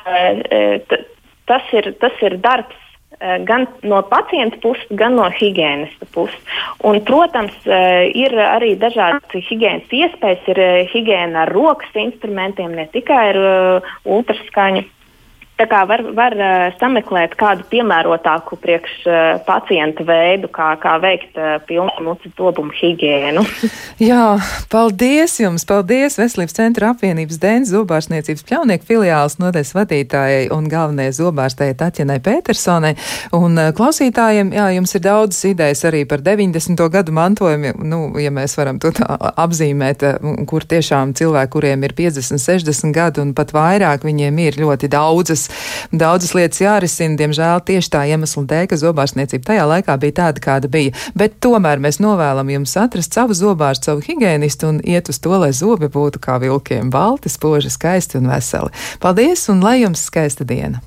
tas 1.47 1.73
ir, 1.73 1.93
tas 2.01 2.23
ir 2.23 2.37
darbs 2.43 2.86
gan 3.19 3.65
no 3.81 4.01
pacienta 4.05 4.57
puses, 4.61 4.85
gan 4.99 5.15
no 5.17 5.25
higiēnista 5.33 6.05
puses. 6.13 6.37
Un, 6.85 6.99
protams, 7.01 7.55
eh, 7.65 8.11
ir 8.13 8.35
arī 8.37 8.75
dažādas 8.77 9.33
higiēnas 9.33 9.89
iespējas. 9.89 10.43
Ir 10.53 10.59
eh, 10.61 10.89
higiēna 10.93 11.45
ar 11.45 11.53
rokas 11.53 11.97
instrumentiem, 11.97 12.75
ne 12.77 12.87
tikai 12.93 13.23
ar 13.33 13.41
ultraskaņu. 14.05 14.85
Tā 15.57 15.65
kā 15.65 15.79
var, 15.89 16.03
var 16.13 16.35
uh, 16.37 16.67
sameklēt 16.77 17.31
kādu 17.37 17.63
piemērotāku 17.71 18.59
priekš 18.61 18.91
uh, 19.09 19.15
pacienta 19.41 20.03
veidu, 20.05 20.51
kā, 20.53 20.75
kā 20.77 20.99
veikt 21.01 21.39
uh, 21.39 21.55
pilnu 21.65 22.03
mutes 22.05 22.35
dobumu 22.37 22.75
higiēnu. 22.77 23.41
Jā, 24.09 24.35
paldies 24.69 25.39
jums! 25.41 25.65
Paldies 25.65 26.19
Veselības 26.21 26.53
centra 26.59 26.91
apvienības 26.93 27.39
dēļ 27.41 27.65
zobārstniecības 27.71 28.45
pļaunieku 28.45 28.85
filiāls 28.85 29.39
nodeļas 29.41 29.73
vadītājai 29.79 30.43
un 30.53 30.67
galvenajai 30.69 31.15
zobārstējai 31.17 31.79
Tatjanai 31.81 32.19
Petersonai. 32.21 32.93
Un 33.33 33.57
klausītājiem, 33.77 34.53
jā, 34.53 34.69
jums 34.77 34.93
ir 34.93 35.03
daudzas 35.07 35.41
idejas 35.49 35.81
arī 35.89 36.03
par 36.05 36.21
90. 36.21 36.85
gadu 36.93 37.17
mantojumu, 37.17 37.73
nu, 37.81 38.03
ja 38.21 38.29
mēs 38.35 38.53
varam 38.61 38.77
to 38.83 38.93
tā 38.93 39.09
apzīmēt, 39.33 40.05
kur 40.45 40.69
tiešām 40.69 41.17
cilvēki, 41.17 41.53
kuriem 41.57 41.89
ir 41.89 41.97
50, 41.97 42.45
60 42.45 42.93
gadu 42.93 43.25
un 43.25 43.33
pat 43.37 43.57
vairāk, 43.57 44.05
viņiem 44.05 44.45
ir 44.45 44.61
ļoti 44.61 44.93
daudzas 44.93 45.46
daudzas, 45.91 46.17
daudzas 46.17 46.33
lietas 46.33 46.61
jārisina, 46.61 47.15
diemžēl 47.19 47.61
tieši 47.67 47.91
tā 47.93 48.01
iemesla 48.09 48.43
dēļ, 48.49 48.65
ka 48.71 48.79
zobārstniecība 48.81 49.45
tajā 49.51 49.67
laikā 49.69 49.97
bija 50.01 50.15
tāda, 50.21 50.41
kāda 50.41 50.71
bija. 50.71 50.95
Bet 51.15 51.39
tomēr 51.43 51.81
mēs 51.83 52.01
novēlam 52.01 52.49
jums 52.49 52.75
atrast 52.79 53.13
savu 53.13 53.37
zobārstu, 53.37 53.91
savu 53.91 54.03
higienistu 54.07 54.71
un 54.71 54.81
iet 54.83 55.11
uz 55.13 55.21
to, 55.21 55.35
lai 55.37 55.53
zobi 55.53 55.91
būtu 55.93 56.21
kā 56.23 56.39
vilkiem 56.41 56.89
balti, 56.89 57.29
spoži, 57.29 57.69
skaisti 57.69 58.17
un 58.17 58.31
veseli. 58.33 58.73
Paldies 59.03 59.47
un 59.53 59.61
lai 59.61 59.81
jums 59.83 60.07
skaista 60.09 60.47
diena! 60.47 60.81